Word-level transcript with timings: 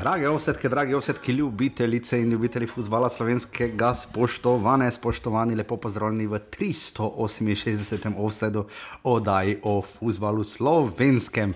Drage 0.00 0.28
ovsetke, 0.28 0.68
drage 0.68 0.96
ovsetke, 0.96 1.32
ljubitelice 1.32 2.20
in 2.20 2.30
ljubitelji 2.30 2.66
futbola 2.66 3.08
slovenskega, 3.08 3.94
spoštovane, 3.94 4.92
spoštovani, 4.92 5.54
lepo 5.54 5.76
pozdravljeni 5.76 6.26
v 6.26 6.38
368. 6.58 8.14
ovsedu 8.16 8.64
oddaji 9.04 9.58
o 9.62 9.82
futbalu 9.82 10.44
slovenskem. 10.44 11.54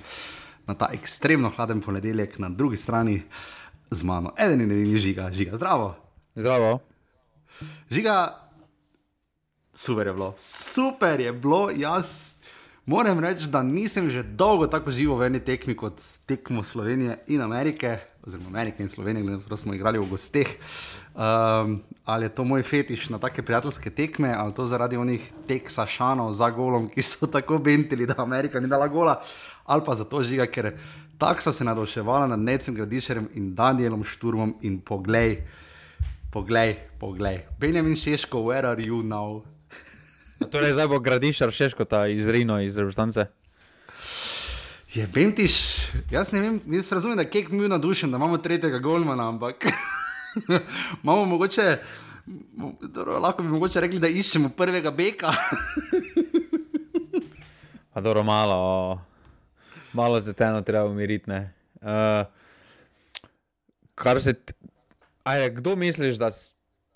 Na 0.66 0.74
ta 0.74 0.90
ekstremno 0.92 1.50
hladen 1.56 1.80
ponedeljek, 1.80 2.38
na 2.38 2.48
drugi 2.48 2.76
strani 2.76 3.22
z 3.90 4.02
mano, 4.02 4.34
eden 4.38 4.60
in 4.60 4.70
edini 4.72 4.96
žiga, 4.96 5.30
žiga, 5.32 5.56
zdravo. 5.56 5.94
Zdravo. 6.36 6.78
Žiga, 7.90 8.40
super 9.74 10.06
je 10.06 10.12
bilo, 10.12 10.34
super 10.36 11.20
je 11.20 11.32
bilo, 11.32 11.70
jaz. 11.76 12.34
Moram 12.86 13.20
reči, 13.20 13.48
da 13.48 13.62
nisem 13.62 14.10
že 14.10 14.22
dolgo 14.22 14.66
tako 14.66 14.90
živo 14.90 15.16
v 15.16 15.26
eni 15.26 15.40
tekmi 15.40 15.76
kot 15.76 16.02
tekmo 16.26 16.62
Slovenije 16.62 17.18
in 17.26 17.40
Amerike, 17.40 17.98
oziroma 18.26 18.48
Amerike 18.48 18.82
in 18.82 18.88
Slovenije, 18.88 19.38
da 19.48 19.56
smo 19.56 19.74
igrali 19.74 19.98
v 19.98 20.08
gosteh. 20.10 20.48
Um, 21.14 21.80
ali 22.04 22.24
je 22.24 22.34
to 22.34 22.44
moj 22.44 22.62
fetiš 22.62 23.08
na 23.08 23.18
take 23.18 23.42
prijateljske 23.42 23.90
tekme, 23.90 24.34
ali 24.36 24.54
to 24.54 24.66
zaradi 24.66 24.96
onih 24.96 25.32
teksašanov 25.48 26.32
za 26.32 26.50
golom, 26.50 26.88
ki 26.88 27.02
so 27.02 27.26
tako 27.26 27.58
bentili, 27.58 28.06
da 28.06 28.14
Amerika 28.18 28.60
ni 28.60 28.68
dala 28.68 28.88
gola, 28.88 29.20
ali 29.64 29.82
pa 29.86 29.94
zato 29.94 30.22
žiga, 30.22 30.46
ker 30.46 30.72
tako 31.18 31.40
smo 31.40 31.52
se 31.52 31.64
nadoševali 31.64 32.28
nad 32.28 32.38
Necem 32.38 32.74
Gradišerjem 32.74 33.28
in 33.34 33.54
Danielom 33.54 34.04
Šturmom 34.04 34.54
in 34.62 34.80
poglej, 34.80 35.42
poglej, 36.32 36.76
poglej. 37.00 37.44
Benjamin 37.60 37.96
Šeško, 37.96 38.38
where 38.38 38.66
are 38.66 38.82
you 38.82 39.02
now? 39.02 39.42
Torej, 40.50 40.72
zdaj 40.72 40.88
bo 40.88 40.98
gradišar 40.98 41.50
šeško 41.50 41.84
ta 41.84 42.06
izrino 42.06 42.60
iz 42.60 42.76
reprezentance. 42.76 43.26
Je 44.94 45.06
Bentiš, 45.10 45.54
jaz 46.10 46.28
ne 46.32 46.40
vem, 46.40 46.60
jaz 46.70 46.92
razumem, 46.92 47.16
da 47.16 47.22
je 47.22 47.44
mi 47.50 47.68
nadušen, 47.68 48.10
da 48.10 48.16
imamo 48.16 48.38
tretjega 48.38 48.78
golmana, 48.78 49.28
ampak 49.28 49.66
imamo 51.02 51.24
mogoče, 51.24 51.78
dobro, 52.80 53.18
lahko 53.18 53.42
bi 53.42 53.48
mogoče 53.48 53.80
rekli, 53.80 53.98
da 53.98 54.08
iščemo 54.08 54.48
prvega 54.48 54.90
beka. 54.90 55.32
A 57.94 58.00
dobro, 58.00 58.22
malo, 58.22 59.00
malo 59.92 60.22
se 60.22 60.32
teno 60.32 60.62
treba 60.62 60.84
umiriti. 60.84 61.30
Uh, 61.30 61.36
kar 63.94 64.22
se, 64.22 64.34
ajde, 65.22 65.54
kdo 65.54 65.76
misliš, 65.76 66.16
da 66.16 66.30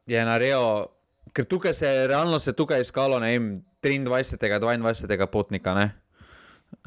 je 0.07 0.25
naredil, 0.25 0.87
ker 1.33 1.45
tukaj 1.45 1.75
se 1.75 1.87
je 1.87 2.07
realno 2.07 2.39
se 2.39 2.53
tukaj 2.53 2.81
iskalo, 2.81 3.19
ne 3.19 3.39
vem, 3.39 3.65
23. 3.83 4.61
22. 4.61 5.27
potnika, 5.27 5.75
ne? 5.75 5.91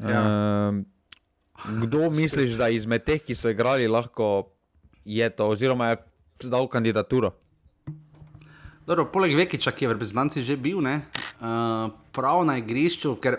Ja. 0.00 0.20
Uh, 0.20 0.91
kdo 1.64 2.10
misliš, 2.10 2.56
da 2.58 2.68
izmed 2.68 3.04
teh, 3.04 3.22
ki 3.22 3.34
so 3.34 3.50
igrali, 3.50 3.88
lahko 3.88 4.50
je 5.04 5.28
to, 5.30 5.48
oziroma 5.54 5.92
je 5.92 5.96
dal 6.50 6.68
kandidaturo? 6.68 7.32
Dobro, 8.86 9.06
poleg 9.12 9.36
Vekiča, 9.38 9.70
ki 9.70 9.84
je 9.84 9.88
v 9.88 9.94
reprezentanci 9.94 10.42
že 10.42 10.56
bil, 10.58 10.82
ne, 10.82 11.04
uh, 11.38 11.92
prav 12.10 12.42
na 12.42 12.56
igrišču, 12.58 13.14
ker 13.22 13.38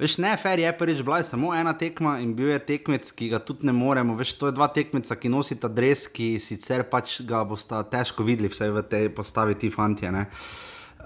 veš, 0.00 0.18
ne, 0.18 0.32
fer 0.40 0.58
je 0.58 0.72
prvič 0.74 1.04
bila 1.06 1.20
je 1.20 1.28
samo 1.30 1.54
ena 1.54 1.76
tekma 1.78 2.18
in 2.18 2.34
bil 2.34 2.50
je 2.50 2.58
tekmec, 2.72 3.12
ki 3.14 3.30
ga 3.30 3.38
tudi 3.38 3.70
ne 3.70 3.74
moremo. 3.76 4.18
Veš, 4.18 4.34
to 4.40 4.50
je 4.50 4.56
dva 4.56 4.66
tekmeca, 4.74 5.14
ki 5.14 5.30
nosita 5.30 5.70
dres, 5.70 6.08
ki 6.10 6.40
sicer 6.42 6.88
pač 6.90 7.20
ga 7.22 7.44
bosta 7.46 7.84
težko 7.86 8.26
videli, 8.26 8.50
vse 8.50 8.70
v 8.74 8.82
tej 8.82 9.10
postavi 9.14 9.54
ti 9.54 9.70
fantje. 9.70 10.10
ne. 10.10 10.26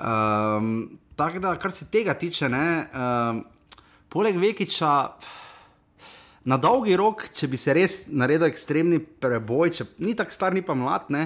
Um, 0.00 0.98
Tako 1.14 1.38
da, 1.38 1.54
kar 1.62 1.70
se 1.70 1.86
tega 1.86 2.16
tiče, 2.18 2.48
ne, 2.50 2.66
um, 2.90 3.44
poleg 4.10 4.40
Vekiča. 4.40 4.94
Na 6.44 6.58
dolgi 6.60 6.92
rok, 7.00 7.24
če 7.32 7.48
bi 7.48 7.56
se 7.56 7.72
res 7.72 8.02
naredil 8.12 8.50
ekstremni 8.50 8.98
preboj, 9.00 9.70
če 9.78 9.86
ni 10.04 10.12
tako 10.16 10.34
star, 10.34 10.52
ni 10.52 10.60
pa 10.60 10.74
mlad, 10.76 11.06
ne, 11.08 11.22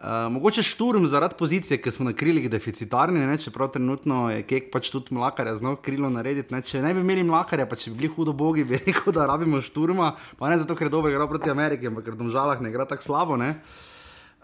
uh, 0.00 0.24
mogoče 0.32 0.64
šturm 0.64 1.04
zaradi 1.10 1.36
pozicije, 1.36 1.76
ker 1.84 1.92
smo 1.92 2.06
na 2.06 2.14
krilih 2.16 2.46
deficitarni, 2.48 3.26
ne, 3.28 3.36
čeprav 3.36 3.74
trenutno 3.74 4.30
je 4.32 4.46
kek 4.48 4.70
pač 4.72 4.88
tudi 4.94 5.12
mlakarja 5.18 5.58
znal 5.60 5.76
krilo 5.84 6.08
narediti. 6.08 6.54
Ne, 6.54 6.62
če 6.64 6.80
ne 6.80 6.94
bi 6.96 7.04
imeli 7.04 7.26
mlakarja, 7.28 7.68
pa 7.68 7.76
če 7.76 7.92
bi 7.92 8.00
bili 8.00 8.12
hudo 8.14 8.32
bogi, 8.32 8.64
bi 8.68 8.80
rekel, 8.80 9.12
da 9.12 9.28
rabimo 9.28 9.60
šturma, 9.60 10.14
pa 10.40 10.48
ne 10.48 10.56
zato, 10.64 10.78
ker 10.78 10.88
je 10.88 10.96
dobro 10.96 11.12
igral 11.12 11.28
proti 11.28 11.52
Ameriki, 11.52 11.92
ampak 11.92 12.08
ker 12.08 12.16
v 12.16 12.22
domžalah 12.24 12.64
ne 12.64 12.72
igra 12.72 12.88
tako 12.88 13.04
slabo. 13.04 13.36
Ne. 13.36 13.54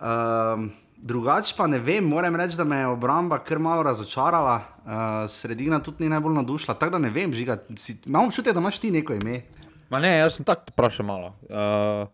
Um, 0.05 0.73
Drugače 1.05 1.57
pa 1.57 1.67
ne 1.69 1.81
vem, 1.83 2.05
moram 2.09 2.37
reči, 2.39 2.57
da 2.57 2.65
me 2.65 2.79
je 2.79 2.93
obramba 2.93 3.41
kar 3.45 3.59
malo 3.61 3.83
razočarala, 3.85 4.55
uh, 4.61 5.03
sredina 5.29 5.81
tudi 5.83 6.05
ni 6.05 6.13
najbolj 6.13 6.39
nadušila. 6.39 6.77
Tako 6.81 6.97
da 6.97 7.03
ne 7.09 7.11
vem, 7.13 7.33
žiga, 7.35 7.59
imam 8.07 8.29
občutek, 8.29 8.55
da 8.55 8.63
imaš 8.63 8.79
ti 8.81 8.93
neko 8.95 9.17
ime. 9.17 9.43
Ma 9.91 10.01
ne, 10.01 10.17
jaz 10.19 10.39
sem 10.39 10.47
tako 10.47 10.73
vprašal 10.73 11.07
malo. 11.07 11.33
Uh, 11.49 12.09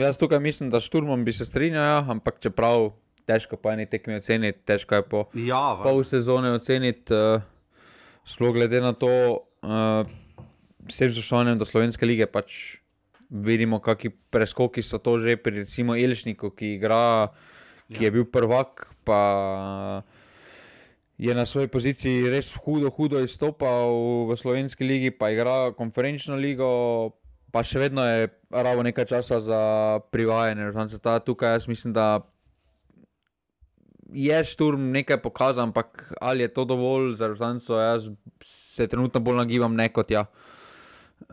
jaz 0.00 0.18
tukaj 0.18 0.40
mislim, 0.40 0.70
da 0.70 0.80
s 0.80 0.88
šturmom 0.88 1.24
bi 1.24 1.32
se 1.32 1.44
strinjal, 1.44 1.84
ja, 1.84 2.00
ampak 2.08 2.40
čeprav 2.40 2.90
težko 3.26 3.56
po 3.56 3.70
eni 3.70 3.86
tekmi 3.86 4.16
oceniti, 4.18 4.58
težko 4.66 5.00
je 5.00 5.06
po 5.06 5.24
Ja, 5.34 5.74
va. 5.78 5.84
pol 5.84 6.02
sezone 6.04 6.52
oceniti, 6.56 7.14
uh, 7.14 7.42
sploh 8.26 8.54
glede 8.54 8.80
na 8.82 8.92
to, 8.92 9.10
uh, 9.62 10.06
vsem 10.90 11.12
spoštovanjem 11.12 11.58
do 11.60 11.68
slovenske 11.68 12.06
lige 12.06 12.26
pač 12.26 12.80
vidimo, 13.30 13.78
kakšni 13.78 14.10
preskoki 14.34 14.82
so 14.82 14.98
to 14.98 15.18
že 15.22 15.36
pri 15.38 15.62
recimo 15.62 15.94
Ilšniku, 15.94 16.50
ki 16.50 16.74
igra, 16.78 17.30
ki 17.94 18.04
je 18.04 18.10
bil 18.10 18.26
prvak, 18.26 18.90
pa 19.06 20.02
je 21.20 21.34
na 21.34 21.44
svoji 21.46 21.68
poziciji 21.68 22.30
res 22.32 22.54
hudo, 22.56 22.88
hudo 22.88 23.20
izstopal 23.20 23.92
v 24.30 24.36
slovenski 24.40 24.86
ligi, 24.88 25.10
pa 25.12 25.28
igra 25.28 25.68
konferenčno 25.76 26.38
ligo, 26.40 27.12
pa 27.52 27.60
še 27.60 27.82
vedno 27.82 28.06
je 28.08 28.30
rabo 28.48 28.80
nekaj 28.80 29.04
časa 29.04 29.42
za 29.44 29.60
privajanje. 30.08 30.64
Reprezentanca 30.64 31.02
ta 31.04 31.18
Tukaj 31.20 31.58
jaz 31.58 31.68
mislim, 31.68 31.92
da 31.92 32.24
je 34.16 34.38
šturm 34.48 34.88
nekaj 34.96 35.20
pokazal, 35.20 35.68
ampak 35.68 36.08
ali 36.24 36.48
je 36.48 36.54
to 36.56 36.64
dovolj 36.64 37.12
za 37.20 37.28
reprezentanco, 37.28 37.76
jaz 37.76 38.08
se 38.40 38.88
trenutno 38.88 39.20
bolj 39.20 39.44
nagibam 39.44 39.76
ne 39.76 39.90
kot 39.92 40.10
ja. 40.10 40.24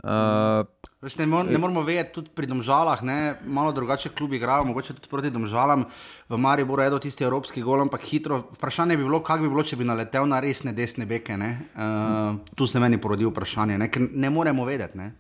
Uh, 0.04 0.68
Veš, 0.98 1.14
ne, 1.20 1.28
mor, 1.30 1.46
ne 1.46 1.60
moramo 1.62 1.84
vedeti, 1.86 2.10
tudi 2.16 2.32
pri 2.34 2.48
domžalah, 2.50 3.04
ne, 3.06 3.36
malo 3.46 3.70
drugače 3.72 4.10
klubi 4.18 4.40
igrajo, 4.40 4.66
mogoče 4.66 4.96
tudi 4.98 5.10
proti 5.12 5.30
domžalam. 5.30 5.84
V 6.30 6.40
Mariboru 6.42 6.82
je 6.82 6.90
do 6.90 7.00
tisti 7.00 7.24
evropski 7.24 7.62
gol, 7.62 7.84
ampak 7.84 8.02
hitro. 8.02 8.40
Vprašanje 8.56 8.98
bi 8.98 9.06
bilo, 9.06 9.20
kako 9.22 9.46
bi 9.46 9.52
bilo, 9.54 9.62
če 9.62 9.78
bi 9.78 9.86
naletel 9.86 10.26
na 10.26 10.40
resne 10.42 10.74
desne 10.74 11.06
beke. 11.06 11.38
Ne? 11.38 11.52
Uh, 11.76 12.42
tu 12.58 12.66
se 12.66 12.82
meni 12.82 12.98
porodi 12.98 13.30
vprašanje, 13.30 13.78
ne, 13.78 13.92
ker 13.94 14.10
ne 14.10 14.34
moremo 14.34 14.66
vedeti. 14.66 14.98
Ne? 14.98 15.12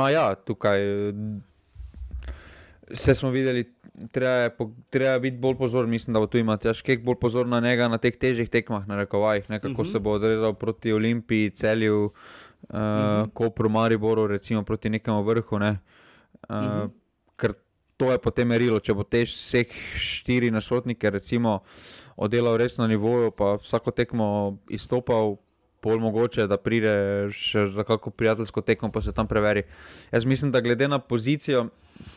Ma 0.00 0.08
ja, 0.08 0.32
tukaj 0.32 0.80
se 2.96 3.12
smo 3.14 3.28
videli, 3.28 3.66
treba 4.16 4.48
je, 4.48 4.56
treba 4.88 5.18
biti 5.20 5.36
bolj 5.36 5.58
pozoren. 5.60 5.92
Mislim, 5.92 6.16
da 6.16 6.24
bo 6.24 6.32
tu 6.32 6.40
imati 6.40 6.72
Jaškek 6.72 7.04
bolj 7.04 7.20
pozorn 7.20 7.52
na 7.52 7.60
njega 7.60 7.92
na 7.92 8.00
teh 8.00 8.16
težjih 8.16 8.48
tekmah, 8.48 8.88
na 8.88 8.96
rekovajih, 9.04 9.50
ne, 9.52 9.60
kako 9.60 9.82
uh 9.82 9.86
-huh. 9.86 9.92
se 9.92 9.98
bo 9.98 10.16
odrezal 10.16 10.54
proti 10.54 10.92
Olimpiji, 10.92 11.50
celju, 11.50 12.04
uh, 12.04 12.47
uh 12.62 12.76
-huh. 12.76 13.32
Kopru, 13.32 13.68
Mariboru, 13.68 14.26
recimo 14.26 14.62
proti 14.62 14.90
nekemu 14.90 15.22
vrhu. 15.22 15.58
Ne. 15.58 15.78
Uh, 16.48 16.56
uh 16.56 16.62
-huh. 16.62 16.90
Ker 17.36 17.54
to 17.96 18.12
je 18.12 18.18
potem 18.18 18.48
merilo, 18.48 18.80
če 18.80 18.94
bo 18.94 19.02
te 19.02 19.24
vseh 19.26 19.66
štiri 19.96 20.50
nasprotnike 20.50 21.10
recimo 21.10 21.62
oddelal 22.16 22.56
res 22.56 22.78
na 22.78 22.86
nivoju, 22.86 23.30
pa 23.30 23.56
vsako 23.58 23.90
tekmo 23.90 24.58
izstopal. 24.68 25.36
Pol 25.80 26.00
mogoče, 26.02 26.46
da 26.50 26.56
pride 26.56 27.30
še 27.30 27.68
za 27.70 27.84
kako 27.86 28.10
prijateljsko 28.10 28.60
tekmo, 28.66 28.90
pa 28.90 28.98
se 29.02 29.12
tam 29.14 29.28
preveri. 29.30 29.62
Jaz 30.10 30.24
mislim, 30.24 30.50
da 30.52 30.60
glede 30.60 30.88
na 30.88 30.98
pozicijo, 30.98 31.68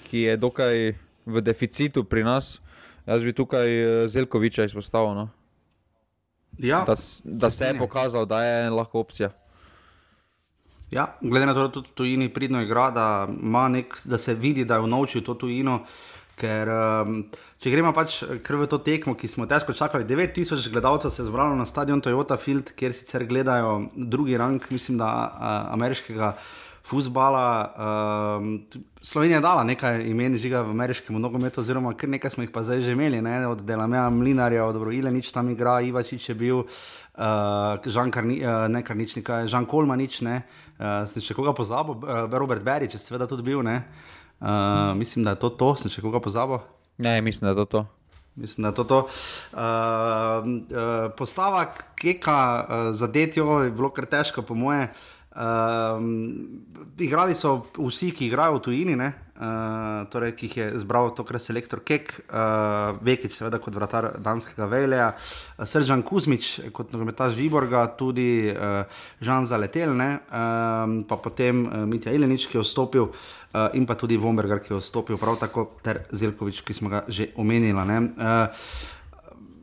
ki 0.09 0.17
je 0.17 0.37
dokaj 0.37 0.95
v 1.25 1.41
deficitu 1.41 2.03
pri 2.03 2.23
nas, 2.23 2.59
jaz 3.05 3.21
bi 3.21 3.33
tukaj 3.33 3.67
eh, 3.69 4.07
Zelkoviča 4.09 4.63
izpostavil. 4.63 5.13
No? 5.13 5.29
Ja, 6.57 6.83
Da, 6.87 6.95
da 7.23 7.49
se 7.49 7.65
je 7.65 7.77
pokazal, 7.77 8.25
da 8.25 8.43
je 8.43 8.69
lahko 8.69 8.99
opcija. 8.99 9.29
Ja, 10.91 11.05
glede 11.21 11.45
na 11.45 11.53
to, 11.53 11.67
da 11.67 11.71
tudi 11.71 11.89
tujini 11.95 12.29
pridno 12.29 12.61
igra, 12.61 12.89
da, 12.91 13.27
nek, 13.69 13.95
da 14.05 14.17
se 14.17 14.33
vidi, 14.35 14.65
da 14.65 14.75
je 14.75 14.87
unovčil 14.87 15.23
to 15.23 15.33
tujino. 15.39 15.79
Ker, 16.35 16.67
um, 16.67 17.21
če 17.61 17.71
gremo 17.71 17.93
pač 17.95 18.21
v 18.25 18.67
to 18.67 18.79
tekmo, 18.83 19.13
ki 19.15 19.29
smo 19.31 19.47
težko 19.47 19.75
čakali, 19.77 20.03
9000 20.09 20.67
gledalcev 20.73 21.13
se 21.13 21.21
je 21.21 21.29
zbralo 21.29 21.55
na 21.55 21.67
stadion 21.69 22.01
Toyota 22.01 22.35
Field, 22.37 22.73
kjer 22.75 22.95
sicer 22.97 23.23
gledajo 23.29 23.85
drugi 23.95 24.35
rang, 24.37 24.63
mislim, 24.73 24.97
da 24.99 25.07
uh, 25.07 25.73
ameriškega 25.77 26.33
futbala. 26.83 27.71
Um, 28.41 28.65
Slovenija 29.01 29.37
je 29.37 29.41
dala 29.41 29.63
nekaj 29.63 30.01
imen 30.09 30.37
žiga 30.37 30.61
v 30.61 30.73
ameriškem 30.75 31.21
nogometu, 31.21 31.61
oziroma 31.61 31.93
kar 31.93 32.09
nekaj 32.09 32.35
smo 32.35 32.43
jih 32.43 32.51
pa 32.51 32.63
zdaj 32.63 32.81
že 32.81 32.97
imeli, 32.97 33.21
ne? 33.21 33.47
od 33.47 33.63
Delameja 33.63 34.09
Mlinarja, 34.09 34.65
od 34.65 34.93
Ilenič 34.93 35.31
tam 35.31 35.49
igra, 35.49 35.79
Ivačič 35.81 36.29
je 36.29 36.35
bil. 36.35 36.63
Uh, 37.11 37.75
Žan 37.91 38.11
Karni, 38.11 38.39
uh, 38.39 38.65
ne 38.71 38.83
Karnič, 38.87 39.17
nekaj, 39.19 39.49
Žan 39.51 39.67
Kolmanič, 39.67 40.21
ne, 40.23 40.41
uh, 40.79 41.03
sem 41.11 41.23
še 41.23 41.35
koga 41.35 41.51
pozabil, 41.51 41.99
uh, 41.99 42.23
Robert 42.31 42.63
Berič 42.63 42.95
je 42.95 43.01
seveda 43.03 43.27
tudi 43.27 43.43
bil, 43.43 43.59
ne, 43.67 43.81
uh, 44.39 44.95
mislim, 44.95 45.27
da 45.27 45.35
je 45.35 45.41
to 45.43 45.51
to, 45.59 45.73
sem 45.75 45.91
še 45.91 46.03
koga 46.05 46.23
pozabil. 46.23 46.63
Ne, 47.03 47.19
mislim, 47.19 47.49
da 47.49 47.55
je 47.55 47.65
to. 47.65 47.67
to. 47.75 47.81
Mislim, 48.35 48.63
da 48.63 48.71
je 48.71 48.75
to 48.75 48.83
to. 48.83 48.99
Uh, 49.51 49.59
uh, 49.59 51.11
postava 51.17 51.65
Keka 51.95 52.39
uh, 52.39 52.95
za 52.95 53.07
Detjo 53.07 53.59
je 53.63 53.71
bilo 53.71 53.89
kar 53.91 54.05
težko, 54.05 54.41
po 54.41 54.55
moje. 54.55 54.87
Um, 55.31 56.65
igrali 56.99 57.35
so 57.35 57.61
vsi, 57.77 58.11
ki 58.11 58.27
igrajo 58.27 58.57
v 58.59 58.63
tujini, 58.67 58.95
ne? 58.99 59.13
uh, 59.41 60.03
torej, 60.11 60.33
ki 60.37 60.47
jih 60.47 60.57
je 60.57 60.65
zbral 60.83 61.11
tokrat 61.15 61.43
selektor 61.43 61.81
Kek, 61.87 62.13
uh, 62.29 62.99
Vekič, 62.99 63.37
seveda 63.37 63.61
kot 63.63 63.75
vratar 63.75 64.09
danskega 64.21 64.67
Veleja, 64.69 65.09
uh, 65.15 65.65
Sržan 65.65 66.03
Kuzmič 66.03 66.73
kot 66.75 66.93
nogometaš 66.93 67.35
Viborga, 67.39 67.85
tudi 67.97 68.51
uh, 68.51 68.83
Žan 69.23 69.47
Zaletel, 69.49 69.95
ne, 69.97 70.11
uh, 70.19 70.99
pa 71.07 71.19
potem 71.23 71.65
uh, 71.65 71.83
Mitja 71.89 72.13
Ilenič, 72.13 72.49
ki 72.51 72.59
je 72.59 72.65
vstopil. 72.67 73.11
Uh, 73.51 73.67
in 73.75 73.83
pa 73.83 73.97
tudi 73.99 74.15
Vomberger, 74.15 74.61
ki 74.63 74.75
je 74.75 74.79
vstopil, 74.79 75.19
prav 75.19 75.35
tako 75.41 75.65
ter 75.83 76.05
Zelkovič, 76.15 76.61
ki 76.63 76.75
smo 76.75 76.91
ga 76.91 77.03
že 77.11 77.33
omenili. 77.35 77.75
Uh, 77.75 78.47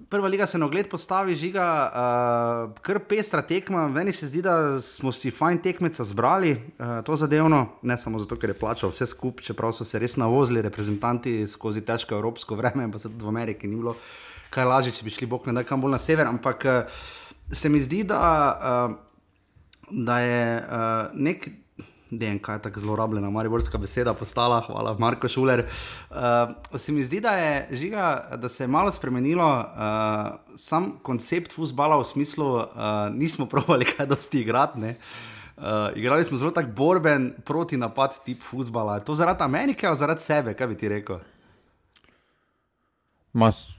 prva 0.09 0.29
liga 0.29 0.47
se 0.47 0.59
na 0.59 0.67
ogled 0.67 0.89
postavi, 0.89 1.35
žiga, 1.37 1.65
uh, 1.93 2.81
kar 2.83 3.01
pestra 3.09 3.43
tekma. 3.43 3.89
Meni 3.89 4.13
se 4.13 4.29
zdi, 4.29 4.43
da 4.43 4.81
smo 4.83 5.13
si 5.13 5.31
fajn 5.31 5.61
tekmeca 5.63 6.05
zbrali 6.05 6.53
uh, 6.53 7.01
to 7.05 7.17
zadevno, 7.17 7.67
ne 7.83 7.99
samo 7.99 8.19
zato, 8.19 8.39
ker 8.41 8.51
je 8.51 8.59
plačal 8.59 8.93
vse 8.93 9.07
skupaj, 9.07 9.51
čeprav 9.51 9.73
so 9.77 9.85
se 9.85 9.99
res 9.99 10.17
navozili 10.17 10.63
reprezentanti 10.65 11.47
skozi 11.47 11.85
težko 11.85 12.17
evropsko 12.17 12.57
vreme, 12.57 12.89
pa 12.93 12.99
se 12.99 13.13
tudi 13.13 13.25
v 13.25 13.29
Ameriki 13.35 13.69
ni 13.69 13.77
bilo 13.77 13.97
kaj 14.51 14.65
lažje, 14.65 14.95
če 14.97 15.05
bi 15.05 15.13
šli 15.13 15.29
bog 15.29 15.47
ne 15.47 15.53
da 15.53 15.65
kam 15.69 15.81
bolj 15.85 15.99
na 15.99 16.01
sever. 16.01 16.27
Ampak 16.27 16.65
uh, 16.65 17.01
se 17.53 17.69
mi 17.69 17.83
zdi, 17.85 18.05
da, 18.09 18.21
uh, 18.57 18.97
da 19.93 20.21
je 20.25 20.45
uh, 20.63 21.17
nek. 21.29 21.51
DNK 22.11 22.49
je 22.49 22.63
tako 22.63 22.81
zlorabljena, 22.81 23.31
mariborska 23.31 23.79
beseda 23.79 24.15
postala, 24.15 24.61
hvala, 24.67 24.97
Marko 24.99 25.29
Šuler. 25.29 25.65
Uh, 26.11 26.79
se 26.79 26.93
mi 26.93 27.03
zdi, 27.03 27.21
da, 27.21 27.31
je, 27.31 27.69
žiga, 27.73 28.29
da 28.37 28.49
se 28.49 28.65
je 28.65 28.69
malo 28.69 28.93
spremenilo 28.93 29.49
uh, 29.59 30.57
sam 30.57 30.93
koncept 31.03 31.53
futbola 31.53 31.99
v 32.01 32.05
smislu, 32.05 32.55
uh, 32.55 32.65
nismo 33.13 33.47
provali 33.53 33.85
kaj 33.85 34.07
dosti 34.07 34.41
igrati. 34.41 34.95
Uh, 35.57 35.65
igrali 35.95 36.25
smo 36.25 36.39
zelo 36.39 36.51
tak 36.51 36.75
borben 36.75 37.33
proti 37.45 37.77
napad 37.77 38.25
tip 38.25 38.43
futbola. 38.43 38.95
Je 38.95 39.05
to 39.05 39.15
zaradi 39.15 39.45
Amerike 39.45 39.87
ali 39.87 39.99
zaradi 39.99 40.21
sebe, 40.21 40.55
kaj 40.55 40.67
bi 40.67 40.77
ti 40.77 40.89
rekel? 40.89 41.19
Mas. 43.33 43.78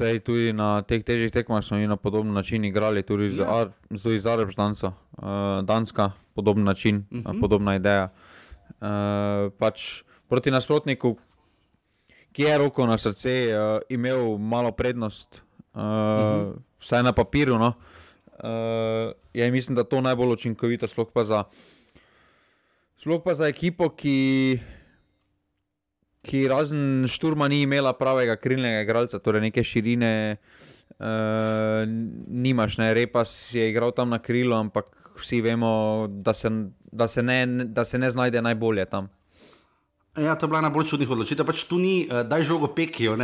Sej 0.00 0.24
tudi 0.24 0.56
na 0.56 0.80
teh 0.80 1.04
težjih 1.04 1.28
tekmah 1.28 1.60
smo 1.60 1.76
na 1.76 1.96
podoben 2.00 2.32
način 2.32 2.64
igrali, 2.64 3.02
tudi 3.04 3.36
ja. 3.36 3.68
za 3.92 4.36
reprezentanco. 4.36 4.96
Uh, 5.12 5.60
Danska, 5.60 6.12
podoben 6.34 6.64
način, 6.64 7.04
uh 7.10 7.18
mhm. 7.18 7.28
-huh. 7.28 7.40
podobna 7.40 7.74
ideja. 7.76 8.08
Uh, 8.80 9.52
pač 9.58 10.02
proti 10.28 10.50
nasprotniku, 10.50 11.18
ki 12.32 12.42
je 12.42 12.58
roko 12.58 12.86
na 12.86 12.98
srce, 12.98 13.52
uh, 13.52 13.80
imel 13.88 14.38
malo 14.38 14.72
prednost, 14.72 15.42
uh, 15.74 15.80
uh 15.80 15.84
-huh. 15.84 16.56
vsaj 16.80 17.02
na 17.02 17.12
papirju. 17.12 17.58
No? 17.58 17.72
Uh, 18.40 19.12
ja, 19.34 19.50
mislim, 19.52 19.74
da 19.74 19.80
je 19.80 19.88
to 19.88 20.00
najbolj 20.00 20.32
učinkovito, 20.32 20.88
sploh 20.88 21.08
pa 21.12 21.24
za, 21.24 21.44
sploh 22.96 23.20
pa 23.24 23.34
za 23.34 23.46
ekipo, 23.48 23.88
ki 23.88 24.58
ki 26.26 26.48
razen 26.48 27.06
šturma 27.08 27.48
ni 27.48 27.62
imela 27.64 27.92
pravega 27.96 28.36
krilnega 28.36 28.84
igralca, 28.84 29.18
torej 29.18 29.48
neke 29.48 29.64
širine. 29.64 30.36
Uh, 31.00 31.86
nimaš, 32.28 32.76
ne, 32.80 32.90
repas 32.94 33.32
je 33.54 33.70
igral 33.70 33.94
tam 33.96 34.10
na 34.12 34.18
krilu, 34.20 34.52
ampak 34.56 34.90
vsi 35.20 35.40
vemo, 35.40 36.06
da 36.10 36.34
se, 36.34 36.50
da 36.92 37.08
se, 37.08 37.22
ne, 37.22 37.46
da 37.64 37.84
se 37.84 37.98
ne 37.98 38.10
znajde 38.10 38.42
najbolje 38.42 38.84
tam. 38.84 39.08
Ja, 40.18 40.34
to 40.34 40.44
je 40.44 40.50
bila 40.50 40.60
najbolj 40.60 40.88
čudna 40.90 41.06
odločitev. 41.06 41.46
Pač 41.46 41.62
tu 41.70 41.78
ni, 41.78 42.04
uh, 42.10 42.20
da 42.26 42.40
je 42.40 42.50
žogo 42.50 42.68
pekijo. 42.74 43.14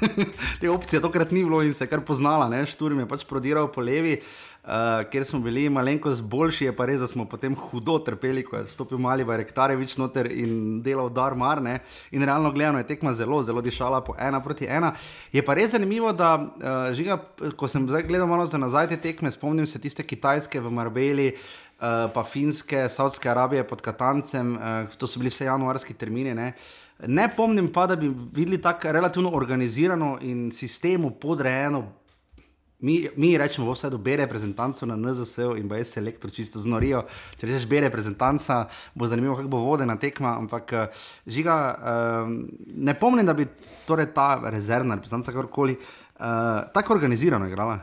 Te 0.60 0.70
opcije 0.70 1.00
tokrat 1.02 1.32
ni 1.32 1.42
bilo 1.44 1.62
in 1.64 1.72
se 1.74 1.88
kar 1.88 2.04
poznala. 2.04 2.50
Šturm 2.68 3.00
je 3.02 3.08
pač 3.08 3.24
prodiral 3.24 3.72
po 3.72 3.80
levi. 3.80 4.20
Uh, 4.20 4.46
uh, 4.66 5.04
ker 5.10 5.24
smo 5.24 5.40
bili 5.40 5.68
malenkost 5.70 6.22
boljši, 6.22 6.64
je 6.64 6.74
pa 6.76 6.86
res, 6.86 7.00
da 7.00 7.08
smo 7.08 7.24
potem 7.30 7.54
hudo 7.54 7.98
trpeli, 8.04 8.44
ko 8.44 8.58
je 8.58 8.68
stopil 8.70 8.98
mali 8.98 9.24
Bajrektarevič 9.24 9.96
noter 10.00 10.28
in 10.32 10.80
delal 10.82 11.10
dar 11.10 11.36
marne. 11.38 11.78
In 12.10 12.24
realno 12.26 12.50
gledano 12.52 12.82
je 12.82 12.88
tekma 12.90 13.14
zelo, 13.14 13.42
zelo 13.42 13.62
dišala 13.62 14.02
po 14.04 14.16
ena 14.18 14.42
proti 14.42 14.66
ena. 14.66 14.92
Je 15.32 15.42
pa 15.42 15.54
res 15.54 15.72
zanimivo, 15.76 16.12
da 16.12 16.34
uh, 16.38 16.94
žiga, 16.96 17.20
ko 17.56 17.68
sem 17.70 17.86
zdaj 17.88 18.06
gledal 18.08 18.28
malo 18.30 18.46
za 18.46 18.58
nazaj 18.58 18.90
te 18.94 19.00
tekme, 19.08 19.30
spomnim 19.30 19.66
se 19.66 19.80
tiste 19.80 20.02
kitajske 20.02 20.60
v 20.60 20.74
Marbeli. 20.80 21.30
Uh, 21.76 22.06
pa 22.08 22.22
finske, 22.24 22.86
Saudske 22.88 23.28
Arabije 23.28 23.60
pod 23.68 23.82
Katancem, 23.84 24.54
uh, 24.56 24.94
to 24.96 25.04
so 25.04 25.20
bili 25.20 25.28
vse 25.28 25.44
januarski 25.44 25.92
termini. 25.94 26.32
Ne, 26.34 26.54
ne 27.04 27.26
pomnim 27.36 27.68
pa, 27.68 27.84
da 27.86 27.98
bi 28.00 28.08
videli 28.32 28.56
tako 28.64 28.94
relativno 28.96 29.34
organizirano 29.36 30.14
in 30.24 30.48
sistemu 30.56 31.10
podrejeno 31.20 31.84
Mi, 32.78 33.08
mi 33.16 33.38
rečemo, 33.38 33.72
vse 33.72 33.88
do 33.90 33.98
B 33.98 34.16
reprezentanco 34.16 34.86
na 34.86 34.96
NZS 34.96 35.38
in 35.56 35.68
BS 35.68 35.94
selektor 35.96 36.30
čisto 36.30 36.60
znorijo. 36.60 37.06
Če 37.40 37.48
rečeš 37.48 37.64
B 37.68 37.80
reprezentanca, 37.80 38.66
bo 38.94 39.08
zanimivo, 39.08 39.36
kako 39.36 39.48
bo 39.48 39.62
vodena 39.64 39.96
tekma. 39.96 40.34
Ampak 40.36 40.72
eh, 40.72 41.06
žiga, 41.26 41.56
um, 41.72 42.34
ne 42.76 42.94
pomnim, 43.00 43.26
da 43.26 43.32
bi 43.32 43.46
torej 43.88 44.10
ta 44.12 44.42
rezervna 44.52 44.98
reprezentanca 44.98 45.32
karkoli 45.32 45.78
uh, 45.78 46.68
tako 46.74 46.94
organizirano 46.94 47.48
igrala. 47.48 47.78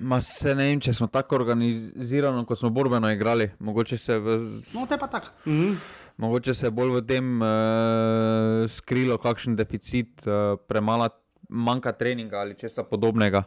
Ma 0.00 0.20
se 0.24 0.54
ne 0.54 0.68
vem, 0.70 0.80
če 0.80 0.92
smo 0.96 1.08
tako 1.12 1.36
organizirani, 1.36 2.44
kot 2.48 2.60
smo 2.60 2.70
borbeno 2.72 3.08
igrali. 3.12 3.50
Mogoče 3.58 3.96
se, 4.00 4.18
v... 4.18 4.36
no, 4.74 4.84
te 4.88 5.00
tak. 5.00 5.32
mhm. 5.46 5.74
Mogoče 6.20 6.52
se 6.54 6.66
je 6.66 6.70
bolj 6.70 6.90
v 6.98 7.02
tem 7.08 7.28
uh, 7.40 8.68
skrilo, 8.68 9.16
kakšen 9.16 9.56
deficit, 9.56 10.20
uh, 10.28 10.60
premala 10.68 11.08
manjka 11.50 11.92
treninga 11.92 12.38
ali 12.38 12.54
česa 12.58 12.84
podobnega. 12.84 13.42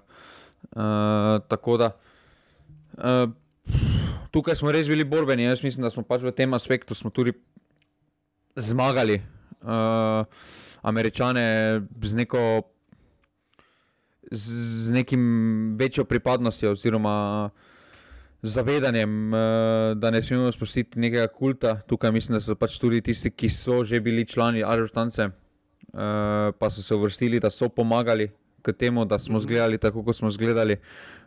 Uh, 0.63 1.41
tako 1.47 1.77
da 1.77 1.91
uh, 2.97 3.29
tukaj 4.31 4.55
smo 4.55 4.71
res 4.71 4.87
bili 4.87 5.03
borbeni. 5.03 5.43
Jaz 5.43 5.63
mislim, 5.63 5.83
da 5.83 5.89
smo 5.89 6.03
pač 6.03 6.21
v 6.23 6.31
tem 6.31 6.53
aspektu 6.53 6.95
tudi 7.09 7.33
zmagali 8.55 9.21
uh, 9.61 10.25
Američane 10.81 11.81
z 12.01 12.15
neko. 12.15 12.69
Z 14.33 14.89
nekim 14.89 15.75
večjo 15.77 16.07
pripadnostjo, 16.09 16.71
oziroma 16.71 17.51
zavedanjem, 18.41 19.31
da 19.95 20.11
ne 20.11 20.21
smemo 20.21 20.51
spustiti 20.51 20.99
nekega 20.99 21.27
kulta. 21.27 21.75
Tukaj 21.87 22.11
mislim, 22.11 22.37
da 22.37 22.41
so 22.41 22.55
pač 22.55 22.79
tudi 22.81 23.01
tisti, 23.01 23.29
ki 23.29 23.49
so 23.49 23.83
že 23.83 23.99
bili 24.01 24.25
člani 24.25 24.63
Aržustance, 24.63 25.27
uh, 25.93 26.53
pa 26.59 26.69
so 26.69 26.81
se 26.81 26.95
uvrstili, 26.95 27.39
da 27.39 27.49
so 27.49 27.69
pomagali 27.69 28.31
k 28.61 28.71
temu, 28.73 29.05
da 29.05 29.19
smo 29.19 29.39
zgledali 29.39 29.77
tako, 29.77 30.03
kot 30.03 30.15
smo 30.15 30.31
zgledali. 30.31 30.77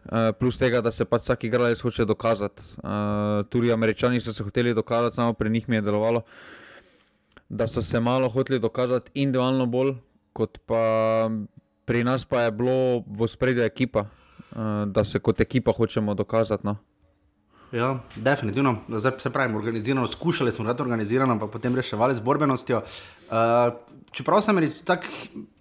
Uh, 0.05 0.33
plus 0.39 0.59
tega, 0.59 0.81
da 0.81 0.91
se 0.91 1.05
pač 1.05 1.27
vsak 1.27 1.45
igralec 1.45 1.81
hoče 1.83 2.05
dokazati. 2.05 2.63
Uh, 2.79 3.45
tudi 3.51 3.73
američani 3.73 4.21
so 4.21 4.33
se 4.33 4.45
hoteli 4.45 4.75
dokazati, 4.75 5.17
samo 5.17 5.33
pri 5.33 5.51
njih 5.51 5.69
mi 5.69 5.77
je 5.77 5.83
delovalo, 5.83 6.23
da 7.49 7.67
so 7.67 7.83
se 7.83 8.01
malo 8.01 8.29
hoteli 8.29 8.59
dokazati 8.61 9.11
individualno 9.15 9.67
bolj, 9.67 9.95
kot 10.33 10.59
pa 10.67 11.31
pri 11.85 12.05
nas 12.05 12.25
pa 12.25 12.43
je 12.43 12.51
bilo 12.51 13.05
v 13.07 13.29
spredju 13.29 13.63
ekipa, 13.63 14.01
uh, 14.01 14.87
da 14.87 15.05
se 15.05 15.19
kot 15.19 15.41
ekipa 15.41 15.73
hočemo 15.73 16.15
dokazati. 16.15 16.67
No. 16.67 16.77
Ja, 17.73 17.99
definitivno. 18.17 18.77
Zdaj 18.89 19.13
se 19.19 19.31
pravi, 19.31 19.55
organizirano, 19.55 20.07
skušali 20.07 20.53
smo 20.53 20.65
biti 20.65 20.83
organizirani, 20.83 21.33
ampak 21.33 21.51
potem 21.51 21.75
reševali 21.75 22.15
z 22.15 22.21
borbenostjo. 22.21 22.79
Uh, 22.79 23.75
čeprav 24.15 24.41
sem 24.43 24.59
rekel, 24.59 24.85
tako 24.85 25.07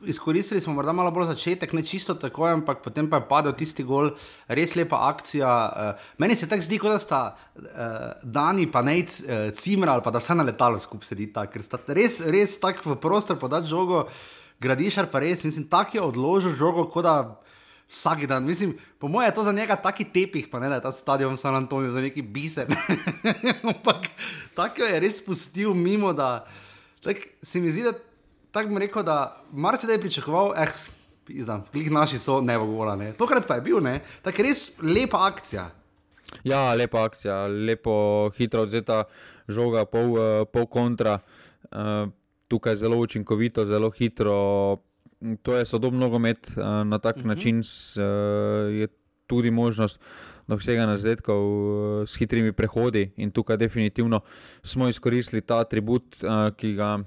izkoristili 0.05 0.61
smo 0.61 0.73
morda 0.73 0.93
malo 0.93 1.11
bolj 1.11 1.25
začetek, 1.25 1.73
ne 1.73 1.81
čisto 1.85 2.13
tako, 2.13 2.45
ampak 2.45 2.83
potem 2.83 3.09
pa 3.09 3.17
je 3.17 3.27
padel 3.29 3.55
tisti 3.57 3.83
gol, 3.83 4.11
res 4.47 4.75
lepa 4.75 4.99
akcija. 5.09 5.49
Uh, 5.49 6.05
meni 6.17 6.35
se 6.35 6.49
tako 6.49 6.61
zdi, 6.61 6.79
kot 6.79 6.93
da 6.93 6.99
sta 6.99 7.21
uh, 7.33 7.63
Dani 8.23 8.69
pa 8.71 8.85
nec 8.85 9.17
uh, 9.21 9.49
cimra 9.57 9.97
ali 9.97 10.05
pa 10.05 10.13
da 10.13 10.21
vse 10.21 10.35
na 10.37 10.45
letalo 10.45 10.79
skupaj 10.79 11.09
sedi 11.09 11.31
tako, 11.33 11.53
ker 11.57 11.65
sta 11.65 11.81
res, 11.87 12.21
res 12.21 12.59
tako 12.61 12.93
v 12.93 12.99
prostor 13.01 13.41
podati 13.41 13.71
žogo, 13.73 14.05
gradišar 14.61 15.09
pa 15.09 15.25
res, 15.25 15.43
mislim, 15.43 15.65
tako 15.73 15.97
je 15.97 16.05
odložil 16.05 16.55
žogo, 16.55 16.85
kot 16.93 17.09
da 17.09 17.17
vsak 17.89 18.25
dan. 18.25 18.43
Mislim, 18.45 18.77
po 18.99 19.07
mojem 19.07 19.29
je 19.29 19.35
to 19.35 19.43
za 19.43 19.51
njega 19.51 19.75
taki 19.75 20.03
tepih, 20.03 20.47
pa 20.51 20.59
ne 20.59 20.69
da 20.69 20.75
je 20.75 20.81
ta 20.81 20.91
stadion 20.91 21.37
San 21.37 21.55
Antonijo 21.55 21.91
za 21.91 22.01
neki 22.01 22.21
biser. 22.21 22.65
Ampak 23.63 24.07
tako 24.55 24.83
je 24.83 24.99
res 24.99 25.17
spustil 25.17 25.73
mimo, 25.73 26.13
da 26.13 26.45
tak, 27.03 27.17
se 27.41 27.59
mi 27.59 27.71
zdi, 27.71 27.83
da 27.83 27.93
tako 28.51 28.73
bi 28.73 28.79
rekel, 28.79 29.03
da 29.03 29.43
marsikaj 29.51 29.95
je 29.95 30.01
pričakoval. 30.01 30.53
Eh, 30.57 30.73
Izdam, 31.27 31.63
klik 31.71 31.89
naši 31.89 32.19
so 32.19 32.41
ne 32.41 32.57
bo. 32.59 32.85
Tokrat 33.17 33.47
pa 33.47 33.55
je 33.55 33.61
bil, 33.61 33.81
tako 34.21 34.43
res 34.43 34.69
lepa 34.81 35.25
akcija. 35.25 35.71
Ja, 36.43 36.73
lepa 36.73 37.03
akcija, 37.03 37.47
lepo, 37.47 38.29
hitro 38.37 38.61
odzeta 38.61 39.03
žoga, 39.47 39.85
pol, 39.85 40.13
uh, 40.13 40.45
pol 40.53 40.67
kontra. 40.67 41.19
Uh, 41.71 42.09
tukaj 42.47 42.75
zelo 42.75 42.97
učinkovito, 42.97 43.65
zelo 43.65 43.89
hitro 43.89 44.77
to 45.41 45.55
je 45.55 45.65
sodobno 45.65 45.99
nogomet, 45.99 46.51
uh, 46.57 46.63
na 46.85 46.99
tak 46.99 47.15
uh 47.15 47.21
mhm. 47.21 47.29
-huh. 47.29 47.35
način 47.35 47.63
s, 47.63 47.97
uh, 47.97 48.03
je 48.73 48.87
tudi 49.27 49.51
možnost 49.51 49.99
dosega 50.47 50.85
nazdjetkov 50.85 51.41
uh, 51.41 52.07
s 52.07 52.17
hitrimi 52.17 52.51
prehodi. 52.51 53.11
In 53.17 53.31
tukaj 53.31 53.57
definitivno 53.57 54.19
smo 54.63 54.89
izkoristili 54.89 55.41
ta 55.41 55.57
atribut, 55.57 56.23
uh, 56.23 56.55
ki, 56.57 56.73
ga, 56.73 56.99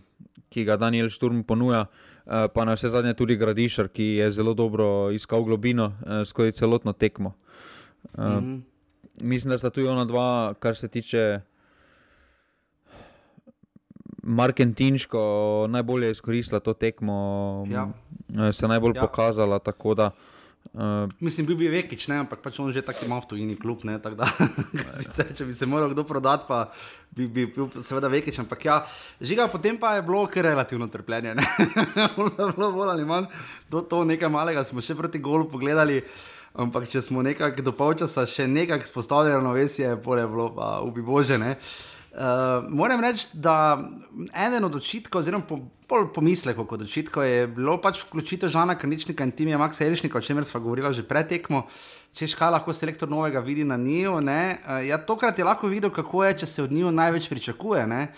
ki 0.49 0.65
ga 0.65 0.77
Daniel 0.77 1.09
Šturm 1.09 1.43
ponuja. 1.43 1.87
Uh, 2.27 2.33
pa 2.55 2.65
na 2.65 2.75
vse 2.75 2.89
zadnje 2.89 3.15
tudi 3.15 3.37
Gradišar, 3.37 3.89
ki 3.89 4.05
je 4.05 4.31
zelo 4.31 4.55
dobro 4.55 5.11
iskal 5.11 5.45
globino 5.45 5.87
uh, 5.87 6.27
skozi 6.27 6.53
celotno 6.53 6.93
tekmo. 6.93 7.33
Uh, 8.13 8.25
uh 8.25 8.25
-huh. 8.25 8.61
Mislim, 9.21 9.51
da 9.51 9.59
sta 9.59 9.71
tu 9.71 9.89
ona 9.89 10.05
dva, 10.05 10.55
kar 10.61 10.77
se 10.77 10.89
tiče 10.89 11.41
Markentinško 14.29 15.21
najbolje 15.69 16.11
izkoristila 16.11 16.61
to 16.61 16.73
tekmo, 16.73 17.65
Ja. 17.67 17.89
eh, 18.31 18.53
se 18.53 18.69
najbolj 18.69 18.93
Ja. 18.95 19.01
ja. 19.01 19.07
pokazala. 19.07 19.61
Da, 19.97 20.11
uh, 20.75 21.09
Mislim, 21.21 21.47
bil 21.47 21.57
bi 21.57 21.69
vekič, 21.69 22.09
ne, 22.09 22.19
ampak 22.19 22.41
pač 22.41 22.61
on 22.61 22.73
že 22.73 22.83
tako 22.83 23.07
ima 23.07 23.21
v 23.21 23.27
tujini 23.27 23.57
klub. 23.57 23.85
Ne, 23.85 23.99
da, 23.99 24.29
sicer, 24.93 25.33
če 25.35 25.45
bi 25.45 25.53
se 25.53 25.67
moral 25.67 25.89
kdo 25.89 26.05
prodati, 26.05 26.45
pa 26.49 26.69
bi, 27.11 27.27
bi 27.27 27.47
bil 27.47 27.71
seveda 27.81 28.09
vekič. 28.09 28.39
Ampak 28.39 28.65
ja, 28.65 28.85
žiga, 29.21 29.49
potem 29.49 29.79
pa 29.79 29.95
je 29.95 30.03
bilo 30.03 30.27
kar 30.27 30.45
relativno 30.45 30.87
trpljenje. 30.87 31.35
Bilo 32.57 32.73
bolj 32.73 32.91
ali 32.91 33.05
manj 33.05 33.27
do 33.71 33.81
to 33.81 34.05
nekaj 34.05 34.29
malega, 34.29 34.65
smo 34.65 34.81
še 34.81 34.95
proti 34.95 35.19
golu 35.19 35.49
pogledali. 35.49 36.03
Ampak 36.59 36.89
če 36.89 37.01
smo 37.03 37.23
nekako 37.23 37.63
do 37.63 37.73
polčasa 37.73 38.25
še 38.27 38.49
nekako 38.49 38.85
spostavili 38.85 39.35
ravnovesje, 39.35 39.85
je 39.85 39.97
bilo 39.97 40.49
pa 40.51 40.81
ubi 40.81 41.03
bože. 41.03 41.39
Ne. 41.39 41.57
Uh, 42.19 42.25
moram 42.69 43.01
reči, 43.01 43.29
da 43.33 43.79
eden 44.47 44.65
od 44.65 44.75
očitkov, 44.75 45.21
oziroma 45.21 45.45
po, 45.47 45.61
bolj 45.87 46.09
pomislekov 46.15 46.67
kot 46.67 46.81
očitkov, 46.83 47.23
je 47.23 47.45
bilo 47.47 47.77
pač 47.79 48.01
vključitev 48.03 48.51
Žana 48.51 48.75
Krničnika 48.79 49.23
in 49.23 49.31
Timija 49.31 49.59
Maksa 49.59 49.85
Elišnika, 49.87 50.19
o 50.19 50.21
čemer 50.21 50.45
smo 50.45 50.61
govorili 50.61 50.91
že 50.95 51.05
pred 51.07 51.29
tekmo. 51.29 51.63
Češ 52.19 52.35
kaj 52.35 52.51
lahko 52.51 52.75
selektor 52.75 53.09
novega 53.09 53.39
vidi 53.41 53.65
na 53.65 53.77
njiju. 53.77 54.17
Uh, 54.19 54.27
ja, 54.83 54.99
tokrat 54.99 55.39
je 55.39 55.45
lahko 55.45 55.71
videl, 55.71 55.91
kako 55.95 56.25
je, 56.25 56.39
če 56.39 56.47
se 56.47 56.63
od 56.63 56.73
njiju 56.73 56.91
največ 56.91 57.29
pričakuje. 57.29 57.87
Ne? 57.87 58.09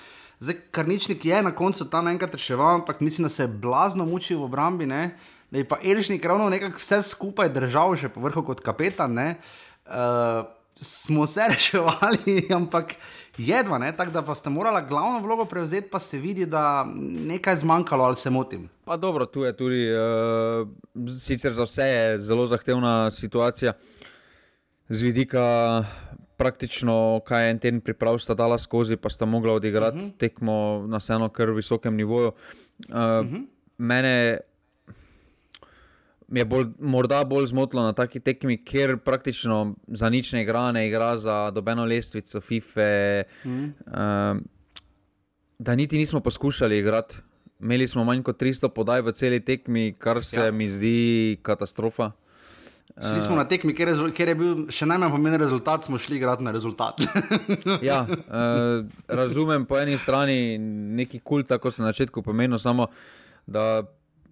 Zdaj, 0.41 0.57
Krničnik 0.71 1.25
je 1.25 1.43
na 1.43 1.53
koncu 1.53 1.85
tam 1.91 2.09
enkrat 2.09 2.35
reševal, 2.35 2.75
ampak 2.81 3.01
mislim, 3.01 3.29
da 3.29 3.29
se 3.29 3.43
je 3.43 3.49
blazno 3.49 4.07
mučil 4.07 4.41
v 4.41 4.49
obrambi. 4.49 4.87
Ne? 4.87 5.19
Da 5.51 5.59
je 5.59 5.69
pa 5.69 5.77
Elišnik 5.83 6.25
ravno 6.25 6.49
nekako 6.49 6.81
vse 6.81 7.03
skupaj 7.03 7.53
držal, 7.53 7.99
še 8.01 8.09
po 8.09 8.25
vrhu 8.25 8.47
kot 8.47 8.65
kapetan. 8.65 9.13
ne. 9.13 9.37
Uh, 9.85 10.49
smo 10.75 11.27
se 11.27 11.41
reševali, 11.53 12.47
ampak 12.55 12.95
jedva, 13.39 13.79
ne? 13.79 13.97
tako 13.97 14.11
da 14.13 14.23
pa 14.23 14.35
ste 14.35 14.51
morali 14.51 14.87
glavno 14.89 15.21
vlogo 15.21 15.45
prevzeti, 15.45 15.91
pa 15.91 15.99
se 15.99 16.19
vidi, 16.19 16.47
da 16.47 16.87
nekaj 17.27 17.57
zmanjkalo 17.57 18.05
ali 18.05 18.17
se 18.17 18.31
motim. 18.31 18.69
Pa 18.85 18.97
dobro, 18.97 19.27
tu 19.27 19.43
je 19.43 19.57
tudi, 19.57 19.89
uh, 19.93 20.69
sicer 21.21 21.53
za 21.53 21.63
vse 21.63 21.83
je 21.83 22.21
zelo 22.21 22.47
zahtevna 22.47 23.11
situacija, 23.11 23.73
z 24.89 25.03
vidika 25.03 25.85
praktično, 26.37 27.21
kaj 27.27 27.45
je 27.45 27.51
en 27.51 27.59
teden 27.59 27.81
priprav, 27.81 28.19
sta 28.19 28.35
dala 28.35 28.59
skozi, 28.59 28.97
pa 28.97 29.11
sta 29.11 29.27
mogla 29.27 29.53
odigrati 29.53 29.99
uh 29.99 30.05
-huh. 30.05 30.17
tekmo 30.19 30.85
na 30.89 30.97
vseeno 30.97 31.29
kar 31.29 31.51
visokem 31.51 31.97
nivoju. 31.97 32.29
Uh, 32.29 32.95
uh 32.95 32.97
-huh. 32.97 33.47
Mene 33.79 34.39
je 36.31 36.45
bolj, 36.45 36.67
morda 36.79 37.25
bolj 37.25 37.47
zmotilo 37.51 37.83
na 37.83 37.93
taki 37.93 38.21
tekmi, 38.21 38.57
ker 38.65 38.97
praktično 39.05 39.75
za 39.89 40.11
nič 40.11 40.33
ne 40.33 40.43
igra, 40.43 40.71
ne 40.73 40.87
igra 40.89 41.17
za 41.19 41.51
dobeno 41.51 41.85
lestvico 41.85 42.41
FIFA. 42.41 42.91
Mm. 43.45 43.65
Uh, 43.87 44.41
da 45.59 45.75
niti 45.75 45.99
nismo 45.99 46.21
poskušali 46.21 46.79
igrati. 46.79 47.17
Imeli 47.61 47.89
smo 47.89 48.05
manj 48.05 48.23
kot 48.23 48.43
300 48.43 48.69
podaj 48.69 49.03
v 49.03 49.13
celi 49.13 49.41
tekmi, 49.45 49.95
kar 49.99 50.25
se 50.25 50.41
ja. 50.41 50.51
mi 50.51 50.71
zdi 50.71 51.39
katastrofa. 51.43 52.11
Šli 53.01 53.23
smo 53.23 53.37
na 53.37 53.45
tekmi, 53.49 53.75
ker 53.75 53.89
je, 53.89 54.09
ker 54.17 54.29
je 54.29 54.35
bil 54.35 54.65
še 54.73 54.87
najmanj 54.89 55.13
pomemben 55.15 55.41
rezultat, 55.41 55.85
smo 55.87 55.99
šli 55.99 56.19
igrati 56.19 56.45
na 56.45 56.53
rezultat. 56.53 57.01
ja, 57.91 58.03
uh, 58.09 58.89
razumem 59.09 59.65
po 59.69 59.79
eni 59.79 59.99
strani 59.99 60.59
neki 60.59 61.21
kult, 61.25 61.49
tako 61.49 61.71
se 61.71 61.83
na 61.83 61.93
začetku 61.93 62.23
pomenil, 62.23 62.59
samo 62.59 62.89
da 63.47 63.83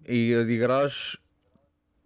igraš 0.09 1.17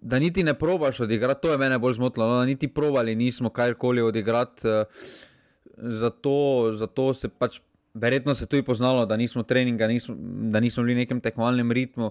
da 0.04 0.20
niti 0.20 0.44
ne 0.44 0.54
probaš 0.54 1.00
odigrati, 1.08 1.42
to 1.42 1.52
je 1.52 1.58
mene 1.58 1.80
bolj 1.80 1.94
zmotilo, 2.00 2.28
no, 2.28 2.40
da 2.42 2.46
niti 2.46 2.68
probali 2.68 3.16
nismo 3.16 3.50
karkoli 3.50 4.02
odigrati. 4.02 4.68
Uh, 4.68 4.74
zato, 5.78 6.72
zato 6.74 7.14
se 7.14 7.30
pač. 7.30 7.60
Verjetno 7.94 8.34
se 8.34 8.44
je 8.44 8.50
tudi 8.50 8.64
poznalo, 8.66 9.04
da 9.06 9.14
nismo 9.18 9.44
treninga, 9.46 9.86
nismo, 9.88 10.16
da 10.50 10.58
nismo 10.60 10.82
bili 10.82 10.96
v 10.96 11.04
nekem 11.04 11.20
tekmovalnem 11.22 11.72
ritmu. 11.72 12.08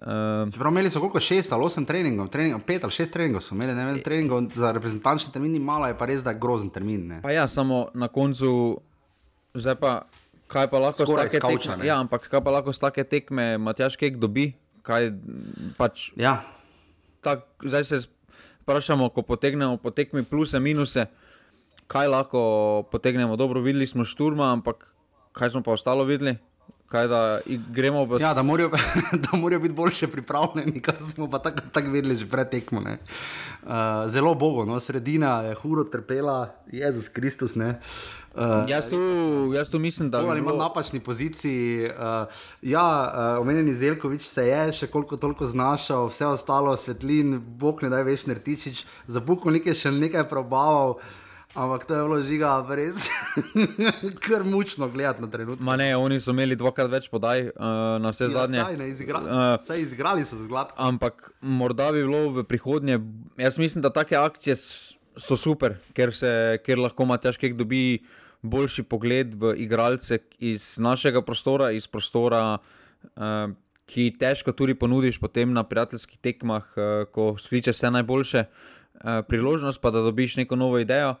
Uh, 0.00 0.48
Čeprav 0.52 0.72
imeli 0.72 0.88
so 0.90 1.02
koliko 1.02 1.20
šest 1.20 1.52
ali 1.52 1.66
osem 1.68 1.84
treningov, 1.84 2.30
treningov 2.32 2.62
pet 2.64 2.84
ali 2.84 2.92
šest 2.96 3.12
treningov 3.12 3.44
so 3.44 3.52
imeli, 3.54 3.74
ne 3.76 3.84
vem, 3.90 3.98
treningov 4.00 4.46
za 4.56 4.72
reprezentančni 4.72 5.32
termin 5.32 5.60
malo, 5.60 5.84
je 5.86 5.98
pa 6.00 6.08
res, 6.08 6.24
da 6.24 6.32
je 6.32 6.40
grozen 6.40 6.70
termin. 6.72 7.04
Ne. 7.08 7.20
Pa 7.20 7.34
ja, 7.36 7.44
samo 7.44 7.90
na 7.92 8.08
koncu, 8.08 8.80
zdaj 9.52 9.76
pa 9.76 9.92
kaj 10.48 10.70
pa 10.72 10.80
lahko 10.80 11.04
Skoraj 11.04 11.28
stake 11.28 11.44
skauča, 11.44 11.70
tekme. 11.76 11.82
ne. 11.84 11.88
Ja, 11.90 12.00
ampak 12.00 12.24
kaj 12.32 12.40
pa 12.44 12.50
lahko 12.50 12.72
stake 12.72 13.04
tekme, 13.04 13.58
Matjaš 13.60 14.00
Kek 14.00 14.16
dobi, 14.16 14.54
kaj 14.82 15.12
pač 15.76 16.08
Ja, 16.16 16.40
tak, 17.20 17.46
zdaj 17.64 17.84
se 17.84 18.00
vprašamo, 18.62 19.08
ko 19.08 19.22
potegnemo 19.22 19.76
po 19.76 19.90
tekmi 19.90 20.22
pluse, 20.24 20.60
minuse, 20.60 21.06
kaj 21.88 22.08
lahko 22.08 22.40
potegnemo. 22.92 23.36
Dobro, 23.36 23.60
videli 23.60 23.86
smo 23.86 24.04
šturma, 24.04 24.52
ampak 24.52 24.84
kaj 25.32 25.50
smo 25.50 25.62
pa 25.62 25.72
ostalo 25.72 26.04
videli? 26.04 26.36
Kaj 26.88 27.08
da 27.08 27.40
v 27.44 28.20
ja 28.20 28.32
da, 28.34 28.42
morajo, 28.42 28.70
da 29.24 29.36
morajo 29.36 29.60
biti 29.60 29.74
boljše 29.74 30.08
pripravljeni, 30.08 30.80
kar 30.86 30.96
smo 31.04 31.28
pa 31.30 31.38
tako 31.38 31.68
tak 31.72 31.88
vedeli 31.92 32.16
že 32.16 32.28
pred 32.28 32.48
tekmo. 32.48 32.80
ne. 32.80 32.98
Uh, 33.62 34.08
zelo 34.08 34.34
bogo, 34.34 34.64
no, 34.64 34.80
sredina 34.80 35.42
je 35.42 35.54
huro 35.54 35.84
trpela, 35.84 36.54
Jezus 36.72 37.08
Kristus. 37.08 37.56
ne. 37.56 37.68
Uh, 37.68 38.27
Jaz 38.68 38.88
tu, 38.88 38.98
jaz 39.52 39.70
tu 39.70 39.78
mislim, 39.78 40.10
da 40.10 40.22
manj 40.22 40.40
bilo, 40.40 40.56
napačni 40.56 41.00
poziciji. 41.00 41.86
Uh, 41.86 42.26
ja, 42.62 42.82
uh, 43.04 43.40
omenjeni 43.40 43.74
Zelkovič 43.74 44.22
se 44.22 44.46
je 44.46 44.72
še 44.72 44.86
koliko 44.86 45.16
toliko 45.16 45.46
znašel, 45.46 46.06
vse 46.06 46.26
ostalo, 46.26 46.76
svetlin, 46.76 47.38
bog 47.38 47.82
ne 47.82 47.88
da 47.88 48.02
veš, 48.02 48.26
nertičič, 48.26 48.84
za 49.06 49.20
bukovnik 49.20 49.66
je 49.66 49.74
še 49.74 49.90
nekaj 49.90 50.28
probaval, 50.28 50.98
ampak 51.54 51.84
to 51.84 51.94
je 51.94 52.02
bilo 52.02 52.18
žiga, 52.22 52.50
res 52.70 53.08
kar 54.26 54.44
mučno 54.44 54.88
gledati 54.88 55.22
na 55.22 55.26
trenutek. 55.26 55.64
ma 55.64 55.76
ne, 55.76 55.96
oni 55.96 56.20
so 56.20 56.30
imeli 56.30 56.56
dvakrat 56.56 56.90
več 56.90 57.08
podaj 57.08 57.48
uh, 57.48 57.64
na 57.98 58.10
vse 58.10 58.24
Ja, 58.24 58.30
zadnje. 58.36 58.62
saj 58.62 58.76
ne 58.76 58.88
izigrali, 58.88 59.26
Eh, 59.28 59.56
saj 59.66 59.80
izigrali 59.80 60.24
so 60.24 60.36
zgladko. 60.36 60.76
Ampak 60.78 61.32
morda 61.40 61.90
bi 61.92 62.04
bilo 62.04 62.28
v 62.30 62.44
prihodnje, 62.44 63.00
jaz 63.36 63.58
mislim, 63.58 63.82
da 63.82 63.90
take 63.90 64.16
akcije 64.16 64.54
so 65.18 65.34
super, 65.36 65.74
ker, 65.94 66.12
se, 66.14 66.30
ker 66.62 66.78
lahko 66.78 67.04
Matjaš 67.04 67.36
Kek 67.36 67.56
dobi 67.58 67.98
boljši 68.42 68.82
pogled 68.82 69.34
v 69.34 69.54
igralce 69.64 70.18
iz 70.38 70.78
našega 70.78 71.22
prostora, 71.22 71.70
iz 71.70 71.86
prostora, 71.86 72.58
uh, 72.58 73.50
ki 73.88 74.10
težko 74.20 74.52
tudi 74.52 74.74
ponudiš 74.74 75.18
potem 75.20 75.52
na 75.52 75.64
prijateljskih 75.64 76.18
tekmah, 76.20 76.68
uh, 76.76 77.06
ko 77.12 77.34
skliče 77.38 77.72
vse 77.74 77.90
najboljše, 77.90 78.44
uh, 78.44 79.20
priložnost 79.28 79.80
pa 79.80 79.90
da 79.90 80.04
dobiš 80.04 80.36
neko 80.36 80.56
novo 80.56 80.78
idejo. 80.78 81.16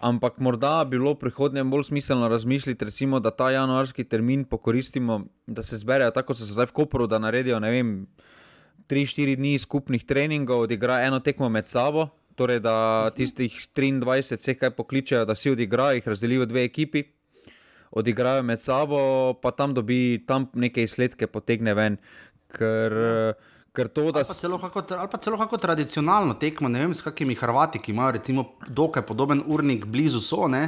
Ampak 0.00 0.38
morda 0.40 0.84
bi 0.84 0.96
bilo 0.96 1.12
v 1.12 1.20
prihodnje 1.20 1.64
bolj 1.68 1.90
smiselno 1.90 2.28
razmisliti, 2.28 2.84
recimo, 2.84 3.20
da 3.20 3.30
ta 3.30 3.50
januarski 3.50 4.04
termin 4.04 4.44
pokoristimo, 4.44 5.26
da 5.46 5.62
se 5.62 5.76
zberejo 5.76 6.10
tako, 6.10 6.32
kot 6.32 6.40
so 6.40 6.46
se 6.46 6.56
zdaj 6.56 6.70
v 6.70 6.72
Koperu, 6.72 7.06
da 7.06 7.18
naredijo 7.20 7.58
ne 7.60 7.70
vem, 7.70 7.90
3-4 8.88 9.36
dni 9.36 9.58
skupnih 9.58 10.04
treningov, 10.04 10.64
odigra 10.64 11.02
eno 11.04 11.20
tekmo 11.20 11.48
med 11.48 11.68
sabo, 11.68 12.08
torej 12.40 12.62
da 12.64 13.10
tistih 13.16 13.52
23 13.76 14.40
se 14.40 14.54
kaj 14.56 14.72
pokličejo, 14.72 15.26
da 15.28 15.34
si 15.36 15.52
odigrajo, 15.52 15.98
jih 15.98 16.08
razdelijo 16.08 16.46
v 16.46 16.48
dve 16.48 16.64
ekipi, 16.64 17.02
odigrajo 17.90 18.42
med 18.46 18.62
sabo, 18.64 19.00
pa 19.42 19.52
tam 19.52 19.74
dobi 19.76 20.22
tam 20.26 20.48
neke 20.54 20.86
izsledke, 20.86 21.28
potegne 21.28 21.74
ven. 21.76 21.98
Ker, 22.50 22.96
ker 23.76 23.90
to, 23.92 24.06
da 24.14 24.24
Ali 24.24 24.30
pa, 24.30 24.38
celo 24.38 24.58
kako, 24.58 24.84
ali 24.96 25.10
pa 25.12 25.20
celo 25.20 25.38
kako 25.38 25.60
tradicionalno 25.66 26.38
tekmo, 26.40 26.68
ne 26.72 26.86
vem, 26.86 26.94
s 26.96 27.04
kakimi 27.04 27.36
Hrvati, 27.36 27.78
ki 27.78 27.92
imajo 27.92 28.16
recimo 28.16 28.46
dokaj 28.66 29.04
podoben 29.06 29.44
urnik 29.46 29.84
blizu 29.84 30.22
so, 30.24 30.48
ne, 30.48 30.64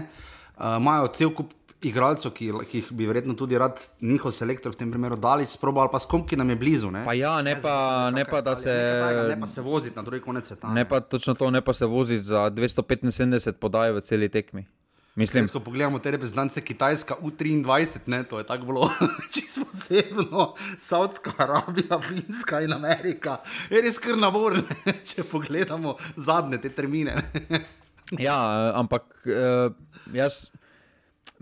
uh, 0.59 0.77
imajo 0.77 1.09
cel 1.17 1.33
kup 1.35 1.57
igralcev, 1.85 2.33
ki, 2.37 2.51
ki 2.71 2.81
jih 2.81 2.91
bi 2.93 3.07
verjetno 3.07 3.35
tudi 3.39 3.59
rad 3.59 3.81
njihov 4.01 4.33
selektor, 4.33 4.73
v 4.73 4.79
tem 4.81 4.91
primeru 4.91 5.17
Dalič, 5.17 5.55
sprobal, 5.57 5.87
ali 5.87 5.93
pa 5.93 5.99
s 5.99 6.07
kom, 6.07 6.27
ki 6.27 6.37
nam 6.37 6.51
je 6.51 6.57
blizu. 6.57 6.91
Ne, 6.91 7.05
Pa 7.05 7.15
ja, 7.15 7.43
ne 7.43 7.57
pa, 7.63 8.11
ne 8.15 8.25
pa 8.25 8.41
da 8.41 8.57
se. 8.57 8.71
takega, 9.01 9.29
Ne 9.29 9.41
pa 9.41 9.47
se 9.47 9.61
voziti 9.61 9.97
na 9.97 10.03
drugi 10.03 10.23
konec 10.23 10.47
sveta. 10.47 10.69
Ne 10.69 10.85
pa 10.89 11.01
točno 11.01 11.35
to, 11.35 11.51
ne 11.51 11.61
pa 11.61 11.73
se 11.73 11.87
vozi 11.87 12.19
za 12.19 12.51
275 12.51 13.53
podaj 13.53 13.93
v 13.93 14.01
celi 14.01 14.29
tekmi. 14.29 14.67
Mislim, 15.15 15.45
ko 15.49 15.61
pogledamo 15.61 15.99
te 15.99 16.11
reprezentance 16.11 16.61
Kitajska 16.61 17.15
U23, 17.21 17.99
ne, 18.07 18.23
to 18.25 18.39
je 18.39 18.47
tako 18.47 18.65
bilo 18.65 18.89
čisto 19.35 19.61
posebno, 19.69 20.55
Saudska 20.79 21.33
Arabija, 21.37 22.01
Finska 22.01 22.63
in 22.65 22.73
Amerika, 22.73 23.37
je 23.71 23.83
res 23.83 23.99
kar 24.01 24.17
naborne, 24.17 24.63
če 25.05 25.25
pogledamo 25.29 25.97
zadnje 26.17 26.63
te 26.65 26.71
termine. 26.73 27.13
ja, 28.19 28.39
eh, 28.41 28.73
ampak 28.81 29.05
eh, 29.29 29.69
jaz. 30.17 30.47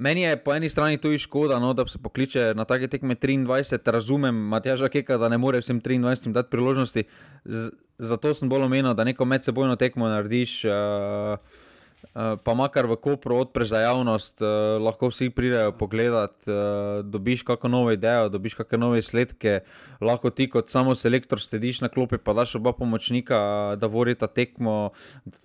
Meni 0.00 0.22
je 0.22 0.36
po 0.40 0.54
eni 0.56 0.68
strani 0.68 0.96
tudi 0.96 1.18
škoda, 1.20 1.58
no, 1.60 1.74
da 1.76 1.84
se 1.86 1.98
pokliče 2.00 2.54
na 2.56 2.64
take 2.64 2.88
tekme 2.88 3.14
23. 3.14 3.90
Razumem, 3.92 4.34
Matjaža 4.34 4.88
Keka, 4.88 5.18
da 5.20 5.28
ne 5.28 5.38
more 5.38 5.60
vsem 5.60 5.80
23 5.80 6.32
dati 6.32 6.50
priložnosti. 6.50 7.04
Z, 7.44 7.68
zato 7.98 8.32
sem 8.34 8.48
bolj 8.48 8.64
omenil, 8.64 8.94
da 8.96 9.04
neko 9.04 9.28
medsebojno 9.28 9.76
tekmo 9.76 10.08
narediš, 10.08 10.64
uh, 10.64 11.36
uh, 11.36 12.32
pa 12.40 12.56
makar 12.56 12.88
v 12.88 12.96
Kopru 12.96 13.42
odpreš 13.44 13.74
za 13.74 13.84
javnost, 13.84 14.40
uh, 14.40 14.80
lahko 14.80 15.12
vsi 15.12 15.28
pridejo 15.36 15.76
pogledat, 15.76 16.32
uh, 16.48 17.04
dobiš 17.04 17.44
kakšno 17.44 17.68
novo 17.68 17.92
idejo, 17.92 18.32
dobiš 18.32 18.56
kakšne 18.56 18.80
nove 18.80 19.04
izsledke, 19.04 19.60
lahko 20.00 20.32
ti 20.32 20.48
kot 20.48 20.72
samo 20.72 20.96
selektor 20.96 21.44
sediš 21.44 21.84
na 21.84 21.92
klopi, 21.92 22.16
pa 22.16 22.32
daš 22.32 22.56
oba 22.56 22.72
pomočnika, 22.72 23.76
da 23.76 23.86
vodita 23.86 24.32
tekmo, 24.32 24.94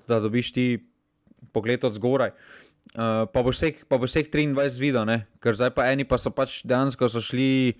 da 0.07 0.23
dobiš 0.23 0.55
ti 0.55 0.69
pogled 1.51 1.83
od 1.83 1.99
zgoraj. 1.99 2.31
Uh, 2.31 2.64
pa 2.93 3.39
bo 3.41 3.49
vseh, 3.49 3.81
pa 3.89 3.97
bo 3.97 4.05
vseh 4.05 4.27
23 4.29 4.77
videl, 4.79 5.05
ne? 5.05 5.25
ker 5.41 5.57
zdaj 5.57 5.73
pa 5.73 5.89
eni 5.89 6.05
pa 6.05 6.19
so 6.21 6.29
pač 6.29 6.61
dejansko 6.67 7.09
so 7.09 7.23
šli 7.23 7.73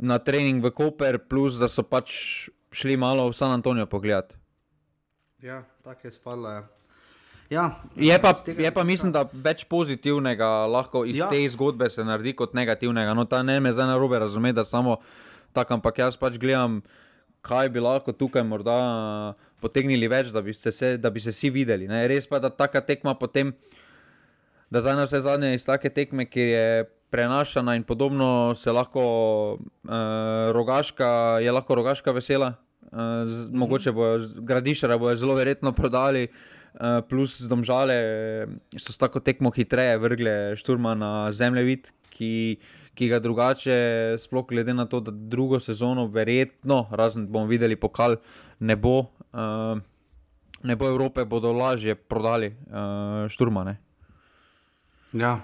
na 0.00 0.18
trening 0.18 0.60
v 0.64 0.70
Koper, 0.70 1.18
plus 1.18 1.56
da 1.60 1.68
so 1.68 1.82
pač 1.82 2.48
šli 2.74 2.96
malo 2.96 3.28
v 3.30 3.36
San 3.36 3.54
Antonijo 3.54 3.86
pogledat. 3.86 4.34
Ja, 5.42 5.64
tako 5.84 6.08
je 6.08 6.12
spadlo. 6.12 6.48
Ja. 6.50 6.62
Ja, 7.52 7.64
Je 7.96 8.16
pa, 8.18 8.32
iz 8.32 8.42
tega 8.42 8.64
je 8.64 8.72
pa 8.72 8.82
mislim, 8.84 9.12
da 9.12 9.26
več 9.32 9.64
pozitivnega 9.68 10.66
lahko 10.66 11.04
iz 11.04 11.16
Ja. 11.20 11.28
te 11.28 11.36
zgodbe 11.48 11.90
se 11.90 12.04
naredi 12.04 12.32
kot 12.32 12.54
negativnega. 12.56 13.14
No, 13.14 13.24
ta 13.28 13.42
ne 13.42 13.60
me 13.60 13.72
zdaj 13.72 13.86
na 13.86 13.98
robe 14.00 14.18
razume, 14.18 14.52
da 14.52 14.64
samo 14.64 14.96
tako, 15.52 15.74
ampak 15.74 15.98
jaz 15.98 16.16
pač 16.16 16.38
gledam, 16.40 16.80
kaj 17.44 17.68
bi 17.68 17.80
lahko 17.84 18.12
tukaj 18.16 18.42
morda 18.42 18.74
eh, 18.80 19.44
potegnili 19.60 20.08
več, 20.08 20.32
da 20.32 20.40
bi 20.40 20.54
se, 20.56 20.72
se, 20.72 20.96
da 20.96 21.10
bi 21.10 21.20
se 21.20 21.30
vsi 21.30 21.50
videli. 21.50 21.86
Ne. 21.88 22.06
Res 22.08 22.26
pa 22.26 22.40
da 22.40 22.50
taka 22.50 22.80
tekma 22.80 23.14
potem, 23.14 23.52
da 24.74 24.80
zdaj 24.80 24.96
na 24.96 25.04
vse 25.04 25.20
zadnje 25.20 25.54
iz 25.54 25.62
take 25.62 25.86
tekme, 25.88 26.26
ki 26.26 26.40
je 26.42 26.66
prenašana 27.08 27.76
in 27.76 27.84
podobno, 27.84 28.28
se 28.54 28.72
lahko 28.72 29.02
uh, 29.54 29.90
rogaška, 30.50 31.06
je 31.38 31.52
lahko 31.52 31.74
rogaška 31.74 32.10
vesela. 32.10 32.54
Uh, 32.84 32.98
z, 33.24 33.46
Mhm. 33.46 33.54
mogoče 33.56 33.92
bojo 33.92 34.18
z- 34.20 34.34
gradišara 34.40 34.98
bojo 34.98 35.16
zelo 35.16 35.34
verjetno 35.34 35.72
prodali, 35.72 36.26
uh, 36.26 36.80
plus 37.02 37.40
domžale 37.40 37.94
eh, 37.94 38.46
so 38.74 38.90
s 38.90 38.98
tako 38.98 39.20
tekmo 39.20 39.50
hitreje 39.50 39.94
vrgle 39.96 40.34
šturma 40.56 40.94
na 40.94 41.10
zemljevid, 41.32 41.86
ki, 42.10 42.58
ki 42.94 43.08
ga 43.08 43.18
drugače, 43.18 43.78
sploh 44.18 44.46
glede 44.46 44.74
na 44.74 44.86
to, 44.86 45.00
da 45.00 45.10
drugo 45.10 45.60
sezono 45.60 46.06
verjetno, 46.08 46.86
razen 46.90 47.26
bomo 47.26 47.46
videli 47.46 47.76
pokal, 47.76 48.16
ne 48.58 48.76
bo. 48.76 48.98
Uh, 49.32 49.78
Ne 50.62 50.76
bo 50.76 50.88
Evrope, 50.88 51.24
bodo 51.24 51.52
lažje 51.52 51.92
prodali 51.94 52.46
uh, 52.48 53.28
šturmane. 53.28 53.76
Ja, 55.14 55.38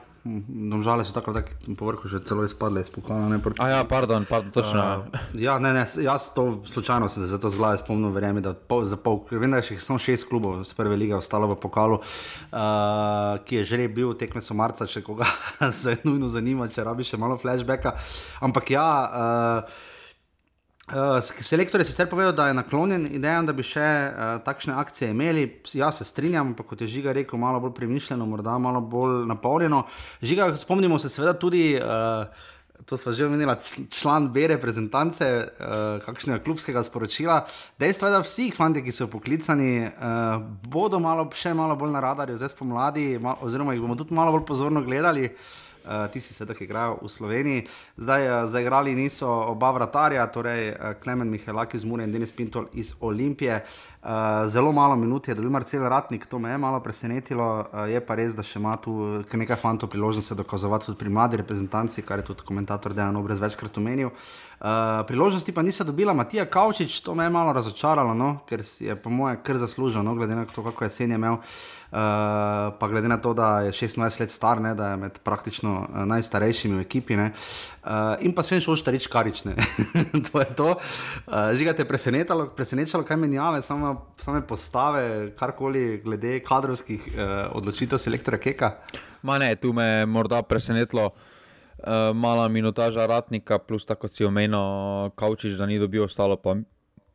domžale 0.48 1.00
so 1.00 1.14
tako 1.14 1.32
tako 1.32 1.48
po 1.78 1.86
vrhu 1.86 2.04
že 2.04 2.20
celo 2.20 2.44
izpadle 2.44 2.80
iz 2.80 2.90
pokala. 2.90 3.28
ne, 3.28 3.38
proti- 3.38 3.56
A 3.56 3.68
ja, 3.68 3.84
pardon, 3.84 4.26
pardon 4.28 4.50
točno. 4.52 5.04
Uh, 5.06 5.20
ja, 5.32 5.58
ne, 5.58 5.72
ne, 5.72 5.86
jaz 5.96 6.34
to 6.34 6.60
slučajno 6.66 7.08
se 7.08 7.26
za 7.26 7.38
to 7.38 7.48
z 7.48 7.56
glave 7.56 7.78
spomnil, 7.78 8.10
verjamem, 8.10 8.42
da 8.42 8.52
pol, 8.52 8.84
za 8.84 8.96
pol, 8.96 9.24
ker 9.24 9.38
vem, 9.38 9.50
da 9.50 9.56
je 9.56 9.62
še 9.62 9.78
samo 9.80 9.98
šest 9.98 10.28
klubov 10.28 10.64
z 10.64 10.74
prve 10.74 10.96
lige 10.96 11.14
ostalo 11.14 11.48
v 11.48 11.56
pokalu, 11.56 12.02
uh, 12.52 13.38
ki 13.40 13.56
je 13.56 13.64
že 13.64 13.88
bil 13.88 14.12
tekme 14.14 14.40
so 14.42 14.52
marca, 14.54 14.84
če 14.86 15.00
koga 15.00 15.24
se 15.72 15.96
nujno 16.04 16.28
zanima, 16.28 16.68
če 16.68 16.84
rabi 16.84 17.00
še 17.00 17.16
malo 17.16 17.38
flashbacka. 17.38 17.94
Ampak 18.40 18.70
ja. 18.70 18.88
Uh, 19.64 19.88
Uh, 20.90 21.23
selektor 21.23 21.80
je 21.80 21.85
sicer 21.87 22.09
povedal, 22.11 22.32
da 22.32 22.49
je 22.49 22.54
naklonjen 22.54 23.04
idejam, 23.14 23.47
da 23.47 23.52
bi 23.54 23.62
še 23.62 23.78
uh, 23.80 24.30
takšne 24.42 24.75
akcije 24.75 25.12
imeli. 25.14 25.44
Jaz 25.78 26.00
se 26.00 26.06
strinjam, 26.09 26.50
ampak 26.50 26.66
kot 26.73 26.80
je 26.82 26.88
Žiga 26.90 27.14
rekel, 27.14 27.38
malo 27.38 27.61
bolj 27.62 27.76
premišljeno, 27.76 28.26
morda 28.26 28.56
malo 28.59 28.80
bolj 28.82 29.23
napolnjeno. 29.30 29.85
Žiga, 30.23 30.49
spomnimo 30.59 30.99
se 30.99 31.12
seveda 31.12 31.37
tudi. 31.38 31.76
Uh, 31.78 32.49
To 32.88 32.97
smo 32.97 33.12
že 33.12 33.26
omenili, 33.28 33.52
član 33.92 34.30
B 34.32 34.47
reprezentance, 34.49 35.26
uh, 35.28 36.00
kakšnega 36.00 36.40
klubskega 36.40 36.80
sporočila. 36.82 37.42
Dejstvo 37.78 38.09
je, 38.09 38.14
da 38.14 38.23
vsi 38.25 38.47
fanti, 38.56 38.80
ki 38.80 38.92
so 38.92 39.06
poklicani, 39.06 39.85
uh, 39.85 40.40
bodo 40.64 40.97
malo, 40.99 41.28
še 41.37 41.52
malo 41.54 41.76
bolj 41.76 41.92
na 41.92 42.00
radarju, 42.00 42.40
zdaj 42.40 42.54
spomladi, 42.56 43.18
ma, 43.20 43.37
oziroma 43.44 43.76
jih 43.76 43.85
bomo 43.85 43.99
tudi 44.00 44.16
malo 44.16 44.32
bolj 44.32 44.49
pozorno 44.49 44.80
gledali. 44.80 45.28
Uh, 45.28 45.69
tisti, 46.12 46.34
seveda, 46.34 46.54
ki 46.54 46.64
igrajo 46.64 46.99
v 47.02 47.08
Sloveniji. 47.08 47.66
Zdaj, 47.96 48.26
uh, 48.26 48.49
zaigrali 48.50 48.94
niso 48.94 49.28
oba 49.28 49.70
vratarja, 49.76 50.26
torej 50.32 50.72
uh, 50.72 50.92
Klemen 51.02 51.31
Mihelak 51.31 51.74
iz 51.74 51.85
Mure 51.85 52.05
in 52.05 52.12
Denis 52.12 52.33
Pintol 52.33 52.68
iz 52.72 52.94
Olimpije. 53.00 53.62
Uh, 54.00 54.48
zelo 54.48 54.72
malo 54.72 54.96
minut 54.96 55.28
je 55.28 55.35
dobil 55.35 55.50
Marcel 55.50 55.88
Ratnik, 55.88 56.26
to 56.26 56.38
me 56.38 56.50
je 56.50 56.59
malo 56.59 56.81
presenetilo. 56.81 57.48
Uh, 57.72 57.88
je 57.90 58.00
pa 58.00 58.14
res, 58.14 58.37
da 58.37 58.42
še 58.42 58.59
ima 58.59 58.76
tu 58.76 59.24
nekaj 59.33 59.57
fantov 59.57 59.90
priložnost 59.92 60.28
se 60.28 60.35
dokazovati 60.35 60.87
tudi 60.87 60.98
pri 60.98 61.11
mladi 61.11 61.40
reprezentanci, 61.42 62.02
kar 62.02 62.18
je 62.18 62.31
tudi 62.33 62.46
komentator 62.46 62.94
Dejan 62.94 63.16
Obrez 63.16 63.38
večkrat 63.38 63.78
omenil. 63.78 64.09
Uh, 64.09 64.49
priložnosti 65.07 65.53
pa 65.53 65.62
nista 65.62 65.85
dobila 65.85 66.12
Matija 66.12 66.44
Kavčič, 66.44 67.01
to 67.01 67.14
me 67.14 67.25
je 67.25 67.31
malo 67.31 67.53
razočaralo, 67.53 68.14
no? 68.14 68.38
ker 68.49 68.61
je 68.81 68.96
po 68.96 69.11
moje 69.11 69.38
kar 69.42 69.57
zaslužil, 69.57 70.03
no? 70.03 70.14
glede 70.14 70.35
na 70.35 70.44
to, 70.44 70.64
kako 70.64 70.85
je 70.85 70.90
sen 70.90 71.12
imel. 71.12 71.40
Uh, 71.90 71.96
pa 72.79 72.87
glede 72.88 73.09
na 73.09 73.16
to, 73.16 73.33
da 73.35 73.61
je 73.61 73.73
26 73.73 74.20
let 74.20 74.31
star, 74.31 74.61
ne, 74.61 74.75
da 74.75 74.90
je 74.90 74.96
med 74.96 75.18
praktično 75.25 75.73
uh, 75.81 76.05
najstarejšimi 76.07 76.77
v 76.77 76.85
ekipi. 76.85 77.16
Ne, 77.16 77.33
uh, 77.33 78.14
in 78.20 78.31
pa 78.31 78.44
Sven 78.46 78.61
Šoštarič 78.61 79.09
Karič. 79.11 79.42
to 80.31 80.40
je 80.40 80.46
to. 80.55 80.68
Uh, 81.27 81.51
Žiga 81.57 81.73
te 81.73 81.83
je 81.83 81.88
presenetilo, 81.88 82.46
presenečalo, 82.55 83.03
kaj 83.03 83.16
menjave, 83.16 83.62
same, 83.66 83.96
same 84.23 84.44
postave, 84.46 85.33
karkoli 85.35 85.99
glede 86.05 86.38
kadrovskih 86.46 87.11
uh, 87.11 87.25
odločitev 87.59 87.99
selektora 87.99 88.38
Keka. 88.38 88.70
Ma 89.27 89.40
ne, 89.42 89.57
tu 89.57 89.73
me 89.73 89.85
je 89.85 90.07
morda 90.07 90.42
presenetilo 90.42 91.11
uh, 91.87 92.16
mala 92.16 92.49
minutaža 92.49 93.07
ratnika, 93.07 93.59
plus 93.59 93.87
tako 93.87 94.09
si 94.09 94.25
omenil, 94.25 95.11
Kavčič, 95.16 95.57
da 95.59 95.66
ni 95.66 95.79
dobil 95.79 96.05
ostalo, 96.05 96.37
pa 96.37 96.57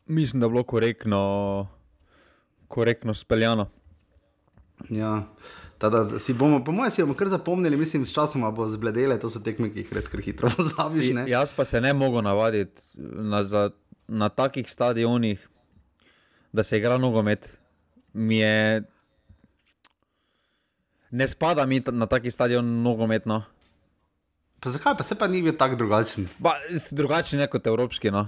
mislim, 0.06 0.40
da 0.40 0.46
je 0.46 0.50
bilo 0.50 0.64
korektno, 0.64 1.68
korektno 2.68 3.14
speljano. 3.14 3.70
Ja. 4.90 5.24
Tada, 5.78 6.20
si 6.20 6.34
bomo, 6.34 6.64
po 6.64 6.72
mojem, 6.72 6.92
si 6.92 7.02
bomo 7.02 7.14
kar 7.14 7.30
zapomnili, 7.30 7.78
mislim, 7.78 8.06
s 8.06 8.14
časom 8.14 8.46
bo 8.56 8.68
zbledele, 8.68 9.20
to 9.20 9.30
so 9.30 9.40
tekme, 9.40 9.70
ki 9.74 9.84
jih 9.84 9.94
res 9.94 10.08
kar 10.12 10.22
hitro 10.24 10.50
pozabiš. 10.58 11.12
ne. 11.14 11.26
Jaz 11.30 11.54
pa 11.54 11.66
se 11.66 11.82
ne 11.82 11.94
mogu 11.94 12.22
navaditi 12.22 12.82
na, 12.98 13.44
za, 13.44 13.70
na 14.08 14.30
takih 14.30 14.72
stadionih, 14.72 15.50
da 16.54 16.64
se 16.64 16.78
igra 16.78 16.98
nogomet. 16.98 17.58
Mi 18.14 18.38
je. 18.38 18.84
Ne 21.12 21.28
spada 21.28 21.66
mi 21.66 21.82
na 21.92 22.06
taki 22.06 22.32
stadion 22.32 22.82
nogometno. 22.82 23.44
Pa 24.60 24.70
zakaj 24.70 24.96
pa 24.98 25.04
se 25.04 25.16
pa 25.16 25.28
ni 25.28 25.42
bil 25.42 25.54
tako 25.58 25.76
drugačen? 25.76 26.28
Ba, 26.40 26.56
drugačen 26.92 27.40
je 27.40 27.48
kot 27.48 27.68
evropski. 27.68 28.12
No. 28.12 28.28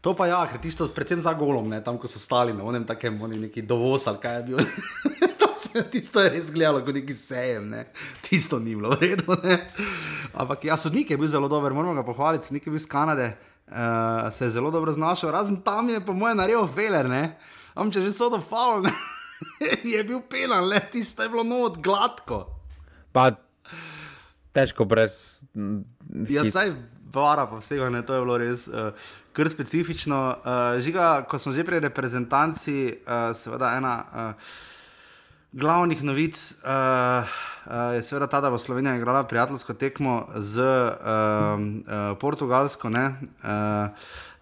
To 0.00 0.12
pa 0.12 0.26
ja, 0.26 0.42
ker 0.50 0.58
tisto, 0.60 0.84
predvsem 0.92 1.22
za 1.24 1.32
golom, 1.32 1.68
ne, 1.70 1.78
tam 1.84 1.96
ko 1.98 2.08
so 2.10 2.18
stali 2.18 2.52
na 2.52 2.64
onem 2.66 2.84
takem, 2.84 3.16
oni 3.22 3.38
neki 3.46 3.62
dovoz 3.62 4.04
ali 4.10 4.18
kaj 4.20 4.36
je 4.36 4.42
bil. 4.42 4.58
Tam 5.40 5.54
se- 5.58 5.84
tisto 5.90 6.20
je 6.20 6.30
res 6.34 6.50
gledalo 6.52 6.82
kot 6.84 6.94
neki 6.94 7.14
sejem, 7.14 7.70
ne. 7.70 7.86
tisto 8.20 8.58
ni 8.58 8.74
bilo 8.74 8.90
v 8.92 9.00
redu. 9.00 9.36
Ne. 9.44 9.58
Ampak 10.34 10.64
ja, 10.68 10.76
sodnik 10.76 11.10
je 11.10 11.16
bil 11.16 11.30
zelo 11.30 11.48
dober, 11.48 11.72
moramo 11.72 11.94
ga 11.94 12.04
pohvaliti, 12.04 12.50
sodnik 12.50 12.66
je 12.66 12.72
bil 12.74 12.80
iz 12.80 12.86
Kanade, 12.90 13.30
uh, 13.70 14.28
se 14.34 14.44
je 14.44 14.50
zelo 14.58 14.70
dobro 14.70 14.92
znašel, 14.92 15.30
razen 15.30 15.62
tam 15.62 15.88
je, 15.88 16.02
po 16.04 16.12
mojem, 16.12 16.36
naredil 16.36 16.66
feler, 16.66 17.08
ne. 17.08 17.38
Am 17.74 17.88
če 17.90 18.02
že 18.04 18.12
so 18.12 18.28
do 18.28 18.42
faul, 18.42 18.84
je 19.94 20.04
bil 20.04 20.20
penal, 20.28 20.68
ne, 20.68 20.82
tisto 20.92 21.22
je 21.22 21.32
bilo 21.32 21.46
not 21.46 21.78
gladko. 21.80 22.44
Pa 23.14 23.30
težko 24.54 24.86
brez. 24.88 25.42
Ja, 26.30 26.44
hit- 26.46 26.52
saj 26.54 26.72
vara 27.14 27.46
pa 27.46 27.60
vsega, 27.62 27.90
ne, 27.90 28.02
to 28.02 28.14
je 28.14 28.22
bilo 28.22 28.38
res 28.38 28.66
uh, 28.68 28.90
kar 29.34 29.50
specifično. 29.50 30.20
Uh, 30.42 30.78
žiga, 30.82 31.24
ko 31.30 31.38
smo 31.38 31.54
že 31.54 31.66
pri 31.66 31.82
reprezentanci, 31.82 32.78
uh, 33.04 33.30
seveda 33.38 33.74
ena 33.78 33.94
uh, 34.02 34.52
glavnih 35.54 36.02
novic 36.02 36.34
uh, 36.34 37.22
uh, 37.22 37.94
je 37.94 38.02
seveda 38.02 38.26
ta, 38.26 38.42
da 38.42 38.50
bo 38.50 38.58
Slovenija 38.58 38.96
igrala 38.98 39.22
prijateljsko 39.30 39.74
tekmo 39.78 40.26
z 40.36 40.62
uh, 40.62 40.94
uh, 40.98 42.18
Portugalsko. 42.18 42.90
Ne, 42.90 43.06
uh, 43.42 43.90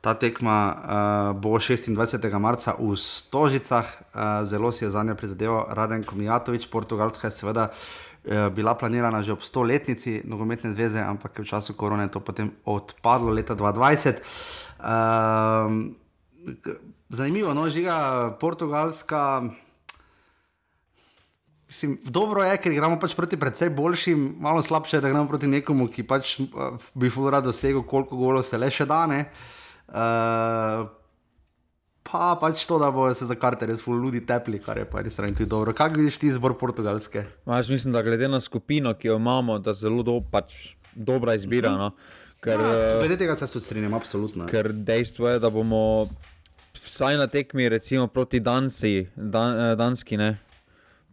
Ta 0.02 0.16
tekma 0.18 0.54
uh, 0.74 1.38
bo 1.38 1.54
26. 1.62 2.26
marca 2.42 2.72
v 2.74 2.96
Stožicah, 2.98 3.86
uh, 3.86 4.42
zelo 4.42 4.72
si 4.74 4.82
je 4.82 4.90
za 4.90 4.98
njo 5.06 5.14
prizadeval 5.14 5.70
Raden 5.70 6.02
Komijatovič. 6.02 6.66
Portugalska 6.66 7.30
je 7.30 7.36
seveda 7.38 7.68
uh, 7.70 8.02
bila 8.54 8.74
planirana 8.78 9.22
že 9.22 9.34
ob 9.34 9.42
100-letnici 9.42 10.22
nogometne 10.22 10.70
zveze, 10.70 11.02
ampak 11.02 11.38
je 11.38 11.42
v 11.42 11.50
času 11.50 11.74
korone 11.74 12.06
to 12.06 12.22
potem 12.22 12.54
odpadlo 12.62 13.34
leta 13.34 13.58
2020. 13.58 14.22
Uh, 14.78 15.90
zanimivo, 17.10 17.54
no, 17.54 17.70
žiga 17.70 18.30
Portugalska. 18.40 19.42
Mislim, 21.66 21.98
dobro 22.04 22.44
je, 22.44 22.56
ker 22.60 22.72
igramo 22.72 22.98
pač 23.00 23.14
proti 23.16 23.36
precej 23.40 23.70
boljšim, 23.74 24.36
malo 24.38 24.62
slabše 24.62 24.96
je, 24.96 25.00
da 25.00 25.08
gremo 25.08 25.26
proti 25.28 25.50
nekomu, 25.50 25.88
ki 25.88 26.06
pač 26.06 26.38
uh, 26.40 26.78
bi 26.94 27.10
ful 27.10 27.30
rad 27.32 27.44
dosegel, 27.48 27.82
koliko 27.82 28.16
golov 28.16 28.46
se 28.46 28.58
le 28.58 28.70
še 28.70 28.86
dane. 28.86 29.24
Uh, 29.88 30.86
pa 32.02 32.36
pač 32.36 32.66
to, 32.66 32.78
da 32.78 32.90
bojo 32.90 33.14
se 33.14 33.26
za 33.26 33.34
karte 33.34 33.66
res 33.66 33.80
ful 33.80 33.96
ljudi 33.96 34.20
tepli, 34.26 34.58
kar 34.58 34.78
je 34.78 34.84
pa 34.84 35.00
res 35.00 35.18
ravno 35.18 35.36
tudi 35.36 35.48
dobro. 35.48 35.72
Kaj 35.72 35.88
vidiš 35.90 36.18
ti 36.18 36.26
izbor 36.26 36.56
portugalske? 36.58 37.24
Ma, 37.46 37.56
Jaz 37.56 37.70
mislim, 37.70 37.92
da 37.92 38.02
glede 38.02 38.28
na 38.28 38.40
skupino, 38.40 38.94
ki 38.94 39.08
jo 39.08 39.16
imamo, 39.16 39.58
da 39.58 39.72
zelo 39.72 40.02
do, 40.02 40.20
pač, 40.22 40.52
dobra 40.94 41.34
izbira. 41.34 41.70
No? 41.72 41.90
Ker, 42.40 42.60
Ja, 42.60 42.72
eh, 42.90 42.98
glede 42.98 43.16
tega 43.16 43.36
se 43.36 43.46
tudi 43.46 43.64
strinjam, 43.64 43.94
absolutno. 43.94 44.46
ker 44.46 44.72
dejstvo 44.72 45.28
je, 45.28 45.38
da 45.38 45.50
bomo 45.50 46.08
vsaj 46.74 47.16
na 47.16 47.26
tekmi, 47.26 47.68
recimo 47.68 48.06
proti 48.06 48.40
Danci, 48.40 49.06
Dan, 49.16 49.54
eh, 49.54 49.76
Danski, 49.76 50.16
ne, 50.16 50.38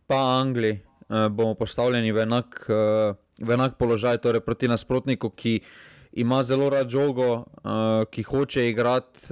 pa 0.08 0.39
Angliji, 0.41 0.80
eh, 1.10 1.30
bomo 1.30 1.54
postavljeni 1.54 2.12
v 2.12 2.17
enak, 2.19 2.65
v 3.39 3.52
enak 3.52 3.78
položaj, 3.78 4.17
torej 4.17 4.41
proti 4.41 4.67
nasprotniku, 4.67 5.30
ki 5.30 5.60
ima 6.13 6.43
zelo 6.43 6.69
rad 6.69 6.89
žogo, 6.89 7.45
ki 8.12 8.23
hoče 8.23 8.65
igrati, 8.69 9.30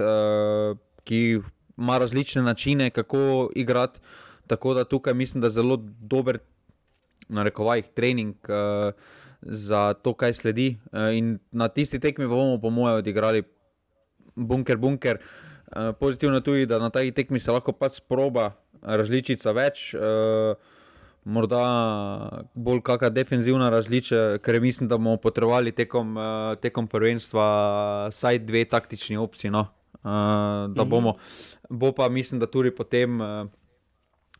ki 1.08 1.40
ima 1.78 1.98
različne 1.98 2.42
načine, 2.42 2.90
kako 2.90 3.50
igrati. 3.56 4.00
Tako 4.48 4.74
da 4.74 4.84
tukaj 4.84 5.14
mislim, 5.14 5.42
da 5.42 5.48
je 5.48 5.60
zelo 5.60 5.78
dober 6.00 6.40
na 7.30 7.44
rekovajih, 7.44 7.86
trening 7.96 8.36
uh, 8.50 8.94
za 9.42 9.94
to, 9.94 10.14
kaj 10.14 10.34
sledi. 10.34 10.78
Uh, 10.92 11.12
in 11.16 11.40
na 11.52 11.68
tisti 11.68 12.00
tekmi 12.00 12.28
bomo, 12.28 12.60
po 12.62 12.70
mojem, 12.70 12.98
odigrali 12.98 13.44
bunker, 14.36 14.78
bunker. 14.78 15.20
Uh, 15.20 15.92
pozitivno 16.00 16.40
tudi, 16.40 16.66
da 16.66 16.80
na 16.80 16.90
tej 16.90 17.12
tekmi 17.12 17.40
se 17.40 17.52
lahko 17.52 17.72
pač 17.72 18.00
proba 18.08 18.52
različica 18.82 19.52
več. 19.52 19.94
Uh, 19.94 20.56
Morda 21.28 21.60
bolj 22.56 22.80
kakšna 22.88 23.10
defenzivna 23.12 23.68
razlika, 23.70 24.38
ker 24.40 24.62
mislim, 24.64 24.88
da 24.88 24.96
bomo 24.96 25.18
potrebovali 25.20 25.74
tekom, 25.76 26.16
tekom 26.64 26.88
prvenstva 26.88 27.48
vsaj 28.14 28.40
dve 28.48 28.64
taktični 28.64 29.20
opciji. 29.20 29.52
No? 29.52 29.66
Uh, 30.04 30.10
da 30.74 30.84
mhm. 30.84 30.90
bomo, 30.90 31.16
bo 31.70 31.92
pa 31.92 32.10
mislim, 32.10 32.40
da 32.40 32.48
tudi 32.48 32.72
potem. 32.72 33.22
Uh, 33.22 33.48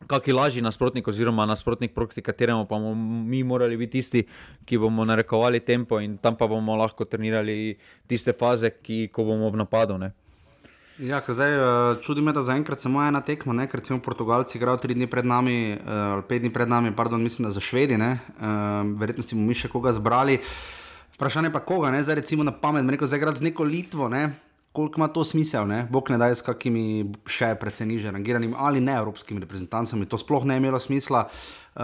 kakšen 0.06 0.36
lažji 0.36 0.62
nasprotnik, 0.62 1.08
oziroma 1.08 1.46
nasprotnik, 1.46 1.94
proti 1.94 2.22
kateremu 2.22 2.66
pa 2.68 2.78
bomo 2.78 2.94
mi 3.24 3.42
morali 3.42 3.76
biti 3.76 3.98
tisti, 3.98 4.22
ki 4.64 4.78
bomo 4.78 5.04
narekovali 5.04 5.60
tempo 5.60 6.00
in 6.00 6.18
tam 6.18 6.36
pa 6.36 6.46
bomo 6.46 6.76
lahko 6.76 7.04
trenirali 7.04 7.76
tiste 8.06 8.32
faze, 8.32 8.70
ki 8.70 9.08
ko 9.12 9.24
bomo 9.24 9.50
v 9.50 9.56
napadu. 9.56 9.98
Ne. 9.98 10.12
Ja, 10.98 11.22
zdaj, 11.28 11.52
eh, 11.54 11.96
čudi 12.02 12.22
me, 12.22 12.32
da 12.32 12.42
zaenkrat 12.42 12.80
samo 12.80 13.02
ena 13.02 13.20
tekma, 13.20 13.52
ne? 13.54 13.68
ker 13.70 13.80
recimo 13.80 14.00
Portugalci 14.02 14.58
igrajo 14.58 14.80
tri 14.82 14.94
dni 14.94 15.06
pred 15.06 15.26
nami, 15.26 15.78
ali 15.86 16.22
pet 16.28 16.42
dni 16.42 16.50
pred 16.50 16.68
nami, 16.68 16.90
pardon, 16.96 17.22
mislim, 17.22 17.46
da 17.46 17.54
za 17.54 17.60
Švedi, 17.60 17.96
ne? 17.98 18.18
Verjetno 18.98 19.22
si 19.22 19.34
bomo 19.34 19.46
mi 19.46 19.54
še 19.54 19.70
koga 19.70 19.92
zbrali. 19.94 20.40
Vprašanje 21.14 21.52
pa 21.54 21.60
koga, 21.62 21.90
ne? 21.94 22.02
zdaj 22.02 22.18
recimo 22.22 22.42
na 22.42 22.52
pamet, 22.52 22.86
rekel, 22.90 23.06
zdaj 23.06 23.18
igrati 23.18 23.38
z 23.38 23.46
neko 23.50 23.64
Litvo, 23.64 24.08
ne? 24.10 24.32
Koliko 24.78 25.00
ima 25.00 25.08
to 25.08 25.24
smisel, 25.24 25.66
ne? 25.66 25.86
bog 25.90 26.10
ne 26.10 26.18
da 26.18 26.28
s 26.30 26.42
kakimi 26.46 27.08
še 27.26 27.48
precej 27.58 27.86
niže 27.90 28.12
rangiranimi 28.14 28.54
ali 28.58 28.80
ne 28.80 28.94
evropskimi 28.94 29.40
reprezentancami, 29.42 30.06
to 30.06 30.18
sploh 30.18 30.44
ne 30.46 30.56
imelo 30.60 30.78
smisla. 30.78 31.24
Uh, 31.26 31.82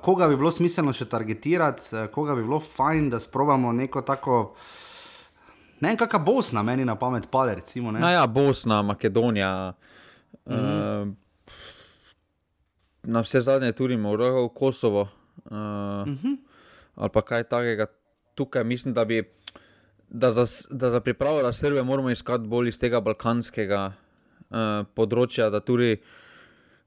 koga 0.00 0.30
bi 0.30 0.38
bilo 0.40 0.48
smiselno 0.52 0.94
še 0.96 1.04
targetirati, 1.12 1.90
uh, 1.92 2.06
koga 2.12 2.32
bi 2.38 2.44
bilo 2.46 2.56
fajn, 2.64 3.10
da 3.12 3.20
sprobamo 3.20 3.72
neko 3.76 4.00
tako. 4.08 4.38
Ne 5.84 5.90
vem, 5.90 5.98
kakšna 6.00 6.22
Bosna 6.24 6.62
meni 6.64 6.88
na 6.88 6.96
pamet 6.96 7.28
pade. 7.28 7.58
Recimo, 7.60 7.92
no 7.92 8.00
ja, 8.00 8.24
Bosna, 8.26 8.80
Makedonija. 8.82 9.52
Mm 10.46 10.54
-hmm. 10.54 11.02
uh, 11.02 11.14
na 13.02 13.20
vse 13.20 13.40
zadnje 13.40 13.72
tudi 13.72 13.96
Moroko, 13.96 14.48
Kosovo. 14.48 15.08
Uh, 15.44 15.52
mm 15.52 16.16
-hmm. 16.16 16.36
Ali 16.94 17.10
pa 17.12 17.22
kaj 17.22 17.44
takega 17.44 17.86
tukaj, 18.34 18.64
mislim, 18.64 18.94
da 18.94 19.04
bi 19.04 19.22
da 20.12 20.30
za, 20.30 20.44
da 20.70 20.90
za 20.90 21.00
pripravo 21.00 21.42
na 21.42 21.52
Srbijo 21.52 21.84
moramo 21.84 22.10
iskati 22.10 22.46
bolj 22.46 22.68
iz 22.68 22.78
tega 22.80 23.00
balkanskega 23.00 23.86
uh, 23.88 24.84
področja, 24.94 25.48
da 25.50 25.62
tudi, 25.64 25.96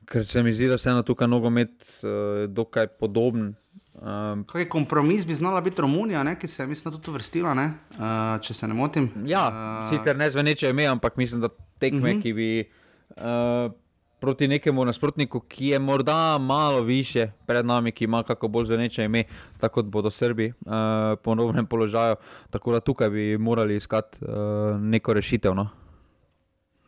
ker 0.06 0.26
se 0.26 0.44
mi 0.46 0.54
zdi, 0.54 0.70
da 0.70 0.78
se 0.78 0.92
eno 0.94 1.02
tukaj 1.06 1.30
nogomet 1.30 1.74
uh, 2.04 2.46
dokaj 2.48 2.92
podoben. 3.02 3.56
Um, 3.96 4.44
Kaj 4.52 4.68
kompromis 4.70 5.26
bi 5.26 5.34
znala 5.34 5.64
biti 5.66 5.82
Romunija, 5.82 6.22
ne, 6.28 6.36
ki 6.38 6.48
se 6.52 6.62
je, 6.64 6.68
mislim, 6.70 7.00
tudi 7.00 7.16
vrstila, 7.18 7.56
ne, 7.58 7.66
uh, 7.98 8.36
če 8.46 8.54
se 8.54 8.70
ne 8.70 8.78
motim? 8.78 9.10
Ja, 9.26 9.48
uh, 9.50 9.90
sicer 9.90 10.20
ne 10.20 10.30
zveneče 10.30 10.70
ime, 10.70 10.86
ampak 10.92 11.18
mislim, 11.18 11.42
da 11.48 11.50
tekme, 11.80 12.00
uh 12.00 12.06
mhm. 12.06 12.20
-huh. 12.20 12.22
ki 12.22 12.34
bi. 12.34 12.50
Uh, 13.16 13.74
proti 14.26 14.48
nekemu 14.48 14.86
nasprotniku, 14.86 15.40
ki 15.40 15.68
je 15.68 15.80
morda 15.80 16.38
malo 16.42 16.82
više 16.82 17.28
pred 17.46 17.66
nami, 17.66 17.92
ki 17.92 18.04
ima 18.10 18.24
kako 18.24 18.48
bolj 18.48 18.66
zveneče 18.66 19.06
ime, 19.06 19.24
tako 19.62 19.84
kot 19.84 19.86
bodo 19.86 20.10
Srbi 20.12 20.48
uh, 20.50 20.74
po 21.24 21.36
novem 21.36 21.66
položaju. 21.66 22.16
Tako 22.50 22.74
da 22.74 22.80
tukaj 22.80 23.10
bi 23.10 23.38
morali 23.38 23.76
iskati 23.76 24.26
uh, 24.26 24.82
neko 24.82 25.14
rešitev. 25.14 25.56
No? 25.56 25.68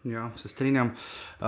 Ja, 0.03 0.31
se 0.35 0.49
strinjam. 0.49 0.87
Uh, 0.87 1.45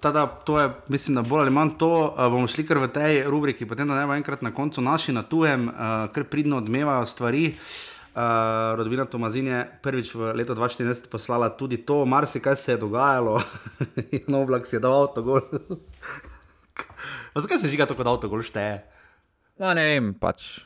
tada, 0.00 0.26
to 0.26 0.60
je, 0.60 0.70
mislim, 0.88 1.14
da 1.14 1.22
bolj 1.22 1.46
ali 1.46 1.50
manj 1.50 1.78
to. 1.78 1.92
Uh, 2.12 2.28
bomo 2.28 2.46
šli 2.46 2.66
kar 2.66 2.78
v 2.84 2.92
tej 2.92 3.22
rubriki, 3.24 3.66
potem 3.66 3.88
da 3.88 3.96
ne 3.96 4.06
bo 4.06 4.14
enkrat 4.14 4.42
na 4.42 4.52
koncu 4.52 4.84
naši 4.84 5.16
na 5.16 5.22
tujem, 5.22 5.68
uh, 5.68 6.12
ker 6.12 6.28
pridno 6.28 6.60
odmevajo 6.60 7.06
stvari. 7.06 7.54
Uh, 7.56 7.95
Uh, 8.16 8.22
Rodbina 8.80 9.04
Tomazin 9.04 9.46
je 9.46 9.58
prvič 9.84 10.14
v 10.16 10.32
letu 10.32 10.56
2014 10.56 11.12
poslala 11.12 11.52
tudi 11.52 11.76
to, 11.84 12.08
marsikaj 12.08 12.56
se 12.56 12.72
je 12.72 12.80
dogajalo, 12.80 13.36
in 14.16 14.34
oblak 14.34 14.64
si 14.64 14.76
je 14.76 14.80
dal 14.80 15.04
avto 15.04 15.20
gol. 15.20 15.44
Zakaj 17.36 17.60
se 17.60 17.68
žiga 17.68 17.84
tako, 17.84 18.08
da 18.08 18.16
avto 18.16 18.32
gol 18.32 18.40
šteje? 18.40 18.80
No, 19.60 19.68
ne 19.76 19.84
vem, 19.84 20.14
pač. 20.16 20.64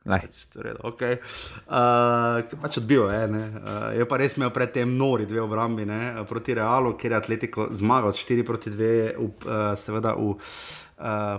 Pač, 0.00 0.48
okay. 0.88 1.20
uh, 1.68 2.40
pač 2.64 2.80
odbil 2.80 3.12
je. 3.12 3.22
Uh, 3.28 3.92
je 4.00 4.08
pa 4.08 4.16
res 4.16 4.40
imel 4.40 4.48
predtem 4.48 4.96
nori 4.96 5.28
dve 5.28 5.44
obrambi 5.44 5.84
ne, 5.84 6.24
proti 6.24 6.56
Realu, 6.56 6.96
kjer 6.96 7.12
je 7.12 7.18
Atletiko 7.20 7.68
zmagal 7.68 8.16
s 8.16 8.24
4 8.24 8.48
proti 8.48 8.72
2, 8.72 8.88
uh, 9.20 9.76
seveda 9.76 10.16
v 10.16 10.32
uh, 10.32 10.56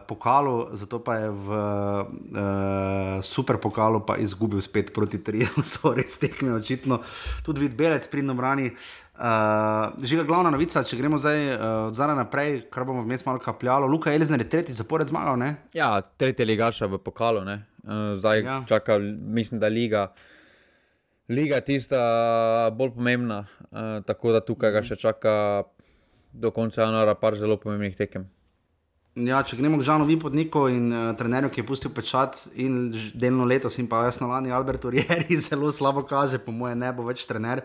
pokalu, 0.08 0.74
zato 0.74 1.00
pa 1.04 1.16
je 1.16 1.30
v 1.30 1.48
uh, 1.50 3.22
super 3.22 3.58
pokalu 3.62 4.02
pa 4.06 4.18
izgubil 4.18 4.62
spet 4.62 4.94
proti 4.94 5.22
Triju, 5.24 5.62
so 5.72 5.94
res 5.94 6.18
tekme 6.20 6.54
očitno. 6.54 7.02
Tudi 7.46 7.68
vid 7.68 7.78
belec 7.78 8.08
pridno 8.10 8.34
brani. 8.34 8.72
Uh, 9.22 9.94
žiga 10.02 10.24
glavna 10.26 10.50
novica, 10.50 10.82
če 10.82 10.98
gremo 10.98 11.20
zdaj 11.22 11.40
uh, 11.54 11.64
od 11.92 11.94
zdaj 11.94 12.16
naprej, 12.18 12.56
kar 12.74 12.88
bomo 12.90 13.04
vmes 13.06 13.22
malo 13.28 13.38
kapljalo. 13.44 13.86
Luka 13.86 14.14
Elizner 14.14 14.42
je 14.42 14.50
tretji 14.50 14.74
zapored 14.74 15.08
zmagal. 15.08 15.38
Ne? 15.38 15.56
Ja, 15.78 16.02
tretji 16.02 16.48
ligaša 16.50 16.90
v 16.90 16.98
pokalu. 16.98 17.46
Uh, 17.46 18.18
zdaj 18.18 18.42
ja. 18.42 18.58
čaka, 18.66 18.98
mislim, 19.22 19.62
da 19.62 19.70
liga. 19.70 20.08
Liga 21.30 21.62
je 21.62 21.68
tista 21.70 22.02
bolj 22.74 22.96
pomembna, 22.98 23.46
uh, 23.70 24.02
tako 24.06 24.34
da 24.34 24.42
tukaj 24.42 24.74
ga 24.74 24.82
mhm. 24.82 24.90
še 24.90 24.98
čaka 24.98 25.36
do 26.34 26.50
konca 26.52 26.82
januara 26.82 27.14
par 27.16 27.38
zelo 27.38 27.60
pomembnih 27.62 27.96
tekem. 27.96 28.26
Ja, 29.12 29.42
če 29.44 29.58
gremo 29.60 29.76
k 29.76 29.84
Žanu 29.84 30.06
Vipotniku 30.08 30.70
in 30.72 30.86
uh, 30.88 31.10
trenerju, 31.20 31.50
ki 31.52 31.60
je 31.60 31.66
pustil 31.68 31.92
pečat 31.92 32.38
in 32.56 32.94
delno 33.12 33.44
letos, 33.44 33.76
in 33.76 33.90
pa 33.92 34.06
jasno 34.06 34.30
lani 34.30 34.54
Albert 34.56 34.86
Urieri, 34.88 35.36
zelo 35.52 35.68
slabo 35.68 36.06
kaže, 36.08 36.40
po 36.40 36.54
mojem, 36.56 36.80
ne 36.80 36.94
bo 36.96 37.04
več 37.04 37.26
trener. 37.28 37.60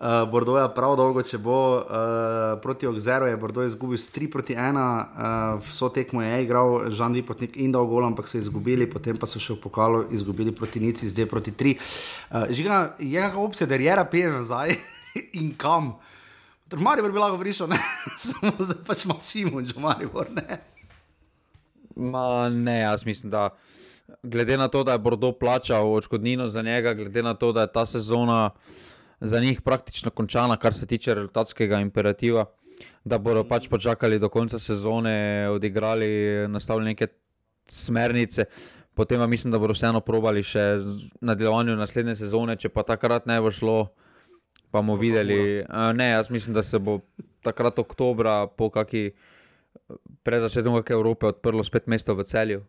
Uh, 0.00 0.24
Bordo 0.32 0.54
je 0.56 0.62
prav 0.72 0.94
dolgo, 0.96 1.20
če 1.20 1.42
bo 1.44 1.58
uh, 1.76 2.54
proti 2.64 2.88
Ogzeru, 2.88 3.28
je 3.28 3.36
Bordo 3.36 3.66
izgubil 3.68 4.00
3 4.00 4.30
proti 4.32 4.56
1, 4.56 4.78
uh, 4.78 5.66
vso 5.66 5.90
tekmo 5.92 6.24
je 6.24 6.40
igral 6.46 6.88
Žan 6.96 7.20
Vipotnik 7.20 7.60
in 7.60 7.76
dal 7.76 7.84
gol, 7.84 8.08
ampak 8.08 8.32
so 8.32 8.40
izgubili, 8.40 8.88
potem 8.88 9.20
pa 9.20 9.28
so 9.28 9.36
še 9.36 9.58
v 9.58 9.60
pokalu 9.66 10.06
izgubili 10.16 10.56
proti 10.56 10.80
Nici, 10.80 11.10
zdaj 11.12 11.28
proti 11.28 11.52
3. 11.52 11.76
Uh, 12.32 12.48
žiga, 12.48 12.80
je 12.96 13.20
kakšna 13.26 13.44
opcija, 13.44 13.68
da 13.68 13.76
je 13.76 13.90
Jera 13.90 14.08
pije 14.08 14.32
nazaj 14.38 14.72
in 15.44 15.52
kam? 15.52 15.98
Maribor 16.72 17.12
bi 17.12 17.20
lahko 17.20 17.44
prišel, 17.44 17.76
samo 18.30 18.56
zdaj 18.56 18.82
pač 18.88 19.04
mašimo, 19.04 19.60
že 19.68 19.76
Maribor 19.76 20.32
ne. 20.32 20.77
Ma, 21.98 22.48
ne, 22.48 22.78
jaz 22.80 23.04
mislim, 23.06 23.30
da 23.30 23.48
glede 24.22 24.56
na 24.56 24.68
to, 24.68 24.84
da 24.84 24.92
je 24.92 24.98
Bordo 24.98 25.32
plačal 25.32 25.92
odškodnino 25.92 26.48
za 26.48 26.62
njega, 26.62 26.94
glede 26.94 27.22
na 27.22 27.34
to, 27.34 27.52
da 27.52 27.60
je 27.60 27.72
ta 27.72 27.86
sezona 27.86 28.50
za 29.20 29.40
njih 29.40 29.62
praktično 29.62 30.10
končana, 30.10 30.56
kar 30.56 30.74
se 30.74 30.86
tiče 30.86 31.14
rezultatskega 31.14 31.80
imperativa, 31.80 32.44
da 33.04 33.18
bodo 33.18 33.44
pač 33.44 33.68
počakali 33.68 34.18
do 34.18 34.28
konca 34.28 34.58
sezone, 34.58 35.48
odigrali, 35.50 36.48
nastavili 36.48 36.84
neke 36.84 37.06
smernice. 37.68 38.44
Potem 38.94 39.18
pa 39.18 39.26
mislim, 39.26 39.52
da 39.52 39.58
bodo 39.58 39.74
vseeno 39.74 40.00
probali 40.00 40.42
še 40.42 40.78
nadaljevanje 41.20 41.76
naslednje 41.76 42.14
sezone, 42.18 42.56
če 42.56 42.68
pa 42.68 42.82
takrat 42.82 43.26
ne 43.26 43.40
bo 43.40 43.50
šlo, 43.50 43.88
pa 44.70 44.78
bomo 44.78 44.96
videli. 44.96 45.64
Ne, 45.94 46.10
jaz 46.10 46.30
mislim, 46.30 46.54
da 46.54 46.62
se 46.62 46.78
bo 46.78 47.00
takrat 47.42 47.78
oktobra 47.78 48.46
po 48.46 48.70
kakšni 48.70 49.12
pred 50.22 50.40
začetkom 50.40 50.82
Evrope 50.90 51.26
odprlo 51.26 51.64
spet 51.64 51.86
mesto 51.86 52.14
v 52.14 52.24
celju, 52.24 52.64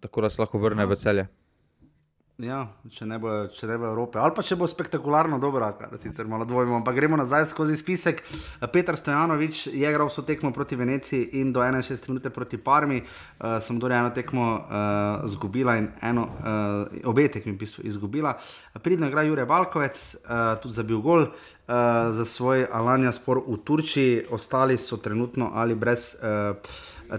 tako 0.00 0.20
da 0.20 0.30
se 0.30 0.42
lahko 0.42 0.58
vrne 0.58 0.86
v 0.86 0.96
celje. 0.96 1.26
Ja, 2.36 2.66
če 2.92 3.06
ne, 3.08 3.16
bo, 3.16 3.30
če 3.48 3.64
ne 3.64 3.78
bo 3.80 3.86
Evrope, 3.88 4.18
ali 4.20 4.34
pa 4.36 4.42
če 4.44 4.58
bo 4.60 4.66
spektakularno 4.68 5.38
dobro, 5.40 5.70
kar 5.78 5.94
sicer 5.96 6.28
malo 6.28 6.44
dvojimo. 6.44 6.74
Ampak 6.76 6.98
gremo 6.98 7.16
nazaj 7.16 7.46
skozi 7.48 7.78
spisek. 7.80 8.18
Petr 8.74 8.98
Stojanovič 9.00 9.62
je 9.72 9.88
igral 9.88 10.10
vso 10.10 10.20
tekmo 10.20 10.50
proti 10.52 10.76
Veneciji 10.76 11.40
in 11.40 11.54
do 11.56 11.62
61 11.64 12.10
minut 12.12 12.28
proti 12.34 12.60
Parmi. 12.60 12.98
Uh, 13.00 13.56
sem 13.64 13.78
torej 13.80 14.02
eno 14.02 14.10
tekmo 14.12 14.48
uh, 14.52 15.24
izgubila 15.24 15.78
in 15.80 15.88
eno, 16.04 16.26
uh, 16.28 17.08
obe 17.08 17.24
tekmi 17.32 17.54
v 17.54 17.60
bistvu 17.62 17.86
izgubila. 17.88 18.34
Pridno 18.84 19.08
igra 19.08 19.24
Jurek 19.24 19.48
Balkovec, 19.48 20.02
uh, 20.20 20.60
tudi 20.60 20.76
za 20.76 20.84
bil 20.84 21.00
gol. 21.00 21.30
Uh, 21.30 22.12
za 22.12 22.28
svoj 22.28 22.66
Alanja 22.68 23.14
spor 23.16 23.40
v 23.48 23.56
Turčiji, 23.64 24.26
ostali 24.28 24.76
so 24.76 25.00
trenutno 25.00 25.54
ali 25.56 25.72
brez 25.72 26.12
uh, 26.20 26.60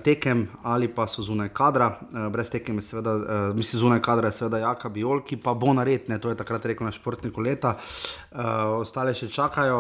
tekem 0.04 0.48
ali 0.64 0.88
pa 0.88 1.08
so 1.08 1.24
zunaj 1.24 1.50
kadra, 1.56 1.88
uh, 2.00 2.28
brez 2.34 2.50
tekem 2.50 2.78
je 2.78 2.82
seveda, 2.82 3.14
uh, 3.16 3.56
mislim, 3.56 3.80
zunaj 3.80 4.02
kadra 4.02 4.28
je 4.28 4.38
seveda 4.40 4.62
Jaka 4.64 4.90
Biol, 4.90 5.22
ki 5.26 5.40
pa 5.42 5.54
bo 5.54 5.74
naredne, 5.74 6.20
to 6.20 6.30
je 6.30 6.38
takrat 6.38 6.66
rekel 6.66 6.86
na 6.86 6.92
športniku 6.92 7.42
leta, 7.42 7.76
uh, 7.78 8.80
ostale 8.82 9.16
še 9.16 9.30
čakajo. 9.32 9.78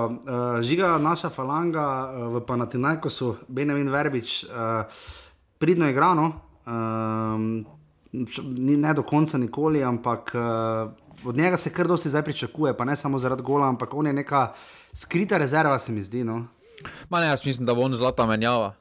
Žiga 0.61 0.97
naša 1.01 1.29
falanga 1.29 1.87
v 2.33 2.41
Panatinajkosu, 2.47 3.35
Benjamin 3.47 3.89
Verbič, 3.91 4.45
pridno 5.57 5.87
je 5.87 5.93
grano, 5.93 6.31
uh, 6.65 7.75
ne 8.13 8.93
do 8.93 9.03
konca 9.03 9.37
nikoli, 9.37 9.83
ampak 9.83 10.31
uh, 10.35 10.91
od 11.25 11.37
njega 11.37 11.57
se 11.57 11.73
kar 11.73 11.87
dosti 11.87 12.09
zdaj 12.09 12.23
pričakuje, 12.23 12.77
pa 12.77 12.85
ne 12.85 12.95
samo 12.95 13.19
zaradi 13.19 13.43
gola, 13.43 13.67
ampak 13.67 13.93
on 13.93 14.07
je 14.07 14.13
neka 14.13 14.53
skrita 14.93 15.37
rezerva, 15.37 15.79
se 15.79 15.91
mi 15.91 16.03
zdi. 16.03 16.23
No? 16.23 16.45
Ma 17.09 17.19
ne, 17.19 17.27
jaz 17.27 17.45
mislim, 17.45 17.65
da 17.65 17.73
bo 17.73 17.81
on 17.81 17.95
zlata 17.95 18.25
menjava. 18.25 18.73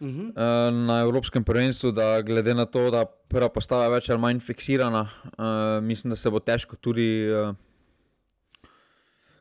Uh 0.00 0.08
-huh. 0.08 0.86
na 0.86 1.00
Evropskem 1.00 1.44
prvenstvu, 1.44 1.90
da 1.92 2.22
glede 2.22 2.54
na 2.54 2.64
to, 2.64 2.90
da 2.90 3.04
prva 3.04 3.48
postava 3.48 3.84
je 3.84 3.90
več 3.90 4.10
ali 4.10 4.20
manj 4.20 4.40
fiksirana, 4.40 5.08
uh, 5.24 5.84
mislim, 5.84 6.10
da 6.10 6.16
se 6.16 6.30
bo 6.30 6.38
težko 6.38 6.76
tudi. 6.76 7.30
Uh, 7.30 7.54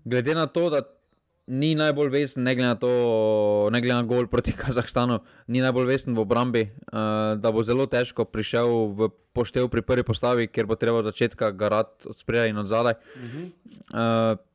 glede 0.06 0.36
na 0.36 0.46
to, 0.46 0.70
da 0.70 0.82
ni 1.50 1.76
najbolj 1.76 2.10
vesen, 2.14 2.44
ne 2.44 2.56
glede 2.56 2.68
na 2.68 2.76
to, 2.76 2.90
ne 3.74 3.82
glede 3.82 3.96
na 3.96 4.04
gol 4.04 4.28
proti 4.28 4.54
Kazahstanu, 4.62 5.20
ni 5.48 5.62
najbolj 5.62 5.88
vesen 5.90 6.16
v 6.16 6.22
obrambi, 6.22 6.68
uh, 6.70 7.40
da 7.42 7.52
bo 7.52 7.64
zelo 7.64 7.88
težko 7.90 8.26
prišel 8.26 8.94
v 8.94 9.10
poštev 9.34 9.70
pri 9.70 9.82
prvi 9.82 10.04
postavi, 10.04 10.48
ker 10.48 10.70
bo 10.70 10.78
treba 10.78 11.02
od 11.02 11.10
začetka 11.10 11.52
garati 11.52 12.10
od 12.10 12.18
spredaj 12.18 12.50
in 12.50 12.58
od 12.58 12.70
zadaj. 12.70 12.94
Uh 12.94 13.22
-huh. 13.22 13.46
uh, 13.94 14.49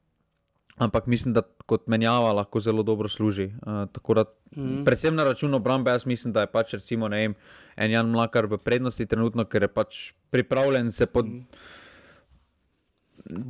ampak 0.76 1.06
mislim, 1.06 1.34
da 1.34 1.42
kot 1.66 1.86
menjava 1.86 2.32
lahko 2.32 2.60
zelo 2.60 2.82
dobro 2.82 3.08
služi. 3.08 3.50
Uh, 3.66 4.14
da, 4.14 4.24
mm. 4.56 4.84
Predvsem 4.84 5.14
na 5.14 5.24
račun 5.24 5.54
obrambe, 5.54 5.90
jaz 5.90 6.06
mislim, 6.06 6.32
da 6.32 6.40
je 6.40 6.46
pač 6.46 6.74
recimo, 6.74 7.08
vem, 7.08 7.34
en 7.76 7.90
Jan 7.90 8.10
Mlakar 8.10 8.46
v 8.46 8.58
prednosti 8.58 9.06
trenutno, 9.06 9.44
ker 9.44 9.62
je 9.62 9.68
pač 9.68 10.12
pripravljen 10.30 10.90
se 10.90 11.06
pod. 11.06 11.26
Mm. 11.26 11.46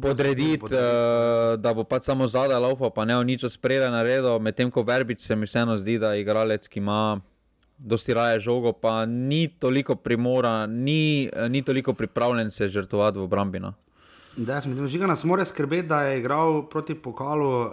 Podrediti, 0.03 0.71
uh, 0.71 1.57
da 1.59 1.73
bo 1.75 1.83
pač 1.85 2.07
samo 2.07 2.29
zadaj 2.31 2.61
laufa, 2.61 2.93
pa 2.95 3.05
ne 3.05 3.17
o 3.19 3.23
nič 3.27 3.43
spredaj 3.51 3.91
naredil, 3.91 4.39
medtem 4.39 4.71
ko 4.71 4.85
verbič 4.87 5.25
se 5.25 5.37
mi 5.37 5.49
vseeno 5.51 5.75
zdi, 5.81 5.99
da 5.99 6.13
je 6.15 6.23
igralec, 6.23 6.69
ki 6.69 6.79
ima 6.79 7.19
dosti 7.79 8.15
raje 8.15 8.39
žogo, 8.41 8.73
pa 8.73 9.03
ni 9.07 9.49
toliko 9.49 9.97
primora, 9.97 10.67
ni, 10.67 11.31
ni 11.51 11.63
toliko 11.63 11.93
pripravljen 11.93 12.51
se 12.51 12.69
žrtvovati 12.69 13.19
v 13.19 13.23
obrambi. 13.23 13.61
No. 14.37 14.45
Definitivno. 14.45 14.89
Žiga 14.89 15.07
nas 15.07 15.25
mora 15.25 15.45
skrbeti, 15.45 15.89
da 15.89 16.03
je 16.03 16.19
igral 16.19 16.69
proti 16.69 16.95
pokalu 16.95 17.61
uh, 17.61 17.71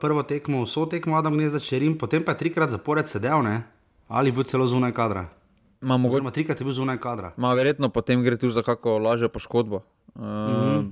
prvo 0.00 0.22
tekmo, 0.22 0.64
vso 0.64 0.86
tekmo, 0.86 1.22
da 1.22 1.30
ne 1.30 1.48
začne, 1.48 1.98
potem 1.98 2.24
pa 2.24 2.32
je 2.32 2.38
trikrat 2.38 2.70
zapored 2.70 3.08
sedel, 3.08 3.42
ne? 3.42 3.62
ali 4.08 4.32
bo 4.32 4.42
celo 4.42 4.66
zunaj 4.66 4.92
kadra. 4.92 5.28
Ma, 5.80 5.96
mogoče, 5.96 6.14
Oziroma, 6.16 6.30
trikrat 6.30 6.60
je 6.60 6.64
bil 6.64 6.74
zunaj 6.74 6.98
kadra. 7.00 7.32
Ma, 7.36 7.54
verjetno 7.54 7.88
potem 7.88 8.22
gre 8.22 8.36
tu 8.36 8.50
za 8.50 8.62
kako 8.62 8.98
lažjo 8.98 9.28
poškodbo. 9.28 9.82
Uh, 10.14 10.22
mm 10.22 10.26
-hmm. 10.26 10.90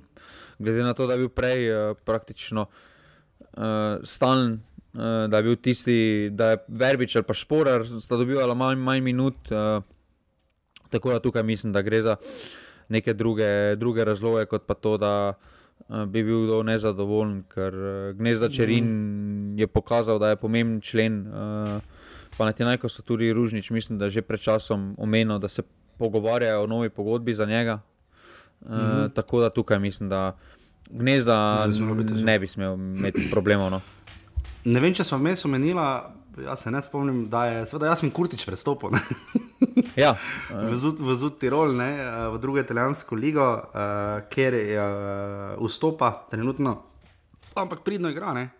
Glede 0.58 0.82
na 0.82 0.94
to, 0.94 1.06
da 1.06 1.12
je 1.12 1.18
bil 1.18 1.28
prej 1.28 1.90
uh, 1.90 1.96
praktično 2.04 2.66
uh, 3.40 3.62
stalen, 4.04 4.52
uh, 4.52 5.00
da 5.28 5.36
je 5.36 5.42
bil 5.42 5.56
tisti, 5.56 6.30
da 6.32 6.50
je 6.50 6.56
verbič 6.68 7.16
ali 7.16 7.24
pa 7.24 7.34
šporar, 7.34 7.86
sta 8.00 8.16
dobivali 8.16 8.54
manj, 8.54 8.78
manj 8.78 9.00
minut. 9.00 9.36
Uh, 9.50 9.82
tako 10.90 11.10
da 11.10 11.20
tukaj 11.20 11.42
mislim, 11.42 11.72
da 11.72 11.82
gre 11.82 12.02
za 12.02 12.16
neke 12.88 13.14
druge, 13.14 13.76
druge 13.76 14.04
razloge, 14.04 14.46
kot 14.46 14.66
pa 14.66 14.74
to, 14.74 14.96
da 14.96 15.12
uh, 15.32 16.04
bi 16.06 16.24
bil 16.24 16.46
kdo 16.46 16.62
nezadovoljen, 16.66 17.42
ker 17.52 17.74
uh, 17.74 18.16
gnezda 18.18 18.48
Čerin 18.48 18.84
mm. 18.84 19.58
je 19.58 19.66
pokazal, 19.66 20.18
da 20.18 20.32
je 20.32 20.40
pomemben 20.40 20.80
člen. 20.80 21.26
Uh, 21.26 21.78
pa 22.38 22.48
na 22.48 22.52
tem, 22.52 22.70
ko 22.78 22.88
so 22.88 23.02
tudi 23.02 23.32
Ružnič, 23.32 23.70
mislim, 23.70 23.98
da 23.98 24.08
je 24.08 24.18
že 24.18 24.22
pred 24.22 24.40
časom 24.40 24.94
omenil, 24.98 25.38
da 25.38 25.48
se 25.48 25.62
pogovarjajo 25.98 26.64
o 26.64 26.66
novi 26.66 26.90
pogodbi 26.90 27.34
za 27.34 27.46
njega. 27.46 27.80
Uh, 28.60 28.70
mm. 28.70 29.10
Tako 29.14 29.40
da 29.40 29.50
tukaj 29.50 29.78
mislim, 29.78 30.08
da 30.08 30.36
gnezda 30.90 31.66
ne 32.24 32.38
bi 32.38 32.48
smel 32.48 32.74
imeti 32.74 33.28
problemov. 33.30 33.70
No. 33.70 33.80
Ne 34.64 34.80
vem, 34.80 34.94
če 34.94 35.04
smo 35.04 35.18
vmes 35.18 35.44
omenili, 35.44 35.82
jaz 36.44 36.62
se 36.62 36.70
ne 36.70 36.82
spomnim, 36.82 37.24
da 37.30 37.46
je 37.46 37.66
seveda 37.66 37.90
Jasmin 37.90 38.12
Kurtič 38.12 38.44
prestopil. 38.46 38.94
Ja. 39.96 40.14
v 41.08 41.14
Zud 41.14 41.38
Tirol, 41.38 41.76
ne, 41.76 41.90
v 42.34 42.40
drugo 42.42 42.60
italijansko 42.60 43.16
ligo, 43.16 43.46
uh, 43.58 44.24
kjer 44.32 44.54
je 44.54 44.80
uh, 44.80 45.66
vstopa 45.66 46.26
trenutno, 46.30 46.82
ampak 47.54 47.84
pridno 47.84 48.10
igra. 48.10 48.32
Ne. 48.32 48.50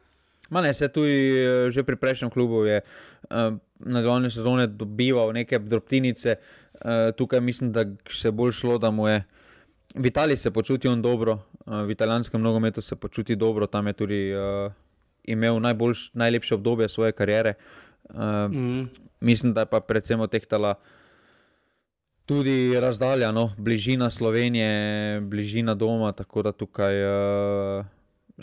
Ne, 0.61 0.75
se 0.75 0.89
tudi 0.89 1.33
eh, 1.41 1.71
že 1.71 1.81
pri 1.81 1.97
prejšnjem 1.97 2.31
klubu 2.31 2.69
je 2.69 2.83
uh, 2.85 3.57
na 3.81 4.03
zadnje 4.03 4.31
sezone 4.31 4.67
dobival 4.67 5.33
neke 5.33 5.59
drobtinice, 5.59 6.37
uh, 6.37 7.09
tukaj 7.17 7.41
mislim, 7.41 7.73
da 7.73 7.87
še 8.05 8.31
bolj 8.31 8.53
šlo, 8.61 8.77
da 8.79 8.91
mu 8.91 9.09
je. 9.09 9.25
V 9.95 10.09
Italiji 10.09 10.37
se 10.37 10.51
počuti 10.51 10.89
on 10.89 11.03
dobro, 11.03 11.41
uh, 11.65 11.83
v 11.89 11.97
italijanskem 11.97 12.43
nogometu 12.43 12.85
se 12.85 12.97
počuti 12.97 13.37
dobro, 13.37 13.67
tam 13.67 13.87
je 13.87 13.93
tudi 13.93 14.21
uh, 14.35 14.73
imel 15.25 15.61
najboljš, 15.61 16.11
najlepše 16.15 16.55
obdobje 16.55 16.89
svoje 16.89 17.13
kariere. 17.13 17.55
Uh, 18.13 18.53
mm. 18.53 18.89
Mislim, 19.23 19.55
da 19.55 19.63
je 19.63 19.71
pa 19.71 19.81
predvsem 19.81 20.21
otehtala 20.21 20.75
tudi 22.27 22.75
razdalja, 22.81 23.31
no? 23.33 23.51
bližina 23.59 24.11
Slovenije, 24.11 25.21
bližina 25.21 25.75
doma. 25.75 26.13
Tako 26.13 26.43
da 26.43 26.53
tukaj 26.53 27.03
uh, 27.07 27.85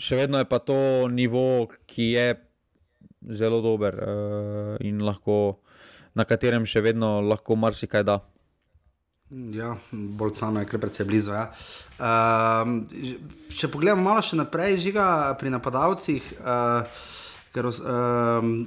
še 0.00 0.16
vedno 0.16 0.40
je 0.40 0.48
pa 0.48 0.58
to 0.58 1.08
nivo, 1.08 1.68
ki 1.86 2.12
je 2.16 2.26
zelo 3.36 3.60
dober 3.60 3.96
uh, 4.00 4.74
in 4.80 5.02
lahko, 5.04 5.60
na 6.16 6.24
katerem 6.24 6.66
še 6.66 6.82
vedno 6.84 7.18
lahko 7.20 7.56
marsikaj 7.56 8.06
da. 8.06 8.20
Ja, 9.30 9.76
bolj 9.92 10.32
samo 10.40 10.58
je, 10.58 10.66
ker 10.66 10.80
precej 10.82 11.06
blizu. 11.06 11.36
Ja. 11.36 11.44
Uh, 12.02 12.80
če 13.54 13.70
pogledamo 13.70 14.02
malo 14.02 14.24
še 14.26 14.40
naprej, 14.40 14.80
žiga 14.82 15.04
pri 15.38 15.52
napadalcih. 15.54 16.32
Uh, 16.40 16.82
Ker 17.50 17.66
uh, 17.66 17.74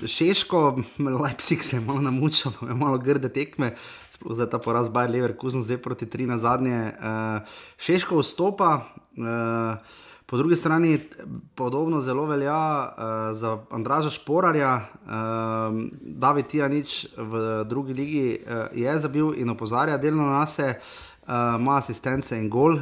Šeško, 0.07 0.75
Leipzig 1.23 1.63
se 1.63 1.77
je 1.77 1.81
malo 1.81 2.01
namučil, 2.01 2.51
je 2.61 2.73
malo 2.75 2.97
grde 2.97 3.29
tekme, 3.31 3.71
sploh 4.11 4.35
zdaj 4.35 4.49
ta 4.51 4.59
poraz 4.59 4.89
Bajer 4.91 5.11
Leverkusen, 5.11 5.63
zdaj 5.63 5.79
proti 5.79 6.05
tri 6.05 6.27
na 6.27 6.37
zadnje. 6.37 6.91
Uh, 6.91 7.47
Šeško 7.79 8.19
vstopa, 8.19 8.73
uh, 9.15 9.79
po 10.25 10.37
drugi 10.37 10.55
strani 10.55 10.99
podobno 11.55 12.01
zelo 12.01 12.25
velja 12.25 12.59
uh, 12.59 13.37
za 13.37 13.57
Andraža 13.71 14.09
Šporarja, 14.09 14.75
uh, 14.75 15.79
David 16.01 16.47
Tijanič 16.47 17.07
v 17.17 17.63
drugi 17.63 17.93
ligi 17.93 18.27
uh, 18.43 18.67
je 18.75 18.99
zabil 18.99 19.33
in 19.39 19.49
opozarja 19.49 19.97
delno 19.97 20.27
na 20.27 20.47
se. 20.47 20.73
Uh, 21.23 21.55
ima 21.59 21.77
asistence 21.77 22.35
in 22.35 22.49
gol, 22.49 22.73
uh, 22.75 22.81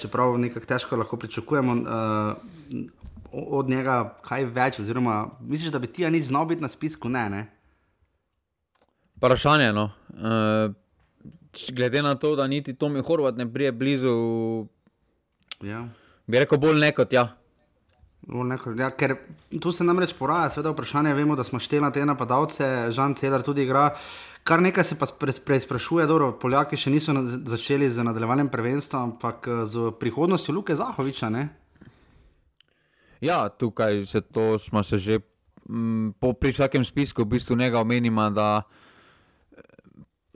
čeprav 0.00 0.38
nekako 0.38 0.66
težko 0.66 0.96
lahko 0.96 1.16
pričakujemo. 1.16 1.72
Uh, 1.72 3.03
od 3.34 3.68
njega 3.68 4.14
kaj 4.22 4.44
več, 4.44 4.78
oziroma 4.78 5.26
misliš, 5.40 5.72
da 5.72 5.78
bi 5.78 5.90
ti 5.90 6.06
nič 6.10 6.30
znal 6.30 6.46
biti 6.46 6.62
na 6.62 6.68
spisku? 6.68 7.08
Ne, 7.08 7.28
ne. 7.30 7.42
Vprašanje. 9.16 9.72
No. 9.72 9.90
Uh, 10.14 10.74
glede 11.74 12.02
na 12.02 12.14
to, 12.14 12.36
da 12.36 12.46
niti 12.46 12.74
Tomi 12.74 13.02
Horvat 13.02 13.36
ne 13.36 13.52
prije 13.52 13.72
blizu, 13.72 14.14
ja. 15.62 15.88
bi 16.26 16.38
rekel 16.38 16.58
bolj 16.58 16.78
nekot. 16.80 17.12
Ja. 17.12 17.28
Ja, 18.78 18.88
ker 18.96 19.18
tu 19.60 19.72
se 19.72 19.84
namreč 19.84 20.14
poraja, 20.16 20.48
seveda, 20.50 20.72
vprašanje. 20.72 21.12
Vemo, 21.14 21.36
da 21.36 21.44
smo 21.44 21.60
šteli 21.60 21.82
na 21.84 21.90
te 21.92 22.04
napadalce, 22.06 22.90
Žan 22.90 23.14
Cedar 23.14 23.42
tudi 23.44 23.66
igra. 23.68 23.90
Kar 24.44 24.62
nekaj 24.62 24.84
se 24.84 24.96
pa 24.98 25.06
preizprašuje, 25.46 26.06
da 26.06 26.30
Poljaki 26.40 26.76
še 26.76 26.90
niso 26.92 27.12
začeli 27.44 27.88
z 27.90 28.04
nadaljevanjem 28.04 28.48
prvenstva, 28.48 29.02
ampak 29.02 29.48
z 29.64 29.92
prihodnostjo 30.00 30.54
Luke 30.54 30.76
Zahoviča. 30.76 31.30
Ne? 31.32 31.48
Ja, 33.24 33.48
tukaj 33.48 34.04
se 34.06 34.20
to 34.20 34.58
smo 34.58 34.82
se 34.82 34.98
že 34.98 35.18
m, 35.68 35.76
mm, 35.76 36.12
po, 36.20 36.32
pri 36.36 36.52
vsakem 36.52 36.84
spisku 36.84 37.24
v 37.24 37.36
bistvu 37.36 37.56
njega 37.56 37.80
omenimo, 37.80 38.30
da 38.30 38.62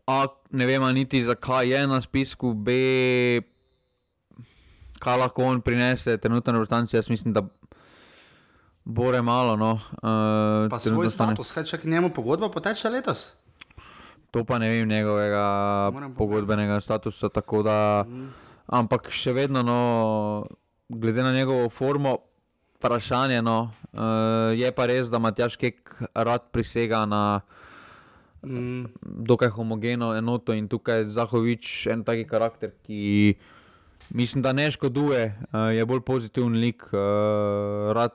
a, 0.09 0.27
ne 0.51 0.67
vemo 0.67 0.89
niti 0.93 1.21
zakaj 1.25 1.69
je 1.69 1.87
na 1.87 2.01
spisku, 2.01 2.55
b, 2.55 2.73
kaj 4.99 5.19
lahko 5.21 5.45
on 5.45 5.61
prinese, 5.61 6.17
trenutno 6.17 6.53
na 6.53 6.59
vrtanci, 6.65 6.97
jaz 6.97 7.11
mislim, 7.11 7.35
da 7.37 7.43
bore 8.85 9.23
malo. 9.23 9.57
No, 9.57 9.73
uh, 9.73 10.71
pa 10.71 10.81
svoj 10.81 11.11
status, 11.11 11.53
kaj 11.53 11.65
čak 11.65 11.85
njemu 11.85 12.11
pogodba 12.15 12.49
poteče 12.49 12.89
letos? 12.89 13.37
To 14.31 14.45
pa 14.45 14.59
ne 14.59 14.69
vem 14.69 14.89
njegovega 14.89 15.45
pogodbenega 16.17 16.81
statusa, 16.81 17.29
tako 17.29 17.63
da, 17.63 18.05
mm. 18.09 18.33
ampak 18.67 19.11
še 19.13 19.33
vedno, 19.33 19.63
no, 19.63 19.79
glede 20.89 21.23
na 21.23 21.33
njegovo 21.33 21.69
formo, 21.69 22.17
vprašanje. 22.79 23.43
No. 23.43 23.71
Uh, 23.93 24.55
je 24.55 24.71
pa 24.73 24.87
res, 24.87 25.11
da 25.11 25.19
Matjaš 25.19 25.59
Kek 25.59 25.99
rad 26.15 26.51
prisega 26.55 27.03
na 27.07 27.41
mm. 28.47 28.85
dokaj 29.03 29.51
homogeno 29.51 30.15
enoto 30.17 30.55
in 30.55 30.69
tukaj 30.69 31.03
je 31.03 31.11
Zahovič 31.11 31.87
en 31.91 32.05
taki 32.05 32.25
karakter, 32.29 32.73
ki 32.87 33.35
mislim, 34.15 34.43
da 34.43 34.53
ne 34.53 34.71
škoduje, 34.71 35.35
uh, 35.51 35.75
je 35.75 35.87
bolj 35.87 36.05
pozitiven 36.07 36.61
lik, 36.63 36.87
uh, 36.93 37.91
rad 37.93 38.15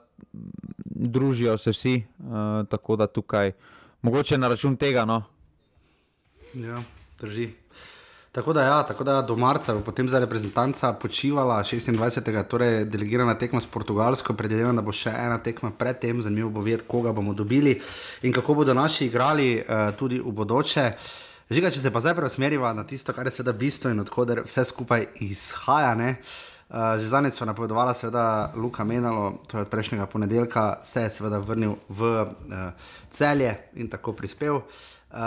družijo 0.94 1.58
se 1.58 1.70
vsi, 1.70 1.96
uh, 2.18 2.64
tako 2.70 2.96
da 2.96 3.06
tukaj 3.06 3.52
mogoče 4.02 4.38
na 4.38 4.48
račun 4.48 4.76
tega. 4.76 5.04
No. 5.04 5.22
Ja, 6.54 6.80
drži. 7.20 7.50
Tako 8.34 8.52
da, 8.52 8.62
ja, 8.62 8.82
tako 8.82 9.04
da 9.04 9.22
do 9.22 9.36
marca 9.36 9.74
bo 9.74 9.80
potem 9.80 10.08
za 10.08 10.18
reprezentanca 10.18 10.92
počivala 10.92 11.62
26. 11.62 12.44
torej 12.48 12.84
delegirana 12.84 13.34
tekma 13.38 13.60
s 13.60 13.66
Portugalsko, 13.66 14.34
predvidevam, 14.34 14.74
da 14.76 14.82
bo 14.82 14.90
še 14.92 15.12
ena 15.14 15.36
tekma 15.38 15.70
predtem, 15.70 16.22
zanimivo 16.22 16.50
bo 16.50 16.64
vedeti, 16.66 16.88
koga 16.88 17.12
bomo 17.14 17.34
dobili 17.34 17.76
in 18.22 18.32
kako 18.32 18.54
bodo 18.54 18.74
naši 18.74 19.06
igrali 19.06 19.62
uh, 19.62 19.94
tudi 19.94 20.18
v 20.18 20.32
bodoče. 20.34 20.88
Žiga, 21.50 21.70
če 21.70 21.84
se 21.84 21.94
pa 21.94 22.02
zdaj 22.02 22.16
preusmeriva 22.18 22.72
na 22.74 22.82
tisto, 22.82 23.14
kar 23.14 23.30
je 23.30 23.36
seveda 23.36 23.54
bistvo 23.54 23.94
in 23.94 24.02
odkuder 24.02 24.42
vse 24.48 24.64
skupaj 24.66 25.06
izhaja. 25.22 25.94
Ne? 25.94 26.16
Že 26.70 27.06
zadnjič 27.08 27.34
smo 27.34 27.46
napovedovali, 27.46 27.94
seveda, 27.94 28.52
Luka 28.56 28.84
Menalo, 28.84 29.42
to 29.46 29.58
je 29.58 29.62
od 29.62 29.68
prejšnjega 29.68 30.06
ponedeljka, 30.06 30.80
se 30.84 31.02
je 31.02 31.10
seveda 31.10 31.38
vrnil 31.38 31.76
v 31.88 32.02
uh, 32.22 32.72
celje 33.10 33.54
in 33.74 33.88
tako 33.88 34.12
prispel. 34.12 34.62
Uh, 35.14 35.20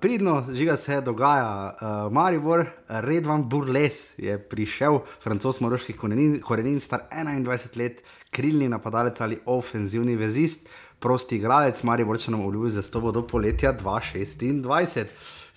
pridno, 0.00 0.44
žiga 0.52 0.76
se 0.76 1.00
dogaja, 1.00 1.72
uh, 1.80 2.12
Maribor, 2.12 2.66
Redvan 2.88 3.48
Burles 3.48 4.18
je 4.18 4.36
prišel, 4.38 5.00
francos 5.22 5.60
moroških 5.60 5.96
korenin, 5.96 6.40
korenin, 6.40 6.80
star 6.80 7.06
21 7.08 7.78
let, 7.78 8.02
krilni 8.30 8.68
napadalec 8.68 9.20
ali 9.20 9.40
ofenzivni 9.46 10.16
vezist, 10.16 10.68
prosti 11.00 11.38
igralec, 11.38 11.80
Maribor 11.82 12.18
če 12.18 12.34
nam 12.34 12.44
uljubi 12.44 12.70
za 12.70 12.82
stobo 12.82 13.12
do 13.12 13.24
poletja 13.26 13.72
2026. 13.72 15.06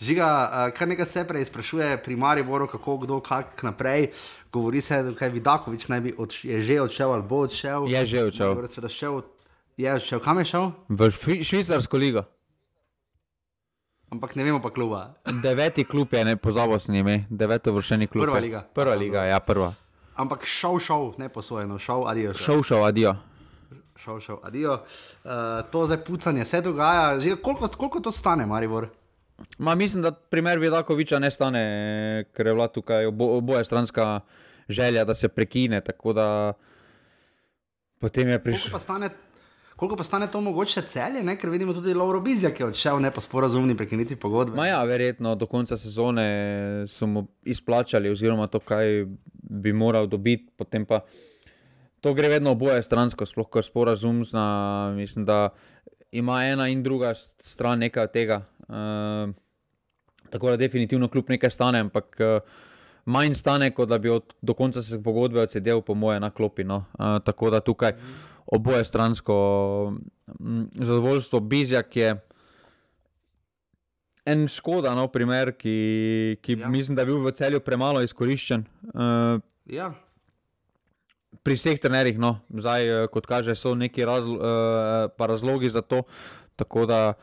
Žiga, 0.02 0.28
uh, 0.28 0.72
kar 0.74 0.88
nekaj 0.88 1.06
se 1.06 1.28
prej 1.28 1.46
sprašuje 1.46 1.98
pri 2.04 2.16
Mariboru, 2.16 2.66
kako 2.68 2.98
kdo, 3.04 3.20
kak 3.22 3.62
naprej. 3.64 4.08
Govori 4.52 4.82
se, 4.82 5.04
da 5.04 5.26
je 5.26 5.32
Vidakovič 5.32 5.88
naj 5.88 6.02
bi 6.02 6.14
odš 6.18 6.46
je 6.46 6.62
že 6.62 6.82
odšel 6.82 7.14
ali 7.14 7.24
bo 7.24 7.46
odšel. 7.48 7.88
Je 7.88 8.06
že 8.06 8.24
odšel. 8.24 8.48
Maribor 8.48 8.68
seveda 8.68 8.90
šel, 8.90 9.22
je 9.78 9.94
odšel, 9.94 10.20
kam 10.20 10.40
je 10.40 10.46
šel? 10.46 10.72
V 10.90 11.12
švi, 11.12 11.44
švicarsko 11.44 11.98
ligo. 11.98 12.24
Ampak 14.12 14.36
ne 14.36 14.44
vemo 14.44 14.60
pa 14.60 14.70
kluba. 14.70 15.14
Deveti 15.44 15.84
klub 15.88 16.12
je, 16.12 16.26
ne 16.26 16.36
pozabil 16.36 16.80
sem 16.80 16.96
ime, 16.96 17.26
deveto 17.30 17.72
vršeni 17.72 18.08
klub. 18.12 18.28
Prva 18.28 18.38
je. 18.38 18.42
liga. 18.42 18.68
Prva 18.76 18.96
liga, 18.96 19.24
ja, 19.24 19.40
prva. 19.40 19.72
Ampak 20.20 20.44
šel, 20.44 20.80
šel, 20.84 21.14
ne 21.18 21.30
posojeno, 21.32 21.80
šel, 21.80 22.04
adijo. 22.08 22.34
Šel, 22.34 22.64
šel, 22.64 22.84
adijo. 22.84 23.16
šel, 23.96 24.20
šel, 24.20 24.38
adijo. 24.44 24.74
Uh, 25.24 25.32
to 25.72 25.86
zdaj 25.88 26.04
pucanje 26.04 26.46
se 26.46 26.62
dogaja. 26.62 27.20
Že, 27.20 27.36
koliko, 27.40 27.68
koliko 27.68 28.00
to 28.00 28.12
stane, 28.12 28.46
Maribor? 28.46 28.90
Ma, 29.58 29.76
mislim, 29.76 30.04
da 30.04 30.12
primer 30.12 30.60
Vidakoviča 30.60 31.20
ne 31.20 31.32
stane, 31.32 31.64
ker 32.34 32.48
je 32.48 32.54
bila 32.54 32.68
tukaj 32.68 33.06
obo, 33.06 33.38
oboje 33.38 33.66
stranska 33.66 34.20
želja, 34.70 35.06
da 35.06 35.14
se 35.14 35.28
prekine. 35.28 35.82
Tako 35.82 36.14
da 36.14 36.54
potem 38.00 38.28
je 38.28 38.40
Koliko 38.40 38.44
prišel. 38.44 38.72
pa 38.72 38.80
stane, 38.80 39.10
koliko 39.76 39.98
pa 39.98 40.04
stane 40.04 40.28
to 40.32 40.42
mogoče 40.42 40.82
celje, 40.82 41.24
ne? 41.24 41.38
ker 41.38 41.50
vidimo 41.50 41.74
tudi 41.74 41.94
Lauro 41.94 42.22
Bizjak 42.22 42.60
je 42.60 42.66
odšel, 42.66 43.00
ne 43.00 43.12
pa 43.12 43.22
sporazumni 43.22 43.78
prekiniti 43.78 44.16
pogodbe. 44.16 44.56
Ma 44.56 44.68
ja, 44.68 44.84
verjetno 44.84 45.36
do 45.36 45.46
konca 45.46 45.78
sezone 45.78 46.86
so 46.88 47.08
mu 47.08 47.28
izplačali, 47.44 48.10
oziroma 48.10 48.48
to, 48.48 48.60
kaj 48.60 49.06
bi 49.34 49.74
moral 49.74 50.08
dobiti, 50.08 50.52
potem 50.58 50.86
pa 50.86 51.02
to 52.02 52.14
gre 52.14 52.30
vedno 52.30 52.52
oboje 52.52 52.84
stransko, 52.84 53.26
sploh 53.26 53.50
ko 53.50 53.62
sporazum 53.62 54.24
zna, 54.26 54.94
mislim, 54.96 55.26
da 55.26 55.50
ima 56.12 56.44
ena 56.46 56.68
in 56.68 56.84
druga 56.84 57.14
stran 57.40 57.80
nekaj 57.80 58.04
od 58.04 58.12
tega. 58.12 58.42
Uh, 58.72 59.34
tako 60.32 60.50
da 60.50 60.58
definitivno 60.58 61.08
kljub 61.12 61.30
nekaj 61.30 61.50
stane, 61.50 61.80
ampak 61.80 62.18
uh, 62.20 62.40
manj 63.06 63.36
stane, 63.36 63.72
kot 63.76 63.90
da 63.90 63.98
bi 63.98 64.10
od, 64.10 64.34
do 64.42 64.54
konca 64.54 64.82
se 64.82 65.04
pogodbe 65.04 65.42
odsedel, 65.42 65.82
po 65.82 65.94
moje, 65.94 66.20
na 66.20 66.30
klopi. 66.32 66.64
No. 66.64 66.86
Uh, 66.94 67.20
tako 67.26 67.50
da 67.50 67.60
tukaj 67.60 67.94
oboje 68.46 68.86
stransko 68.86 69.36
mm, 70.40 70.64
zadovoljstvo. 70.76 71.40
Bizjak 71.40 71.96
je 71.96 72.16
en 74.26 74.48
škoda, 74.48 74.96
no, 74.96 75.08
primer, 75.08 75.52
ki, 75.58 76.38
ki 76.42 76.60
Ja. 76.60 76.70
mislim, 76.70 76.96
da 76.96 77.02
je 77.02 77.06
bil 77.06 77.24
v 77.26 77.32
celju 77.32 77.60
premalo 77.60 78.02
izkoriščen. 78.02 78.66
Uh, 78.94 79.42
Ja, 79.72 79.94
pri 81.46 81.56
vseh 81.56 81.78
trenerjih, 81.80 82.18
no, 82.20 82.42
zdaj, 82.50 83.08
kot 83.14 83.28
kaže, 83.30 83.56
so 83.56 83.76
neki 83.78 84.06
razlo, 84.06 84.36
uh, 84.36 85.28
razlogi 85.28 85.70
za 85.70 85.82
to. 85.82 86.04
Tako 86.60 86.86
da, 86.86 87.14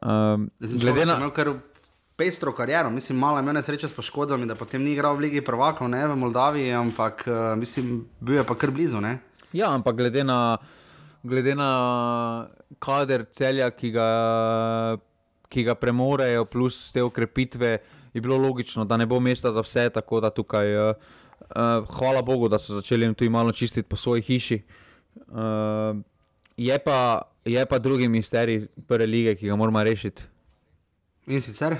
um, 0.00 0.50
glede 0.60 1.06
na. 1.06 1.16
Imel 1.16 1.30
kar 1.34 1.52
pestro 2.20 2.52
kariero, 2.52 2.90
mislim, 2.90 3.18
malo 3.18 3.38
je 3.38 3.42
imel 3.42 3.54
nesreče 3.54 3.88
s 3.88 3.96
poškodbami, 3.96 4.46
da 4.46 4.54
potem 4.54 4.82
ni 4.84 4.92
igral 4.92 5.16
v 5.16 5.24
Ligi 5.24 5.40
prvakov, 5.40 5.88
ne 5.88 6.02
v 6.06 6.16
Moldaviji, 6.20 6.72
ampak 6.76 7.24
uh, 7.26 7.58
mislim, 7.58 8.02
bil 8.20 8.36
je 8.36 8.44
pa 8.44 8.56
kar 8.60 8.70
blizu. 8.70 9.00
Ne? 9.00 9.18
Ja, 9.56 9.70
ampak 9.72 9.96
glede 9.96 10.24
na, 10.24 10.58
glede 11.22 11.54
na 11.56 11.70
kader 12.78 13.24
celja, 13.32 13.70
ki 13.72 13.92
ga, 13.96 14.10
ki 15.48 15.64
ga 15.64 15.74
premorejo, 15.80 16.44
plus 16.44 16.90
te 16.92 17.00
okrepitve, 17.02 17.78
je 18.12 18.20
bilo 18.20 18.36
logično, 18.36 18.84
da 18.84 19.00
ne 19.00 19.08
bo 19.08 19.20
mesta 19.20 19.52
za 19.52 19.64
vse. 19.64 19.88
Tako 19.94 20.20
da 20.20 20.30
tukaj, 20.30 20.76
uh, 20.76 20.94
uh, 21.56 21.88
hvala 21.96 22.22
Bogu, 22.22 22.52
da 22.52 22.60
so 22.60 22.76
začeli 22.82 23.08
jim 23.08 23.14
tudi 23.14 23.32
malo 23.32 23.52
čistiti 23.52 23.88
po 23.88 23.96
svoji 23.96 24.22
hiši. 24.28 24.60
Uh, 25.16 25.96
je, 26.56 26.78
pa, 26.84 27.22
je 27.44 27.66
pa 27.66 27.78
drugi 27.78 28.08
misterij 28.08 28.66
prve 28.86 29.06
lige, 29.06 29.34
ki 29.34 29.46
ga 29.48 29.56
moramo 29.56 29.82
rešiti, 29.82 30.22
In 31.26 31.40
sicer. 31.42 31.76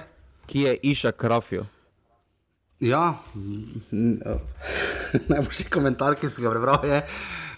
ki 0.46 0.60
je 0.60 0.76
Iša 0.82 1.12
Krafijo. 1.12 1.66
Ja, 2.80 3.14
najboljši 5.30 5.64
komentar, 5.70 6.14
ki 6.16 6.28
sem 6.30 6.44
ga 6.44 6.50
prebral, 6.50 6.84
je, 6.86 7.02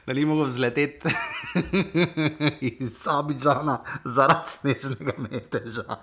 da 0.07 0.13
ni 0.13 0.25
mogel 0.25 0.49
vzleteti 0.51 1.09
iz 2.81 3.05
Abidžana 3.07 3.81
zaradi 4.05 4.51
snežnega 4.51 5.15
meteža. 5.19 5.99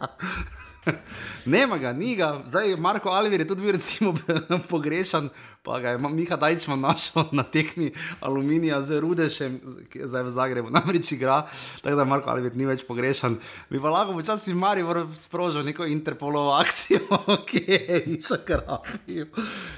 Nema 1.46 1.78
ga, 1.78 1.94
ni 1.94 2.16
ga, 2.16 2.44
zdaj 2.48 2.76
Marko 2.78 3.10
Alvir 3.10 3.40
je 3.40 3.48
tudi 3.48 3.62
bil 3.62 3.72
recimo 3.72 4.14
pogrešan, 4.72 5.30
pa 5.64 5.80
ga 5.80 5.90
je 5.90 5.98
Miha 5.98 6.38
Dajčman 6.38 6.80
našel 6.80 7.30
na 7.32 7.44
tekmi 7.44 7.92
aluminija 8.22 8.82
z 8.82 9.00
Rudešem, 9.00 9.60
ki 9.92 10.04
je 10.04 10.08
zdaj 10.08 10.24
v 10.24 10.34
Zagrebu, 10.36 10.72
namreč 10.78 11.12
igra, 11.12 11.42
tako 11.82 11.96
da 11.96 12.06
Marko 12.06 12.32
Alvir 12.32 12.56
ni 12.56 12.68
več 12.70 12.86
pogrešan. 12.88 13.38
Bi 13.70 13.82
pa 13.82 13.94
lahko 13.94 14.16
počasi 14.18 14.54
Mari 14.54 14.86
sprožil 15.16 15.64
neko 15.68 15.86
Interpolovo 15.86 16.56
akcijo, 16.58 17.22
ki 17.50 17.64
je 17.68 18.02
išel 18.18 18.44
karafij. 18.48 19.26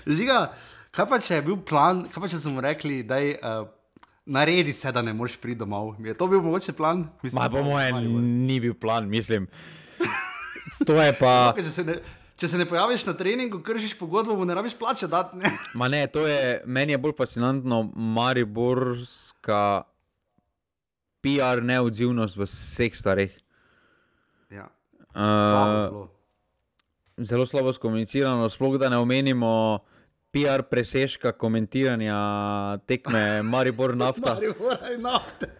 Žiga, 0.06 0.40
kaj 0.92 1.10
pa 1.10 1.20
če 1.20 1.40
je 1.40 1.46
bil 1.50 1.62
plan, 1.66 2.06
kaj 2.12 2.24
pa 2.24 2.32
če 2.32 2.42
smo 2.42 2.62
rekli, 2.62 3.04
da 3.04 3.22
je. 3.22 3.38
Uh, 3.42 3.70
Naredi 4.32 4.70
se, 4.72 4.92
da 4.94 5.02
ne 5.02 5.16
moreš 5.18 5.34
priti 5.42 5.58
domov. 5.60 5.96
Je 6.00 6.14
to 6.14 6.28
bil 6.30 6.44
mogoče 6.46 6.76
plan? 6.78 7.02
Ma, 7.34 7.50
po 7.50 7.64
mojem, 7.66 7.98
ni 8.46 8.60
bil 8.62 8.76
plan, 8.78 9.10
mislim. 9.10 9.48
To 10.86 10.96
je 11.02 11.14
pa. 11.20 11.54
Če 11.58 11.66
se, 11.66 11.84
ne, 11.86 11.96
če 12.36 12.48
se 12.48 12.58
ne 12.58 12.66
pojaviš 12.66 13.06
na 13.06 13.14
treningu, 13.14 13.60
kršiš 13.64 13.94
pogodbo, 14.00 14.36
mu 14.36 14.46
ne 14.46 14.56
rabiš 14.58 14.74
plače 14.80 15.08
dati. 15.08 15.38
Ne? 15.38 15.52
Ma 15.78 15.88
ne, 15.88 16.08
to 16.08 16.26
je 16.28 16.62
meni 16.66 16.96
je 16.96 16.98
bolj 16.98 17.14
fascinantno, 17.18 17.84
mariborska 17.96 19.84
PR 21.22 21.62
neodzivnost 21.62 22.38
v 22.38 22.48
vseh 22.50 22.96
stvareh. 22.98 23.32
Ja, 24.50 24.68
slabo, 25.14 26.08
Uh, 27.18 27.26
zelo. 27.26 27.46
slabo 27.46 27.74
skomunicirano, 27.74 28.50
sploh 28.50 28.80
da 28.80 28.90
ne 28.90 28.98
omenimo 28.98 29.80
PR 30.32 30.64
presežka 30.64 31.32
komentiranja 31.32 32.18
tekme 32.88 33.44
Maribor 33.44 33.94
nafta. 33.96 34.34
Maribor 34.40 34.80
nafte. 34.98 35.52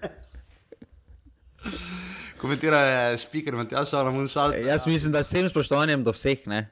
Komentira 2.42 2.80
je 2.80 3.18
špiker 3.18 3.56
Matjaš 3.56 3.94
Alamun 3.94 4.28
Šalc. 4.28 4.56
Jaz 4.66 4.88
mislim, 4.88 5.12
da 5.12 5.24
s 5.24 5.30
vsem 5.30 5.50
spoštovanjem 5.50 6.04
do 6.04 6.12
vseh, 6.12 6.48
ne. 6.48 6.72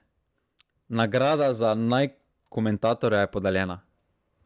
Nagrada 0.88 1.54
za 1.54 1.74
najkomentatorja 1.74 3.20
je 3.20 3.32
podeljena. 3.32 3.82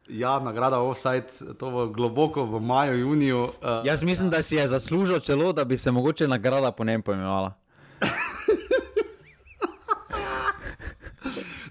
Ja, 0.08 0.38
nagrada 0.40 0.80
offside, 0.80 1.26
to 1.58 1.70
bo 1.70 1.86
globoko 1.86 2.44
v 2.44 2.60
maju, 2.60 2.98
juniju. 2.98 3.42
Uh, 3.42 3.50
Jaz 3.84 4.02
mislim, 4.02 4.30
da 4.30 4.42
si 4.42 4.56
je 4.56 4.68
zaslužil 4.68 5.20
celo, 5.20 5.52
da 5.52 5.64
bi 5.64 5.78
se 5.78 5.90
mogoče 5.90 6.28
nagrada 6.28 6.72
po 6.72 6.84
njem 6.84 7.02
poimenovala. 7.02 7.52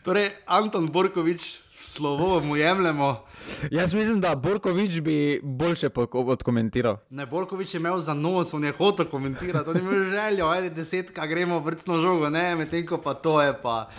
Torej, 0.03 0.31
Anton 0.45 0.87
Borkovič, 0.87 1.59
slovo 1.93 2.39
mu 2.39 2.55
jemljemo. 2.55 3.23
Jaz 3.71 3.93
mislim, 3.93 4.21
da 4.21 4.35
Borkovič 4.35 4.99
bi 4.99 5.39
boljše 5.43 5.89
odkomentiral. 6.11 6.97
Ne, 7.09 7.25
Borkovič 7.25 7.73
je 7.73 7.77
imel 7.77 7.99
za 7.99 8.13
nos, 8.13 8.53
on 8.53 8.63
je 8.63 8.71
hotel 8.71 9.05
komentirati, 9.05 9.69
on 9.69 9.75
je 9.75 9.81
imel 9.81 10.09
željo, 10.09 10.47
ajde 10.47 10.69
desetka, 10.69 11.27
gremo 11.27 11.59
vrtno 11.59 11.99
žogo, 12.01 12.29
ne, 12.29 12.55
medtem 12.55 12.87
ko 12.87 12.97
pa 12.97 13.13
to 13.13 13.41
je 13.41 13.53
pa. 13.61 13.89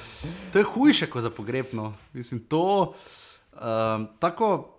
To 0.53 0.59
je 0.59 0.65
hujše 0.65 1.07
kot 1.07 1.23
za 1.23 1.31
pogrebno. 1.31 1.95
Mislim, 2.13 2.41
to 2.41 2.95
um, 3.53 4.09
tako. 4.19 4.71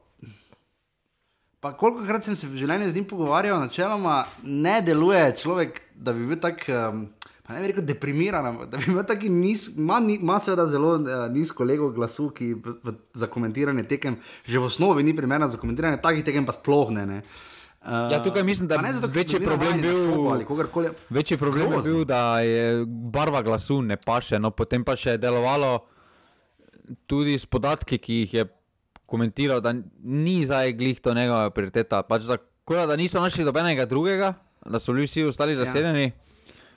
Pa 1.59 1.73
koliko 1.73 2.05
krat 2.05 2.23
sem 2.23 2.35
se 2.35 2.47
v 2.47 2.59
življenju 2.61 2.89
z 2.89 2.95
njim 2.95 3.05
pogovarjal, 3.09 3.59
načeloma 3.59 4.25
ne 4.43 4.81
deluje 4.85 5.35
človek, 5.41 5.81
da 5.95 6.13
bi 6.13 6.27
bil 6.27 6.37
tak. 6.39 6.67
Um, 6.69 7.07
ne 7.47 7.61
bi 7.61 7.67
rekel 7.67 7.83
deprimiran, 7.83 8.45
ampak 8.45 8.69
da 8.69 8.77
bi 8.77 8.87
imel 8.87 9.03
taki 9.03 9.29
niz, 9.29 9.77
ima, 9.77 9.99
ni- 9.99 10.15
ima 10.15 10.39
seveda 10.39 10.67
zelo 10.67 10.95
uh, 10.95 11.01
nizko 11.29 11.63
lego 11.63 11.91
glasu, 11.91 12.29
ki 12.29 12.53
v, 12.55 12.73
v, 12.83 12.93
za 13.13 13.27
komentiranje 13.27 13.83
tekem, 13.85 14.15
že 14.43 14.57
v 14.57 14.65
osnovi 14.65 15.03
ni 15.03 15.13
primerna 15.13 15.47
za 15.47 15.57
komentiranje 15.57 15.99
takih 15.99 16.23
tekem, 16.23 16.43
pa 16.43 16.51
sploh 16.51 16.89
ne. 16.91 17.05
ne. 17.07 17.19
Uh, 17.81 18.09
Ja, 18.09 18.17
tukaj 18.19 18.41
mislim, 18.41 18.65
da 18.67 18.77
pa 18.77 18.91
zato, 18.91 19.07
večji 19.09 19.37
problem 19.39 19.77
bil- 19.77 20.41
kogarkoli. 20.43 20.89
Večji 21.09 21.37
problem 21.37 21.69
Grozno. 21.69 21.77
je 21.79 21.93
bil, 21.93 22.03
da 22.03 22.39
je 22.39 22.85
barva 22.87 23.41
glasu 23.41 23.81
ne 23.83 23.93
paše, 23.95 24.39
no 24.39 24.49
potem 24.49 24.81
pa 24.81 24.95
še 24.95 25.11
je 25.11 25.17
delovalo 25.19 25.83
tudi 27.05 27.33
s 27.33 27.45
podatki, 27.45 27.97
ki 27.97 28.13
jih 28.15 28.33
je 28.33 28.45
komentiral, 29.05 29.61
da 29.61 29.73
ni 29.99 30.45
zdaj 30.45 30.73
glih 30.73 30.99
to 30.99 31.13
njegova 31.13 31.49
prioriteta. 31.49 32.01
Pač 32.01 32.23
da, 32.23 32.37
da 32.85 32.95
niso 32.95 33.19
našli 33.19 33.43
dobenega 33.43 33.85
drugega, 33.85 34.33
da 34.63 34.79
so 34.79 34.89
bili 34.89 35.05
vsi 35.05 35.23
ostali 35.23 35.55
zasedeni, 35.55 36.11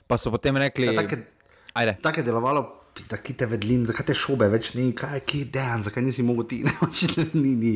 pa 0.09 0.17
so 0.17 0.33
potem 0.33 0.57
rekli, 0.57 0.89
Ja, 0.89 0.97
tako 0.97 1.21
je-. 1.21 1.97
Tako 2.01 2.25
delovalo 2.25 2.65
zakaj 3.07 3.35
te 3.37 3.47
vedlin, 3.47 3.85
zakaj 3.87 4.09
te 4.09 4.15
šobe 4.17 4.47
več 4.51 4.73
ni, 4.75 4.89
kaj 4.97 5.21
je 5.31 5.43
dejan, 5.53 5.83
zakaj 5.85 6.03
nisi 6.03 6.25
mogel 6.25 6.47
ti, 6.49 6.61
ne, 6.67 6.73
očitno 6.85 7.25
ni, 7.33 7.55
ni. 7.55 7.73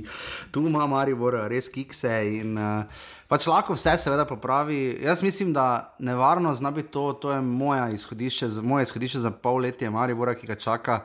Tu 0.52 0.64
ima 0.68 0.88
Maribor 0.90 1.38
res 1.52 1.70
kikse 1.72 2.14
in 2.40 2.58
uh, 2.60 3.04
pač 3.32 3.48
lahko 3.50 3.78
vse 3.78 3.96
seveda 4.02 4.26
popravi. 4.30 4.80
Jaz 5.04 5.24
mislim, 5.26 5.54
da 5.56 5.96
nevarno 6.00 6.54
zna 6.56 6.74
biti 6.76 6.92
to, 6.94 7.12
to 7.22 7.34
je 7.34 7.42
moja 7.42 7.90
izhodišče, 7.94 8.50
moje 8.64 8.90
izhodišče 8.90 9.24
za 9.28 9.32
pol 9.32 9.64
letje 9.68 9.92
Maribora, 9.94 10.36
ki 10.36 10.50
ga 10.50 10.60
čaka, 10.60 11.04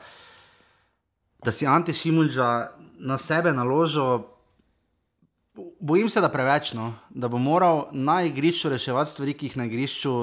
da 1.45 1.55
si 1.55 1.67
Ante 1.67 1.95
Šimulža 1.95 2.49
na 2.99 3.17
sebe 3.17 3.53
naložil. 3.55 4.27
Bojim 5.79 6.07
se, 6.07 6.21
da 6.23 6.29
preveč, 6.31 6.71
no? 6.71 6.93
da 7.09 7.27
bo 7.27 7.39
moral 7.41 7.89
na 7.91 8.21
igrišču 8.23 8.69
reševati 8.71 9.11
stvari, 9.11 9.33
ki 9.35 9.49
jih 9.49 9.57
na 9.59 9.65
igrišču 9.67 10.13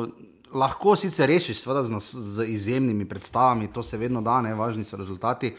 lahko 0.55 0.97
sicer 0.97 1.29
rešiš, 1.29 1.61
seveda 1.63 1.83
z, 1.83 1.99
z 2.01 2.47
izjemnimi 2.49 3.09
predstavami, 3.09 3.73
to 3.73 3.83
se 3.83 3.99
vedno 3.99 4.23
da, 4.23 4.41
ne, 4.41 4.55
važni 4.55 4.85
so 4.85 4.97
rezultati. 4.97 5.55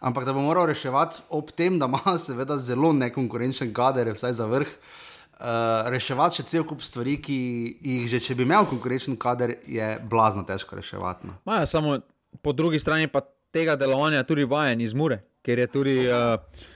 Ampak 0.00 0.24
da 0.24 0.32
bo 0.32 0.42
moral 0.42 0.66
reševati 0.66 1.22
ob 1.30 1.50
tem, 1.50 1.78
da 1.78 1.86
ima 1.86 2.18
seveda 2.26 2.58
zelo 2.58 2.92
nekonkurenčen 2.92 3.72
kader, 3.74 4.12
vsaj 4.14 4.32
za 4.40 4.46
vrh, 4.50 4.66
uh, 4.68 5.46
reševati 5.94 6.40
še 6.40 6.48
cel 6.54 6.66
kup 6.66 6.82
stvari, 6.82 7.18
ki 7.22 7.38
jih 7.80 8.08
že 8.10 8.20
če 8.20 8.34
bi 8.38 8.46
imel 8.48 8.66
konkurenčen 8.70 9.16
kader, 9.16 9.56
je 9.66 9.94
blazno 10.10 10.42
težko 10.48 10.80
reševati. 10.80 11.30
No. 11.30 11.38
Maja, 11.44 11.66
samo 11.66 12.00
po 12.42 12.52
drugi 12.52 12.80
strani 12.82 13.06
pa 13.08 13.22
tega 13.52 13.76
delovanja 13.76 14.24
tudi 14.26 14.48
vajen 14.48 14.80
iz 14.80 14.94
Mure, 14.94 15.22
ker 15.42 15.58
je 15.62 15.66
tudi. 15.70 15.98
Uh, 16.08 16.70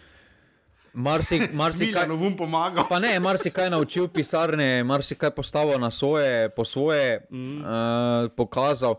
Marsikaj 1.04 1.52
marsi 1.52 1.92
mu 2.08 2.36
pomaga. 2.36 2.86
Pa 2.88 2.98
ne, 2.98 3.20
marsikaj 3.20 3.68
naučil 3.70 4.08
pisarne, 4.08 4.84
marsikaj 4.84 5.30
postavil 5.30 5.76
na 5.80 5.90
svoje, 5.90 6.48
po 6.48 6.64
svoje, 6.64 7.26
mm. 7.30 7.60
uh, 7.60 8.30
pokazal. 8.36 8.94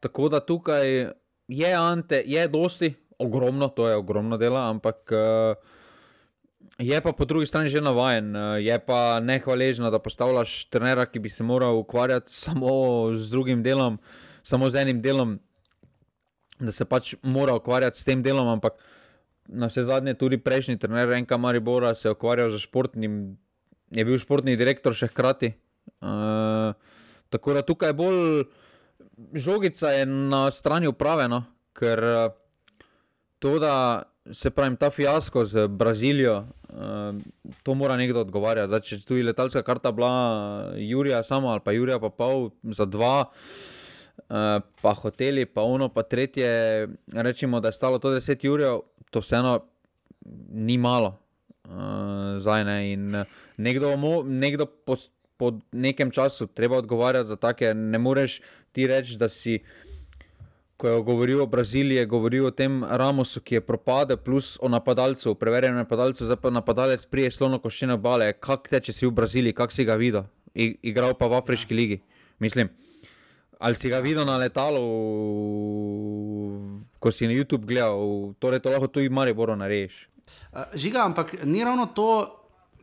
Tako 0.00 0.28
da 0.28 0.40
tukaj 0.40 1.06
je 1.48 1.74
ante, 1.74 2.22
je 2.26 2.48
dosti, 2.48 2.94
ogromno, 3.18 3.68
to 3.68 3.88
je 3.88 3.94
ogromno 3.94 4.36
dela, 4.36 4.70
ampak 4.70 5.12
uh, 5.12 5.54
je 6.78 7.00
pa 7.00 7.12
po 7.12 7.24
drugi 7.24 7.46
strani 7.46 7.68
že 7.68 7.80
navaden, 7.80 8.36
uh, 8.36 8.58
je 8.58 8.78
pa 8.78 9.20
nehvaležno, 9.20 9.90
da 9.90 10.02
postavljaš 10.02 10.64
trenera, 10.64 11.06
ki 11.06 11.18
bi 11.18 11.30
se 11.30 11.46
moral 11.46 11.78
ukvarjati 11.78 12.32
samo 12.32 13.14
z 13.14 13.30
drugim 13.30 13.62
delom, 13.62 13.98
samo 14.42 14.70
z 14.70 14.82
enim 14.82 15.02
delom, 15.02 15.38
da 16.58 16.72
se 16.72 16.84
pač 16.84 17.14
mora 17.22 17.54
ukvarjati 17.54 18.00
s 18.00 18.04
tem 18.04 18.22
delom, 18.22 18.48
ampak 18.48 18.82
na 19.48 19.66
vse 19.70 19.84
zadnje 19.86 20.14
tudi 20.14 20.38
prejšnji 20.38 20.78
trener 20.78 21.08
Renka 21.08 21.36
Maribora 21.36 21.94
se 21.94 22.08
je 22.08 22.12
ukvarjal 22.12 22.50
z 22.56 22.62
športnim, 22.62 23.36
je 23.90 24.04
bil 24.04 24.18
športni 24.18 24.56
direktor 24.56 24.94
še 24.94 25.10
hkrati. 25.12 25.54
Uh, 26.02 26.74
tako 27.30 27.54
da 27.54 27.62
tukaj 27.62 27.94
bolj 27.96 28.46
žogica 29.32 29.92
je 29.94 30.06
na 30.06 30.50
strani 30.50 30.90
upravljena, 30.90 31.44
ker 31.76 32.02
uh, 32.04 32.34
to, 33.38 33.58
da 33.62 34.02
se 34.32 34.50
pravi 34.50 34.76
ta 34.76 34.90
fiasko 34.90 35.44
z 35.44 35.68
Brazilijo, 35.68 36.44
uh, 36.68 37.14
to 37.62 37.74
mora 37.74 37.96
nekdo 37.96 38.26
odgovarjati. 38.26 38.70
Da, 38.70 38.80
če 38.80 39.00
tu 39.06 39.16
je 39.16 39.24
letalska 39.24 39.62
karta 39.62 39.92
bila 39.92 40.74
Jurija 40.76 41.22
samo 41.22 41.54
ali 41.54 41.62
pa 41.64 41.72
Jurija 41.72 42.00
pa 42.02 42.10
pol 42.10 42.50
za 42.62 42.84
dva. 42.84 43.30
Uh, 44.26 44.58
pa 44.82 44.90
hoteli, 44.94 45.44
pa 45.46 45.62
ono, 45.62 45.88
pa 45.88 46.02
tretje, 46.02 46.88
rečemo, 47.14 47.60
da 47.60 47.68
je 47.68 47.78
stalo 47.78 47.98
to 48.02 48.10
10 48.10 48.48
ur, 48.50 48.64
to 49.10 49.20
vseeno 49.22 49.60
ni 50.50 50.78
malo. 50.78 51.18
Uh, 51.64 52.40
zdaj, 52.42 52.64
ne. 52.64 52.92
In 52.92 53.14
eh, 53.14 53.24
nekdo, 53.56 53.94
nekdo 54.24 54.66
po, 54.66 54.96
po 55.36 55.52
nekem 55.72 56.10
času 56.10 56.46
treba 56.46 56.76
odgovarjati 56.76 57.28
za 57.28 57.36
take. 57.36 57.74
Ne 57.74 57.98
moreš 57.98 58.40
ti 58.72 58.86
reči, 58.86 59.16
da 59.16 59.28
si. 59.28 59.58
Ko 60.76 60.88
je 60.88 61.02
govoril 61.02 61.40
o 61.40 61.46
Braziliji, 61.46 61.96
je 61.96 62.06
govoril 62.06 62.46
o 62.46 62.50
tem 62.50 62.82
Ramosu, 62.84 63.40
ki 63.40 63.54
je 63.54 63.60
propadel, 63.64 64.18
plus 64.20 64.58
o 64.60 64.68
napadalcu, 64.68 65.32
preverjenem 65.34 65.78
napadalcu, 65.80 66.26
zdaj 66.26 66.36
pa 66.36 66.50
napadalec 66.52 67.06
prije 67.06 67.30
slono 67.30 67.58
koščene 67.58 67.96
obale. 67.96 68.28
Kaj 68.32 68.68
te, 68.68 68.80
če 68.84 68.92
si 68.92 69.06
v 69.06 69.14
Braziliji, 69.16 69.56
kak 69.56 69.72
si 69.72 69.86
ga 69.88 69.96
videl? 69.96 70.26
I, 70.52 70.74
igral 70.90 71.16
pa 71.16 71.30
v 71.32 71.38
Afriški 71.40 71.74
ligi. 71.74 72.02
Mislim, 72.44 72.68
ali 73.58 73.74
si 73.74 73.88
ga 73.88 74.00
videl 74.00 74.26
na 74.26 74.36
letalu, 74.36 74.84
ko 77.00 77.10
si 77.10 77.26
na 77.26 77.32
YouTube 77.32 77.64
gledal, 77.64 78.34
torej 78.38 78.60
to 78.60 78.70
lahko 78.70 78.88
tudi 78.88 79.08
malo 79.08 79.32
bolj 79.34 79.56
narediš. 79.56 79.94
Žiga, 80.74 81.04
ampak 81.04 81.44
ni 81.44 81.64
ravno 81.64 81.86
to, 81.86 82.26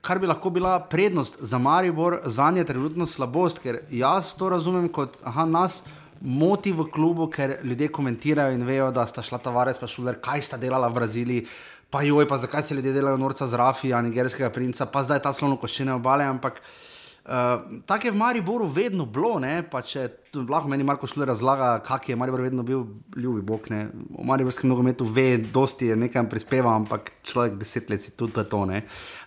kar 0.01 0.19
bi 0.19 0.27
lahko 0.27 0.49
bila 0.49 0.79
prednost 0.79 1.41
za 1.41 1.57
Maribor, 1.57 2.21
za 2.25 2.51
nje 2.51 2.63
trenutno 2.63 3.05
slabost, 3.05 3.59
ker 3.59 3.83
jaz 3.89 4.35
to 4.37 4.49
razumem 4.49 4.89
kot 4.89 5.17
aha, 5.23 5.45
nas. 5.45 5.83
Moti 6.23 6.71
v 6.71 6.85
klubu, 6.87 7.27
ker 7.27 7.57
ljudje 7.67 7.89
komentirajo 7.91 8.53
in 8.55 8.61
vejo, 8.63 8.91
da 8.95 9.03
sta 9.07 9.19
šla 9.19 9.41
Tavares 9.43 9.79
pa 9.79 9.89
šuler, 9.91 10.21
kaj 10.23 10.41
sta 10.41 10.57
delala 10.57 10.87
v 10.87 10.95
Braziliji, 10.95 11.45
pa 11.91 11.99
joj, 12.07 12.23
pa 12.29 12.37
zakaj 12.39 12.63
se 12.63 12.75
ljudje 12.77 12.93
delajo 12.95 13.19
norca 13.19 13.47
z 13.47 13.59
Rafija, 13.59 13.99
nigerskega 14.01 14.47
princa, 14.49 14.87
pa 14.87 15.03
zdaj 15.03 15.19
ta 15.25 15.33
slono 15.35 15.57
koščene 15.59 15.91
obale, 15.97 16.23
ampak 16.23 16.61
uh, 16.61 16.92
Uh, 17.23 17.79
tako 17.87 18.07
je 18.07 18.11
v 18.11 18.19
Mariboru 18.19 18.65
vedno 18.67 19.05
bilo, 19.05 19.37
ne? 19.39 19.61
pa 19.63 19.79
če 19.79 20.09
lahko 20.35 20.67
meni 20.67 20.83
Marko 20.83 21.07
šlo 21.07 21.23
razlaga, 21.23 21.77
kak 21.79 22.09
je 22.09 22.17
Maribor 22.19 22.41
vedno 22.43 22.65
bil, 22.67 22.83
ljubi 23.15 23.39
Bog. 23.41 23.69
Ne? 23.71 23.85
V 23.95 24.25
Mariborskem 24.27 24.67
nogometu 24.67 25.07
ve, 25.07 25.37
dosti 25.39 25.93
je 25.93 25.95
nekaj 25.95 26.27
prispeva, 26.27 26.75
ampak 26.75 27.13
človek 27.23 27.55
deset 27.61 27.87
let 27.87 28.03
si 28.03 28.11
tudi 28.19 28.43
to. 28.43 28.65
Ne? 28.67 28.81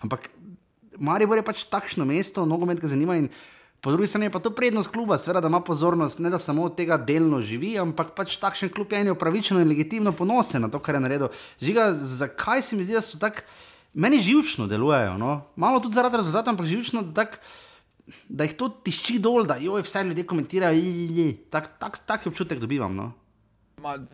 Ampak 0.05 0.29
Maribor 1.01 1.41
je 1.41 1.47
pač 1.47 1.65
takšno 1.65 2.05
mesto, 2.05 2.45
nogomet 2.45 2.77
ga 2.77 2.93
zanima 2.93 3.17
in 3.17 3.31
po 3.81 3.89
drugi 3.89 4.13
strani 4.13 4.29
je 4.29 4.33
pa 4.33 4.45
to 4.45 4.53
prednost 4.53 4.93
kluba, 4.93 5.17
seveda, 5.17 5.41
da 5.41 5.49
ima 5.49 5.65
pozornost, 5.65 6.21
ne 6.21 6.29
da 6.29 6.37
samo 6.37 6.69
od 6.69 6.77
tega 6.77 6.97
delno 7.01 7.41
živi, 7.41 7.79
ampak 7.81 8.13
pač 8.13 8.37
takšen 8.37 8.69
klub 8.73 8.93
je 8.93 9.11
upravičeno 9.11 9.61
in 9.61 9.69
legitimno 9.69 10.13
ponosen 10.13 10.61
na 10.61 10.69
to, 10.69 10.77
kar 10.77 10.97
je 10.97 11.01
naredil. 11.01 11.33
Žiga, 11.61 11.93
zakaj 11.93 12.61
se 12.61 12.77
mi 12.77 12.85
zdi, 12.85 12.97
da 12.97 13.01
so 13.01 13.17
tako, 13.17 13.45
meni 13.93 14.21
živčno 14.21 14.67
delujejo, 14.67 15.17
no? 15.17 15.47
malo 15.55 15.81
tudi 15.81 15.97
zaradi 15.97 16.21
rezultatov, 16.21 16.53
ampak 16.53 16.69
živčno 16.69 17.05
tako 17.17 17.41
da 18.29 18.47
jih 18.47 18.55
to 18.55 18.69
tišči 18.83 19.19
dol, 19.19 19.45
da 19.47 19.57
jo 19.59 19.79
vse 19.83 20.03
ljudje 20.03 20.25
komentirajo. 20.27 20.79
Tak, 21.51 21.77
tak, 21.79 21.99
tak 22.07 22.27
občutek 22.27 22.59
dobivam. 22.59 22.95
No? 22.95 23.11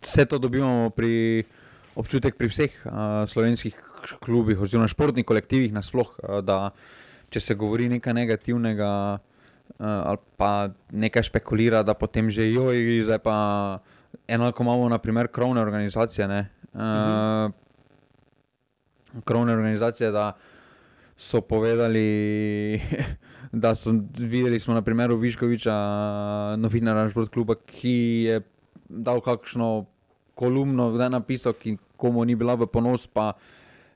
Vse 0.02 0.26
to 0.26 0.38
dobivamo 0.38 0.90
pri 0.90 1.44
občutek 1.96 2.36
pri 2.38 2.50
vseh 2.50 2.74
uh, 2.86 3.24
slovenskih 3.30 3.76
klubih, 4.20 4.60
oziroma 4.60 4.90
športnih 4.90 5.26
kolektivih, 5.26 5.74
nasplošno. 5.74 6.42
Uh, 6.42 6.72
če 7.30 7.40
se 7.40 7.56
govori 7.58 7.88
nekaj 7.90 8.14
negativnega, 8.14 8.92
uh, 9.18 9.86
ali 9.86 10.22
pa 10.38 10.70
nekaj 10.92 11.30
špekulira, 11.30 11.84
da 11.86 11.94
potem 11.98 12.30
že 12.30 12.50
joj, 12.50 13.06
zdaj 13.08 13.22
pa 13.22 13.36
enako 14.28 14.64
imamo, 14.64 14.90
naprimer, 14.90 15.30
krovne 15.30 15.62
organizacije. 15.62 16.26
Uh, 16.74 16.82
mhm. 16.82 17.54
Krovne 19.24 19.54
organizacije, 19.54 20.12
da 20.12 20.34
so 21.18 21.42
povedali. 21.46 22.82
da 23.54 23.76
so 23.76 23.94
videli 24.18 24.60
smo 24.60 24.74
na 24.74 24.82
primeru 24.82 25.16
Viškoviča, 25.16 25.74
novinarja 26.58 27.10
Šport 27.10 27.30
kluba, 27.30 27.56
ki 27.56 28.26
je 28.26 28.42
dal 28.90 29.22
kakšno 29.22 29.86
kolumno, 30.36 30.92
da 30.98 31.04
je 31.04 31.10
napisal, 31.10 31.54
ki 31.54 31.78
komu 31.98 32.26
ni 32.26 32.36
bila 32.36 32.56
v 32.58 32.66
ponos, 32.68 33.06
pa 33.08 33.34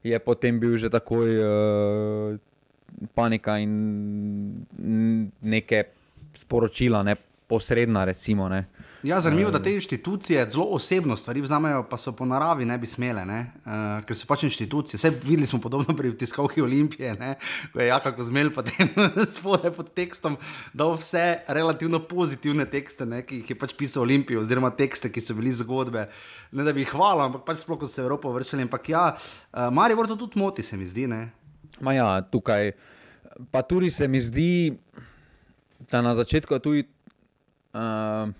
je 0.03 0.19
potem 0.19 0.59
bil 0.59 0.77
že 0.77 0.93
takoj 0.93 1.27
uh, 1.41 2.37
panika 3.17 3.57
in 3.57 3.73
neke 5.41 5.83
sporočila, 6.33 7.01
ne 7.03 7.17
posredna, 7.47 8.05
recimo. 8.05 8.49
Ne. 8.49 8.67
Ja, 9.07 9.21
zanimivo 9.21 9.47
je, 9.47 9.51
da 9.51 9.63
te 9.63 9.71
inštitucije 9.75 10.49
zelo 10.49 10.65
osebno 10.65 11.15
stvari 11.17 11.41
vzamejo, 11.41 11.83
pa 11.89 11.97
so 11.97 12.11
po 12.11 12.25
naravi 12.25 12.65
ne 12.65 12.77
bi 12.77 12.87
smele, 12.87 13.25
ne? 13.25 13.39
Uh, 13.65 13.71
ker 14.03 14.17
so 14.17 14.27
pač 14.27 14.43
inštitucije. 14.43 14.97
Vse 14.97 15.11
videli 15.23 15.45
smo 15.47 15.61
podobno 15.63 15.95
pri 15.95 16.11
tiskovki 16.17 16.61
Olimpije, 16.61 17.13
ne? 17.15 17.35
ko 17.73 17.79
je 17.79 17.87
Jaka 17.87 18.11
Kozmel 18.15 18.49
potem 18.51 18.89
spodaj 19.35 19.71
pod 19.71 19.93
tekstom 19.95 20.35
dal 20.73 20.97
vse 20.99 21.39
relativno 21.47 22.01
pozitivne 22.03 22.65
tekste, 22.65 23.05
ne? 23.07 23.21
ki 23.23 23.39
jih 23.39 23.53
je 23.53 23.57
pač 23.59 23.75
pisal 23.79 24.03
Olimpijo, 24.03 24.41
oziroma 24.43 24.73
tekste, 24.75 25.11
ki 25.11 25.23
so 25.23 25.35
bili 25.37 25.53
zgodbe. 25.55 26.03
Ne 26.51 26.65
da 26.67 26.73
bi 26.75 26.83
jih 26.83 26.91
hvala, 26.91 27.29
ampak 27.29 27.45
pač 27.47 27.61
sploh, 27.63 27.79
ko 27.79 27.87
se 27.87 28.03
Evropa 28.03 28.33
vršila. 28.35 28.65
Ampak 28.67 28.89
ja, 28.91 29.05
uh, 29.15 29.69
Marijo 29.71 30.03
to 30.07 30.17
tudi 30.25 30.39
moti, 30.39 30.63
se 30.63 30.77
mi 30.77 30.85
zdi. 30.85 31.07
Ja, 31.95 32.09
tukaj 32.21 32.73
pa 33.51 33.61
tudi 33.61 33.87
se 33.91 34.07
mi 34.07 34.19
zdi, 34.19 34.75
da 35.91 36.01
na 36.01 36.15
začetku 36.15 36.59
tudi. 36.59 36.83
Uh, 37.71 38.35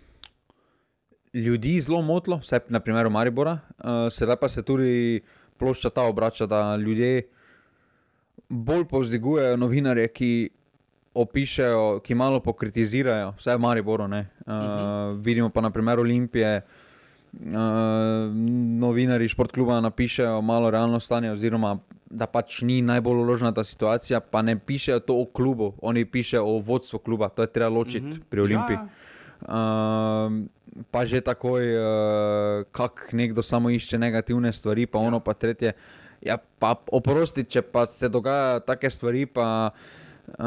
ljudi 1.34 1.80
zelo 1.82 2.02
motilo, 2.02 2.38
vse 2.38 2.60
na 2.70 2.80
primeru 2.80 3.10
Maribora, 3.10 3.60
uh, 3.78 4.12
sedaj 4.12 4.36
pa 4.36 4.50
se 4.50 4.64
tudi 4.64 5.22
plošča 5.58 5.90
ta 5.90 6.04
obrača, 6.04 6.46
da 6.46 6.76
ljudje 6.76 7.28
bolj 8.50 8.86
povzdigujejo 8.86 9.58
novinarje, 9.58 10.08
ki 10.08 10.50
opišajo, 11.14 12.00
ki 12.06 12.16
malo 12.16 12.40
pokritizirajo, 12.40 13.34
vse 13.38 13.56
v 13.56 13.60
Mariboru. 13.60 14.04
Uh, 14.04 14.10
uh 14.12 14.18
-huh. 14.46 15.22
Vidimo 15.24 15.50
pa 15.50 15.62
na 15.62 15.70
primeru 15.70 16.02
Olimpije. 16.02 16.62
Uh, 17.34 17.52
novinari 18.80 19.28
športkluba 19.28 19.82
napišejo 19.82 20.42
malo 20.42 20.72
realno 20.72 21.00
stanje, 21.00 21.32
oziroma 21.32 21.78
da 22.10 22.26
pač 22.26 22.62
ni 22.62 22.82
najbolj 22.82 23.18
uložena 23.18 23.52
ta 23.52 23.64
situacija, 23.64 24.20
pa 24.20 24.42
ne 24.42 24.60
pišejo 24.60 25.00
to 25.00 25.22
o 25.22 25.26
klubu, 25.26 25.74
oni 25.82 26.06
pišejo 26.06 26.46
o 26.46 26.60
vodstvu 26.60 27.00
kluba, 27.00 27.30
to 27.30 27.42
je 27.42 27.48
treba 27.48 27.70
ločiti 27.70 28.06
uh 28.06 28.10
mhm. 28.10 28.22
-huh. 28.22 28.24
pri 28.30 28.42
Olimpiji. 28.42 28.78
Ja. 28.78 28.88
Uh, 29.42 30.34
pa 30.86 31.06
že 31.06 31.22
takoj, 31.22 31.64
uh, 31.70 31.84
kako 32.72 33.02
nekdo 33.14 33.42
samo 33.42 33.70
išče 33.70 33.98
negativne 33.98 34.52
stvari, 34.52 34.86
pa 34.86 35.00
ono 35.00 35.20
pa 35.20 35.34
tretje. 35.34 35.74
Ja, 36.20 36.38
pa 36.38 36.76
oprosti, 36.90 37.44
če 37.44 37.62
pa 37.62 37.86
se 37.86 38.10
dogajajo 38.10 38.60
take 38.62 38.90
stvari, 38.90 39.26
pa 39.26 39.70
uh, 39.70 40.46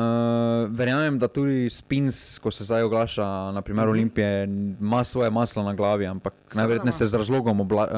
verjamem, 0.69 1.15
da 1.15 1.29
tudi 1.29 1.71
Spins, 1.71 2.39
ko 2.39 2.51
se 2.51 2.65
zdaj 2.65 2.83
oglaša, 2.83 3.27
naprimer 3.53 3.85
Mhm. 3.85 3.91
Olimpije, 3.91 4.45
ima 4.81 5.05
svoje 5.05 5.31
maslo 5.31 5.63
na 5.63 5.75
glavi, 5.75 6.07
ampak 6.07 6.35
najverjetneje 6.55 6.93
se 6.95 7.07
z 7.07 7.15
razlogom 7.15 7.61
obla, 7.61 7.85
uh, 7.85 7.91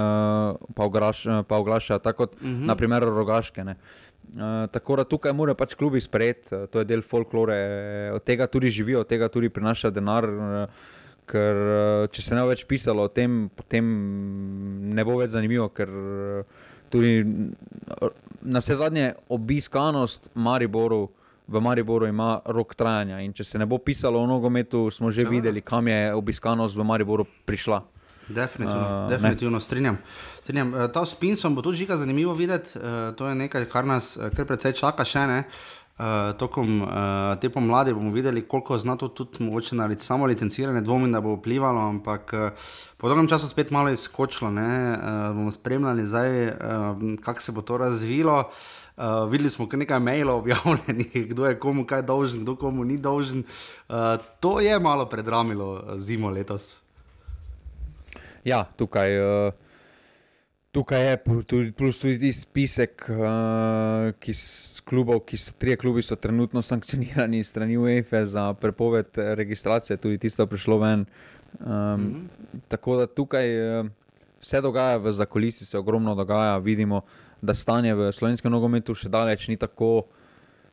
pa, 0.75 0.85
oglaš, 0.85 1.25
pa 1.49 1.57
oglaša, 1.57 1.99
tako 1.99 2.17
kot 2.19 2.41
Mhm. 2.41 2.67
naprimer 2.67 3.03
Rogaške. 3.03 3.65
Ne. 3.65 3.77
Uh, 4.33 4.41
tako 4.69 4.97
da 4.97 5.05
tukaj 5.05 5.33
morajo 5.33 5.55
pač 5.55 5.75
klubi 5.75 6.01
sprejeti, 6.01 6.55
uh, 6.55 6.67
to 6.67 6.79
je 6.79 6.85
del 6.85 7.03
folklore, 7.03 7.57
od 8.11 8.23
tega 8.23 8.47
tudi 8.47 8.71
živijo, 8.71 9.01
od 9.01 9.09
tega 9.09 9.29
tudi 9.29 9.49
prinašajo 9.49 9.91
denar. 9.91 10.25
Uh, 10.25 10.69
ker 11.29 11.57
uh, 11.57 12.11
če 12.13 12.23
se 12.23 12.35
ne 12.37 12.43
bo 12.43 12.51
več 12.53 12.65
pisalo 12.69 13.07
o 13.07 13.13
tem, 13.13 13.49
potem 13.55 13.87
ne 14.95 15.05
bo 15.05 15.17
več 15.21 15.33
zanimivo, 15.35 15.69
ker 15.75 15.89
uh, 15.89 16.69
tudi 16.93 17.23
uh, 17.23 18.09
na 18.43 18.63
vse 18.63 18.77
zadnje 18.81 19.13
obiskanost 19.33 20.31
Mariboru. 20.35 21.09
V 21.53 21.61
Mariboru 21.61 22.07
ima 22.07 22.37
rok 22.47 22.75
trajanja 22.79 23.19
in 23.21 23.33
če 23.35 23.45
se 23.45 23.59
ne 23.59 23.67
bo 23.67 23.81
pisalo 23.83 24.21
o 24.23 24.27
nogometu, 24.31 24.87
smo 24.95 25.11
že 25.11 25.25
Seveda. 25.27 25.35
videli, 25.35 25.61
kam 25.61 25.89
je 25.91 26.15
obiskanost 26.15 26.77
v 26.79 26.87
Mariboru 26.87 27.27
prišla. 27.47 27.83
Definitivno, 28.29 28.87
Uh, 29.05 29.11
definitivno 29.11 29.61
strinjam. 29.61 29.99
strinjam. 30.41 30.71
Uh, 30.73 30.87
ta 30.95 31.03
spinsom 31.05 31.55
bo 31.55 31.63
tudi 31.63 31.83
žiga 31.83 31.97
zanimivo 31.99 32.33
videti. 32.35 32.79
Uh, 32.79 33.11
to 33.19 33.29
je 33.29 33.35
nekaj, 33.35 33.67
kar 33.69 33.85
nas 33.85 34.15
kar 34.37 34.47
precej 34.47 34.73
čaka 34.79 35.05
še 35.05 35.27
ne. 35.27 35.39
Uh, 35.43 35.82
tokom 36.39 36.83
uh, 36.83 36.89
te 37.41 37.51
pomladi 37.51 37.93
bomo 37.95 38.11
videli, 38.11 38.43
koliko 38.49 38.79
zna 38.79 38.97
to 38.97 39.09
tudi 39.09 39.45
mogoče 39.45 39.77
na 39.77 39.87
lic, 39.87 40.03
samo 40.03 40.27
licenciranje, 40.27 40.81
dvomim, 40.81 41.13
da 41.13 41.21
bo 41.21 41.37
vplivalo, 41.37 41.81
ampak 41.89 42.33
uh, 42.33 42.69
po 42.97 43.09
dolgem 43.09 43.29
času 43.29 43.49
spet 43.49 43.71
malo 43.71 43.91
izkočilo. 43.91 44.51
Uh, 44.51 45.37
bomo 45.37 45.51
spremljali 45.51 46.07
zdaj, 46.07 46.49
uh, 46.49 46.55
kako 47.23 47.41
se 47.41 47.53
bo 47.53 47.63
to 47.63 47.79
razvilo. 47.79 48.51
Uh, 48.97 49.31
videli 49.31 49.51
smo 49.51 49.69
kar 49.69 49.79
nekaj 49.79 50.01
mailov 50.01 50.39
objavljenih, 50.39 51.13
kdo 51.31 51.47
je 51.47 51.59
komu 51.59 51.87
kaj 51.87 52.03
dolžen, 52.03 52.43
kdo 52.43 52.57
komu 52.57 52.85
ni 52.85 52.99
dolžen. 52.99 53.45
Uh, 53.89 53.97
to 54.41 54.61
je 54.61 54.79
malo 54.81 55.07
predramilo 55.07 55.73
uh, 55.73 55.99
zimo 55.99 56.31
letos. 56.31 56.81
Ja, 58.45 58.65
tukaj, 58.77 59.19
uh, 59.21 59.53
tukaj 60.73 61.11
je 61.11 61.17
tudi, 61.47 61.73
plus 61.73 62.01
tudi 62.01 62.33
spisek, 62.33 63.05
uh, 63.13 64.13
ki 64.21 64.35
s 64.35 64.81
klubov, 64.89 65.21
ki 65.29 65.37
so 65.37 65.53
trije 65.59 65.77
klubi, 65.77 66.03
so 66.03 66.17
trenutno 66.17 66.63
sankcionirani 66.71 67.45
strani 67.45 67.77
UEFA 67.77 68.25
za 68.27 68.53
prepoved 68.55 69.07
registracije, 69.15 69.97
tudi 69.97 70.19
tisto 70.19 70.43
je 70.43 70.47
prišlo 70.47 70.79
ven. 70.79 71.05
Um, 71.61 71.69
mm 71.69 72.15
-hmm. 72.15 72.61
Tako 72.69 72.97
da 72.97 73.07
tukaj 73.07 73.81
uh, 73.81 73.87
vse 74.41 74.61
dogaja 74.61 74.97
v 74.97 75.13
zakulisju, 75.13 75.67
se 75.67 75.79
ogromno 75.79 76.15
dogaja. 76.15 76.59
Vidimo, 76.59 77.01
da 77.43 77.55
stanje 77.55 77.95
v 77.95 78.13
slovenskem 78.13 78.53
nogometu 78.53 78.95
še 78.95 79.09
daleč 79.09 79.49
ni 79.49 79.57
tako 79.57 80.03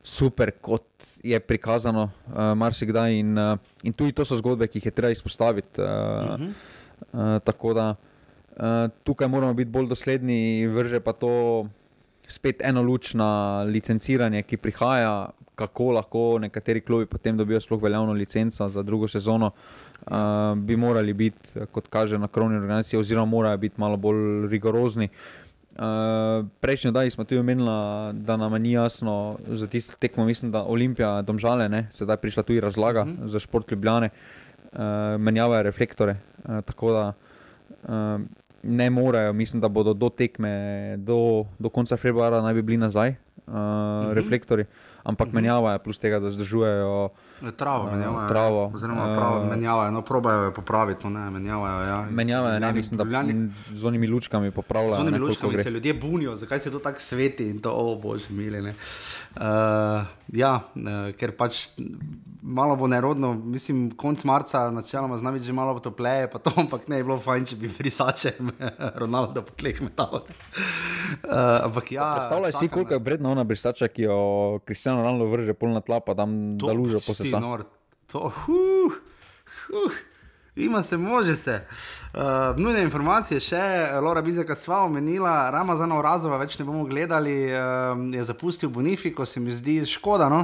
super, 0.02 0.50
kot 0.60 0.84
je 1.22 1.40
prikazano 1.40 2.02
uh, 2.02 2.38
marsikdaj. 2.56 3.14
In, 3.14 3.38
uh, 3.38 3.58
in 3.82 3.92
tudi 3.92 4.12
to 4.12 4.24
so 4.24 4.36
zgodbe, 4.36 4.66
ki 4.66 4.78
jih 4.78 4.86
je 4.86 4.90
treba 4.90 5.10
izpostaviti. 5.10 5.80
Uh, 5.80 5.86
mm 5.86 6.46
-hmm. 6.46 6.52
Uh, 7.12 7.42
tako 7.44 7.74
da 7.74 7.96
uh, 8.60 8.90
tukaj 9.04 9.28
moramo 9.28 9.54
biti 9.54 9.70
bolj 9.70 9.88
dosledni, 9.88 10.66
vrže 10.66 11.00
pa 11.00 11.12
to 11.12 11.66
spet 12.28 12.62
eno 12.62 12.82
luč 12.82 13.14
na 13.14 13.62
licenciranje, 13.66 14.42
ki 14.42 14.56
prihaja, 14.56 15.30
kako 15.54 15.90
lahko 15.98 16.38
nekateri 16.40 16.80
klubi 16.80 17.06
potem 17.06 17.36
dobijo 17.36 17.60
sploh 17.60 17.82
veljavno 17.82 18.12
licenco 18.12 18.68
za 18.68 18.82
drugo 18.82 19.08
sezono. 19.08 19.50
Uh, 20.00 20.56
bi 20.56 20.76
morali 20.76 21.12
biti, 21.12 21.60
kot 21.72 21.88
kaže 21.88 22.18
na 22.18 22.28
krovni 22.28 22.56
organizaciji, 22.56 23.00
oziroma 23.00 23.26
morajo 23.26 23.56
biti 23.56 23.80
malo 23.80 23.96
bolj 23.96 24.48
rigorozni. 24.48 25.08
Uh, 25.70 26.46
prejšnji 26.60 26.90
dan 26.92 27.10
smo 27.10 27.24
tudi 27.24 27.40
omenili, 27.40 27.70
da 28.12 28.36
nam 28.36 28.52
ni 28.62 28.72
jasno 28.72 29.38
za 29.48 29.66
tisto 29.66 29.96
tekmo, 29.98 30.24
mislim, 30.24 30.52
da 30.52 30.64
Olimpija, 30.64 31.22
domžale, 31.22 31.68
ne, 31.68 31.88
sedaj 31.92 32.16
prišla 32.16 32.42
tudi 32.42 32.60
razlaga 32.60 33.02
uh 33.02 33.08
-huh. 33.08 33.26
za 33.26 33.38
šport 33.38 33.70
Ljubljane 33.70 34.08
uh, 34.72 34.80
menjavajo 35.18 35.62
reflektore. 35.62 36.16
Uh, 36.44 36.60
tako 36.64 36.92
da 36.92 37.12
uh, 37.82 38.20
ne 38.62 38.90
morejo, 38.90 39.32
mislim, 39.32 39.60
da 39.60 39.68
bodo 39.68 39.94
do 39.94 40.08
tekme, 40.08 40.96
do, 40.98 41.44
do 41.58 41.68
konca 41.68 41.96
februarja 41.96 42.42
naj 42.42 42.54
bi 42.54 42.62
bili 42.62 42.76
nazaj 42.76 43.08
uh, 43.08 43.14
uh 43.46 43.54
-huh. 43.54 44.12
reflektori, 44.12 44.64
ampak 45.02 45.26
uh 45.26 45.32
-huh. 45.32 45.34
menjavajo, 45.34 45.78
plus 45.78 45.98
tega, 45.98 46.20
da 46.20 46.30
zdržujejo. 46.30 47.08
Travo, 47.52 47.88
Eh, 47.88 47.92
menjavajo. 47.92 48.28
travo. 48.28 48.70
Oziroma, 48.74 49.14
pravo 49.14 49.36
Eh, 49.36 49.46
menjavajo, 49.46 49.90
no, 49.90 50.02
probajo 50.02 50.42
jo 50.42 50.52
popraviti, 50.52 51.06
no, 51.06 51.10
ne, 51.14 51.30
menjavajo. 51.30 51.80
Ja. 51.82 52.06
Menjavajo, 52.10 52.58
ne, 52.58 52.72
mislim, 52.72 52.98
da 52.98 53.04
Ljubljani- 53.04 53.50
z 53.72 53.84
onimi 53.84 54.06
lučkami 54.06 54.50
popravljajo. 54.50 54.94
Z 54.94 55.00
onimi 55.00 55.12
ne, 55.12 55.18
lučkami 55.20 55.52
gre. 55.52 55.62
se 55.62 55.70
ljudje 55.70 55.94
bunijo, 55.94 56.36
zakaj 56.36 56.60
se 56.60 56.70
to 56.70 56.78
tako 56.78 57.00
sveti 57.00 57.46
in 57.46 57.58
to, 57.58 57.72
o 57.72 57.96
bože, 57.96 58.24
mili. 58.30 58.62
Ne. 58.62 58.74
Uh, 59.32 59.42
ja, 60.28 60.60
uh, 60.74 60.82
ker 61.12 61.30
pač 61.32 61.68
malo 62.42 62.74
bo 62.74 62.86
nerodno, 62.86 63.34
mislim, 63.36 63.90
konc 63.90 64.24
marca, 64.24 64.70
načeloma 64.70 65.14
z 65.14 65.22
nami 65.22 65.40
že 65.40 65.52
malo 65.52 65.76
topleje, 65.76 66.26
pa 66.26 66.38
to, 66.38 66.50
ampak 66.56 66.88
ne, 66.88 66.96
je 66.96 67.04
bilo 67.04 67.16
fajn, 67.16 67.44
če 67.44 67.56
bi 67.56 67.68
frisačem 67.68 68.50
Ronaldo 68.96 69.42
po 69.42 69.52
tleh 69.52 69.80
metal. 69.80 70.26
Uh, 71.22 71.30
ampak 71.62 71.92
ja, 71.92 72.14
Predstavljaj 72.16 72.52
si, 72.52 72.68
koliko 72.68 72.92
je 72.92 73.00
vredna 73.00 73.30
ona 73.30 73.44
brisača, 73.44 73.86
ki 73.86 74.02
jo 74.02 74.18
Kristjano 74.64 74.98
Ronaldo 75.00 75.26
vrže 75.26 75.54
polna 75.54 75.80
tla, 75.80 76.00
pa 76.00 76.14
tam 76.14 76.56
To 76.56 76.66
da 76.66 76.72
lužo 76.72 76.98
po 76.98 77.06
pusti, 77.08 77.29
sebi. 77.30 77.42
nor. 77.42 77.64
To, 78.12 78.28
huh, 78.28 78.92
huh. 79.68 79.98
Ima 80.56 80.82
se, 80.82 80.96
može 80.96 81.36
se. 81.36 81.66
Uh, 82.14 82.20
nujne 82.56 82.82
informacije 82.82 83.40
še, 83.40 83.60
Laura 84.02 84.22
Bizeka 84.22 84.54
sva 84.54 84.82
omenila, 84.84 85.50
Ramazana 85.50 85.98
Urazova 85.98 86.40
več 86.42 86.58
ne 86.58 86.66
bomo 86.66 86.84
gledali, 86.84 87.46
uh, 87.46 87.94
je 88.14 88.24
zapustil 88.24 88.68
Bonifiko, 88.68 89.26
se 89.26 89.40
mi 89.40 89.54
zdi 89.54 89.80
škoda, 89.86 90.28
no? 90.28 90.40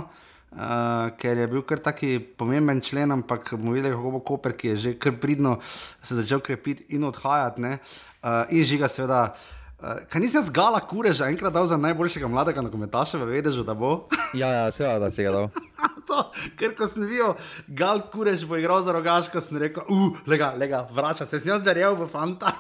Uh, 0.53 1.11
ker 1.19 1.37
je 1.37 1.49
bil 1.51 1.65
kar 1.67 1.83
taki 1.83 2.21
pomemben 2.39 2.81
člen, 2.81 3.13
ampak 3.13 3.51
bomo 3.59 3.75
videli, 3.75 3.97
kako 3.97 4.15
bo 4.15 4.23
Koper, 4.25 4.55
ki 4.57 4.69
je 4.69 4.77
že 4.77 4.95
kar 4.99 5.19
pridno 5.21 5.59
se 6.03 6.15
začel 6.15 6.41
krepiti 6.41 6.87
in 6.95 7.05
odhajati. 7.05 7.61
ne. 7.61 7.79
Uh, 8.23 8.47
in 8.51 8.65
žiga, 8.65 8.89
seveda. 8.89 9.35
Uh, 9.35 9.56
kaj 9.81 10.21
nisem 10.23 10.43
zgala 10.47 10.81
kureža, 10.81 11.29
enkrat 11.29 11.53
dal 11.53 11.67
za 11.67 11.77
najboljšega 11.77 12.29
mladega 12.29 12.65
nogometaša, 12.65 13.19
v 13.21 13.29
vedežu, 13.37 13.65
da 13.65 13.75
bo. 13.75 14.09
Ja, 14.41 14.49
ja, 14.53 14.73
seveda, 14.73 14.99
da 15.07 15.11
si 15.11 15.23
ga 15.23 15.33
dal. 15.33 15.51
to, 16.09 16.23
ker 16.59 16.75
ko 16.77 16.87
sem 16.89 17.07
videl, 17.07 17.37
Gal 17.69 18.03
Kureš 18.13 18.47
bo 18.49 18.57
igral 18.57 18.83
za 18.83 18.93
rogaško, 18.97 19.41
sem 19.41 19.59
rekel, 19.61 19.85
uh, 19.89 20.17
lega, 20.27 20.53
lega, 20.59 20.87
vrača 20.93 21.27
se, 21.27 21.41
sem 21.41 21.53
jaz 21.53 21.65
verjel 21.67 21.97
v 21.97 22.09
fanta. 22.11 22.53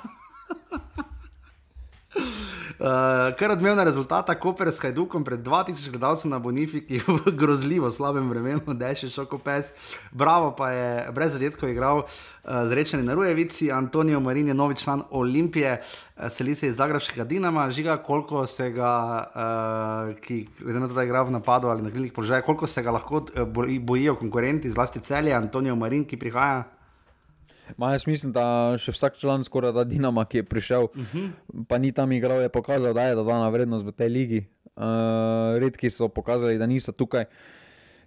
Uh, 2.77 3.33
kar 3.39 3.51
odmevna 3.51 3.85
rezultata, 3.85 4.35
Koper 4.37 4.68
s 4.68 4.83
Hajdukom 4.85 5.24
pred 5.24 5.41
2000 5.41 5.91
gledalcev 5.91 6.29
na 6.29 6.37
Bonifiki 6.39 6.99
v 7.09 7.33
grozljivo 7.33 7.89
slabem 7.91 8.29
vremenu, 8.29 8.74
da 8.77 8.91
je 8.93 8.99
še 9.01 9.09
šoko 9.14 9.39
pes. 9.41 9.70
Bravo 10.12 10.51
pa 10.53 10.68
je 10.74 10.91
brez 11.16 11.33
zadetkov 11.33 11.72
igral 11.72 12.03
uh, 12.05 12.11
zrečeni 12.68 13.01
na 13.01 13.16
Rujevici, 13.16 13.70
Antonijo 13.72 14.20
Marin 14.20 14.53
je 14.53 14.55
novi 14.55 14.77
član 14.77 15.07
Olimpije, 15.11 15.79
uh, 15.81 16.29
seli 16.29 16.53
se 16.55 16.68
iz 16.68 16.77
Zagrebskega 16.77 17.24
Dinama, 17.24 17.64
žiga 17.72 17.97
koliko 17.97 18.45
se 18.47 18.68
ga, 18.77 18.93
uh, 19.24 20.12
ki 20.20 20.43
glede 20.61 20.85
na 20.85 20.89
to, 20.89 20.95
da 20.95 21.01
je 21.01 21.09
igral 21.09 21.24
v 21.24 21.39
napadu 21.39 21.72
ali 21.72 21.83
na 21.83 21.91
krilih 21.91 22.12
položajih, 22.12 22.45
koliko 22.45 22.66
se 22.68 22.85
ga 22.85 22.93
lahko 22.93 23.24
boji- 23.57 23.81
bojijo 23.81 24.20
konkurenti, 24.20 24.70
zlasti 24.70 25.01
celje, 25.01 25.33
Antonijo 25.33 25.81
Marin, 25.81 26.05
ki 26.05 26.20
prihaja. 26.20 26.76
Ma, 27.77 27.91
jaz 27.93 28.07
mislim, 28.07 28.33
da 28.33 28.77
še 28.79 28.95
vsak 28.95 29.19
član 29.19 29.45
skoraj 29.45 29.75
da 29.75 29.85
Dinama, 29.85 30.25
ki 30.31 30.43
je 30.43 30.47
prišel, 30.47 30.87
uh 30.87 31.14
-huh. 31.14 31.31
pa 31.69 31.79
ni 31.79 31.93
tam 31.93 32.12
igral, 32.12 32.43
je 32.43 32.49
pokazal, 32.49 32.95
da 32.95 33.03
je 33.03 33.14
dodana 33.14 33.49
vrednost 33.49 33.87
v 33.87 33.93
tej 33.93 34.09
ligi. 34.09 34.47
Uh, 34.77 35.59
redki 35.59 35.91
so 35.91 36.09
pokazali, 36.09 36.59
da 36.59 36.67
niso 36.67 36.93
tukaj. 36.93 37.25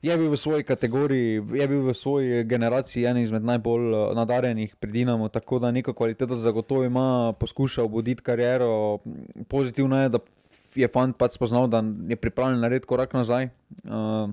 Je 0.01 0.17
bil 0.17 0.31
v 0.31 0.37
svoji 0.37 0.63
kategoriji, 0.63 1.43
je 1.53 1.67
bil 1.67 1.81
v 1.81 1.93
svoji 1.93 2.43
generaciji 2.43 3.05
en 3.05 3.17
izmed 3.17 3.43
najbolj 3.43 3.93
eh, 3.93 4.15
nadarjenih 4.15 4.75
pri 4.75 4.91
Dinamu, 4.91 5.29
tako 5.29 5.59
da 5.59 5.71
neko 5.71 5.93
kvaliteto 5.93 6.35
zagotovo 6.35 6.83
ima, 6.83 7.33
poskuša 7.39 7.83
obuditi 7.83 8.23
kariero. 8.23 8.99
Pozitivno 9.47 10.01
je, 10.01 10.09
da 10.09 10.19
je 10.75 10.87
fant 10.87 11.17
pač 11.17 11.35
spoznal, 11.35 11.67
da 11.67 11.83
je 12.07 12.15
pripravljen 12.15 12.61
narediti 12.61 12.87
korak 12.87 13.13
nazaj, 13.13 13.49
uh, 13.83 14.29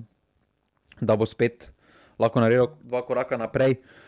da 1.01 1.15
bo 1.15 1.25
spet 1.25 1.71
lahko 2.19 2.39
naredil 2.39 2.67
dva 2.83 3.01
koraka 3.01 3.37
naprej. 3.37 3.71
Uh, 3.71 4.06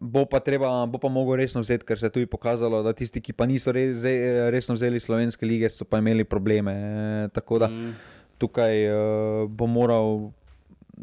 bo 0.00 0.24
pa 0.24 0.40
treba, 0.40 0.86
bo 0.86 0.98
pa 0.98 1.08
mogel 1.12 1.36
resno 1.36 1.60
vzeti, 1.60 1.84
ker 1.84 1.98
se 1.98 2.06
je 2.06 2.14
tudi 2.14 2.26
pokazalo, 2.26 2.82
da 2.82 2.94
tisti, 2.96 3.20
ki 3.20 3.34
pa 3.36 3.46
niso 3.46 3.72
res, 3.72 4.04
resno 4.52 4.76
vzeli 4.78 5.00
slovenske 5.00 5.46
lige, 5.46 5.68
so 5.68 5.84
pa 5.84 6.00
imeli 6.00 6.24
probleme. 6.24 6.72
E, 6.72 7.28
tako 7.34 7.58
da 7.60 7.68
mm. 7.68 7.92
tukaj 8.40 8.88
uh, 8.88 9.50
bo 9.50 9.68
moral 9.68 10.30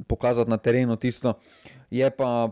pokazati 0.08 0.50
na 0.50 0.58
terenu 0.58 0.98
tisto. 0.98 1.38
Je 1.92 2.10
pa 2.10 2.50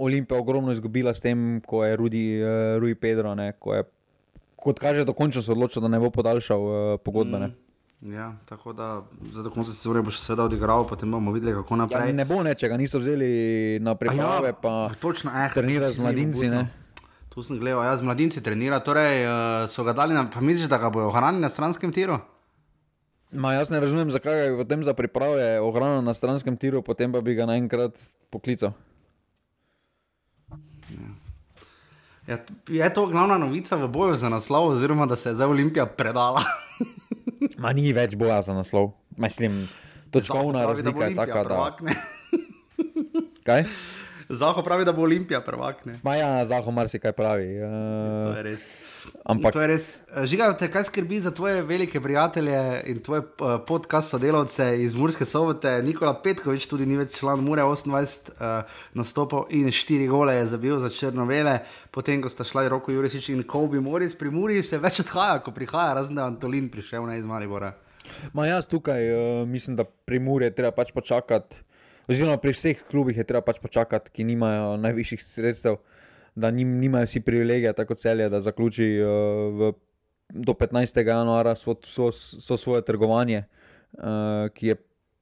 Olimpija 0.00 0.40
ogromno 0.40 0.72
izgubila 0.72 1.14
s 1.14 1.20
tem, 1.20 1.60
ko 1.66 1.84
je 1.84 1.96
Rudi, 1.96 2.26
uh, 2.42 2.78
Rui 2.80 2.94
Pedro, 2.94 3.34
ne, 3.34 3.52
ko 3.58 3.74
je, 3.74 3.84
kot 4.56 4.78
kaže, 4.80 5.04
dokončno 5.04 5.42
se 5.42 5.52
odločil, 5.52 5.82
da 5.82 5.88
ne 5.88 6.00
bo 6.00 6.10
podaljšal 6.10 6.60
uh, 6.60 7.00
pogodbe. 7.04 7.38
Mm. 7.38 7.54
Ja, 8.02 8.32
tako 8.44 8.72
da 8.72 9.02
za 9.28 9.42
do 9.42 9.50
konca 9.50 9.72
sezone 9.72 10.00
bo 10.00 10.08
še 10.08 10.22
seveda 10.22 10.44
odigral, 10.44 10.86
potem 10.88 11.04
bomo 11.06 11.32
videli, 11.32 11.52
kako 11.52 11.74
Ja, 11.74 11.78
naprej. 11.78 12.12
ne 12.12 12.24
bo 12.24 12.40
nečega, 12.40 12.76
niso 12.76 12.96
vzeli 12.96 13.28
na 13.78 13.92
priprave, 13.94 14.54
pa 14.54 14.88
točno, 14.96 15.28
eh, 15.30 15.50
trenira 15.52 15.90
z 15.90 16.00
mladinci. 16.00 16.48
Tu 17.28 17.42
sem 17.42 17.58
gledal, 17.58 17.84
jaz 17.84 18.00
z 18.00 18.04
mladinci 18.04 18.40
trenira, 18.40 18.80
torej 18.80 19.22
uh, 19.22 19.32
so 19.66 19.84
ga 19.84 19.92
dali 19.92 20.14
na, 20.14 20.24
pa 20.24 20.40
misliš, 20.40 20.66
da 20.66 20.78
ga 20.78 20.88
bojo 20.88 21.06
ohranili 21.06 21.40
na 21.40 21.48
stranskem 21.48 21.92
tiru? 21.92 22.16
Ma, 23.30 23.52
jaz 23.52 23.68
ne 23.68 23.78
razumem, 23.78 24.10
zakaj 24.10 24.34
je 24.40 24.56
potem 24.56 24.80
za 24.82 24.90
priprave 24.90 25.60
ohranil 25.60 26.00
na 26.00 26.10
stranskem 26.10 26.56
tiru, 26.56 26.80
potem 26.80 27.06
pa 27.06 27.20
bi 27.20 27.34
ga 27.34 27.44
naenkrat 27.44 27.94
poklical. 28.26 28.72
Ja, 32.26 32.36
t- 32.38 32.52
je 32.66 32.88
to 32.88 33.06
glavna 33.06 33.36
novica 33.36 33.76
v 33.76 33.86
boju 33.86 34.16
za 34.16 34.28
naslov, 34.28 34.68
oziroma 34.70 35.06
da 35.06 35.16
se 35.16 35.28
je 35.28 35.34
zdaj 35.34 35.46
Olimpija 35.48 35.86
predala. 35.86 36.42
Ma 37.62 37.72
ni 37.76 37.92
več 37.96 38.16
boja 38.20 38.40
za 38.44 38.54
naslov. 38.56 38.92
Mislim, 39.20 39.62
točkovna 40.10 40.66
razlika 40.68 41.08
je 41.08 41.16
taka, 41.16 41.44
da. 41.44 41.74
Kaj? 43.46 43.64
Zaho 44.30 44.62
pravi, 44.62 44.84
da 44.84 44.92
bo 44.92 45.02
Olimpija 45.02 45.40
prvak. 45.40 45.84
Ne. 45.84 45.98
Ma 46.02 46.14
ja, 46.16 46.46
Zaho 46.46 46.70
marsikaj 46.70 47.12
pravi. 47.12 47.48
To 47.58 48.30
Uh, 48.30 48.36
je 48.36 48.42
res. 48.42 48.64
ampak 49.24 49.52
To 49.52 49.60
je 49.60 49.66
res. 49.66 49.86
Žiga, 50.24 50.52
te 50.54 50.68
kaj 50.70 50.84
skrbi 50.84 51.18
za 51.20 51.30
tvoje 51.34 51.62
velike 51.62 52.00
prijatelje 52.00 52.82
in 52.86 53.00
tvoje 53.02 53.22
uh, 53.22 53.56
podcast 53.66 54.10
sodelavce 54.10 54.82
iz 54.82 54.94
Murske 54.94 55.24
sobote? 55.24 55.82
Nikola 55.82 56.14
Petkovič, 56.22 56.66
tudi 56.70 56.86
ni 56.86 56.96
več 56.96 57.18
član 57.18 57.42
Mure, 57.42 57.62
28 57.66 58.30
uh, 58.30 58.70
nastopov 58.94 59.48
in 59.50 59.66
4 59.66 60.06
gole 60.08 60.34
je 60.34 60.46
zabil 60.46 60.78
za 60.78 60.90
črnovele, 60.94 61.58
potem 61.90 62.22
ko 62.22 62.28
sta 62.30 62.44
šla 62.46 62.68
Roko 62.68 62.92
Jurisič 62.92 63.32
in 63.34 63.42
Kobe 63.42 63.80
Morris. 63.80 64.14
Pri 64.14 64.30
Muri 64.30 64.62
se 64.62 64.78
več 64.78 65.00
odhaja, 65.02 65.40
ko 65.42 65.50
prihaja, 65.50 65.94
razen 65.98 66.14
da 66.14 66.22
je 66.28 66.34
Antolin 66.36 66.68
prišel 66.70 67.02
ne 67.10 67.18
iz 67.18 67.26
Maribora. 67.26 67.72
Ma 68.32 68.46
jaz 68.46 68.68
tukaj 68.70 69.10
uh, 69.10 69.48
mislim, 69.48 69.76
da 69.76 69.84
pri 69.84 70.18
Muri 70.22 70.44
je 70.44 70.54
treba 70.54 70.70
pač 70.76 70.92
počakati, 70.94 71.56
oziroma 72.10 72.36
pri 72.42 72.52
vseh 72.56 72.82
klubih 72.90 73.16
je 73.16 73.26
treba 73.26 73.42
pač 73.46 73.60
počakati, 73.62 74.10
ki 74.10 74.26
nimajo 74.26 74.74
najvišjih 74.82 75.22
sredstev, 75.22 75.78
da 76.34 76.50
nim, 76.50 76.78
nimajo 76.80 77.06
vsi 77.06 77.22
privilegija, 77.22 77.72
tako 77.76 77.94
celje, 77.94 78.28
da 78.30 78.42
zaključi 78.42 78.90
uh, 78.98 79.08
v, 79.58 79.72
do 80.30 80.54
15. 80.58 81.06
januara 81.06 81.54
so, 81.58 81.76
so, 81.86 82.10
so 82.12 82.56
svoje 82.56 82.82
trgovanje, 82.86 83.44
uh, 83.98 84.50
ki, 84.54 84.72
je, 84.72 84.76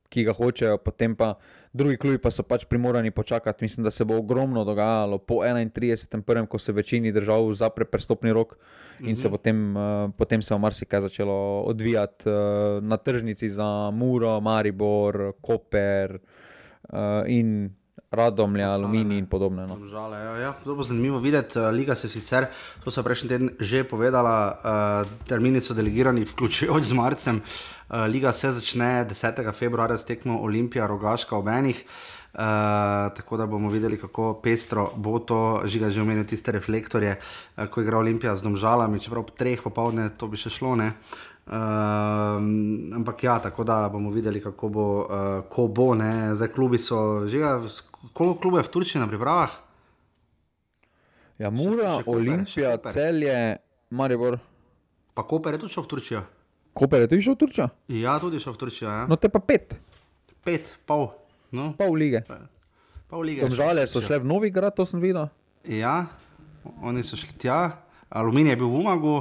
ki 0.09 0.25
ga 0.29 0.37
hočejo, 0.37 0.79
potem 0.85 1.17
pa 1.17 1.35
drugi 1.73 1.99
klubi 2.01 2.19
pa 2.19 2.33
so 2.33 2.43
pač 2.43 2.65
primorani 2.69 3.11
počakati. 3.13 3.65
Mislim, 3.65 3.85
da 3.85 3.91
se 3.93 4.05
bo 4.09 4.17
ogromno 4.19 4.65
dogajalo 4.65 5.19
po 5.19 5.43
31.1., 5.45 6.47
ko 6.47 6.59
se 6.59 6.73
večini 6.73 7.13
držav 7.13 7.53
zapre 7.53 7.85
prestopni 7.85 8.33
rok 8.33 8.57
in 9.01 9.17
se 9.17 9.31
potem, 9.31 9.77
uh, 9.77 10.11
potem 10.17 10.43
se 10.43 10.55
bo 10.55 10.59
marsikaj 10.59 11.05
začelo 11.09 11.63
odvijati 11.69 12.29
uh, 12.29 12.83
na 12.85 12.97
tržnici 12.97 13.49
za 13.49 13.91
Muro, 13.91 14.41
Maribor, 14.41 15.33
Koper 15.41 16.19
uh, 16.93 17.25
in 17.27 17.79
Radomlje, 18.11 18.65
Aluminij 18.65 19.19
in 19.19 19.27
podobno. 19.27 19.67
No. 19.67 19.77
Žale, 19.87 20.17
ja, 20.17 20.37
ja, 20.37 20.53
to 20.65 20.75
bo 20.75 20.83
zanimivo 20.83 21.19
videti. 21.21 21.59
Uh, 21.59 21.69
Liga 21.71 21.95
se 21.95 22.09
sicer, 22.09 22.47
to 22.85 22.91
so 22.91 23.03
prejšnji 23.05 23.29
teden 23.29 23.51
že 23.61 23.85
povedala, 23.85 24.57
uh, 25.05 25.27
termini 25.29 25.61
so 25.61 25.77
delegirani, 25.77 26.25
vključujoč 26.25 26.89
z 26.89 26.97
marcem. 26.97 27.43
Uh, 27.45 28.09
Liga 28.09 28.33
se 28.33 28.53
začne 28.53 29.05
10. 29.05 29.53
februarja 29.53 29.99
s 29.99 30.09
tekmo 30.09 30.41
Olimpija, 30.41 30.87
Rogaška 30.87 31.37
ob 31.37 31.49
enih. 31.49 31.85
Uh, 32.33 32.41
tako 33.17 33.37
da 33.37 33.47
bomo 33.47 33.69
videli, 33.69 33.99
kako 33.99 34.41
pestro 34.43 34.93
bo 34.97 35.19
to, 35.19 35.63
žiga 35.65 35.91
že 35.91 36.01
omenil 36.01 36.25
tiste 36.25 36.53
reflektorje, 36.53 37.17
uh, 37.19 37.67
ko 37.67 37.83
igra 37.83 37.99
Olimpija 37.99 38.37
z 38.37 38.43
domžalami, 38.43 39.01
čeprav 39.01 39.27
ob 39.27 39.31
treh 39.37 39.61
popovdne 39.61 40.09
to 40.17 40.29
bi 40.29 40.41
še 40.41 40.49
šlo. 40.49 40.77
Ne? 40.77 40.93
Um, 41.49 42.93
ampak 42.97 43.23
ja, 43.25 43.39
tako 43.41 43.65
da 43.65 43.89
bomo 43.89 44.11
videli, 44.11 44.43
kako 44.43 44.69
bo, 44.69 44.87
uh, 45.01 45.09
ko 45.49 45.69
bo. 45.69 45.95
Ne? 45.95 46.35
Zdaj 46.37 46.53
klubi 46.53 46.79
so, 46.79 47.25
žiga, 47.29 47.57
koliko 48.13 48.41
klubov 48.41 48.61
je 48.61 48.69
v 48.69 48.73
Turčiji 48.75 49.01
na 49.01 49.09
pripravah? 49.09 49.55
Ja, 51.39 51.49
Mura, 51.51 51.95
še 51.97 52.05
Koper, 52.05 52.19
Olimpija, 52.21 52.75
še. 52.77 52.93
Celje, 52.93 53.39
Maribor. 53.91 54.37
Pa 55.17 55.25
Koper 55.25 55.57
je 55.57 55.63
tudi 55.65 55.73
šel 55.73 55.87
v 55.87 55.91
Turčijo. 55.95 56.23
Koper 56.77 57.07
je 57.07 57.11
tudi 57.15 57.25
šel 57.25 57.39
v 57.39 57.41
Turčijo? 57.45 57.69
Ja, 57.97 58.19
tudi 58.21 58.43
šel 58.45 58.53
v 58.53 58.61
Turčijo. 58.67 58.91
Ja. 58.91 59.07
No, 59.09 59.17
te 59.17 59.33
pa 59.33 59.41
pet, 59.41 59.79
Pet, 60.45 60.69
pol. 60.87 61.09
No, 61.53 61.73
pol 61.79 61.97
lige. 61.97 62.23
pol 63.09 63.25
lige. 63.25 63.43
Domžale 63.45 63.89
so 63.89 64.01
šle 64.05 64.21
v 64.21 64.29
Novi 64.29 64.53
grad, 64.53 64.77
to 64.77 64.85
sem 64.85 65.01
videl. 65.01 65.33
Ja, 65.65 66.13
oni 66.85 67.01
so 67.05 67.17
šli 67.17 67.41
tja. 67.41 67.81
Aluminij 68.09 68.57
je 68.57 68.61
bil 68.61 68.69
v 68.69 68.81
Umagu, 68.81 69.17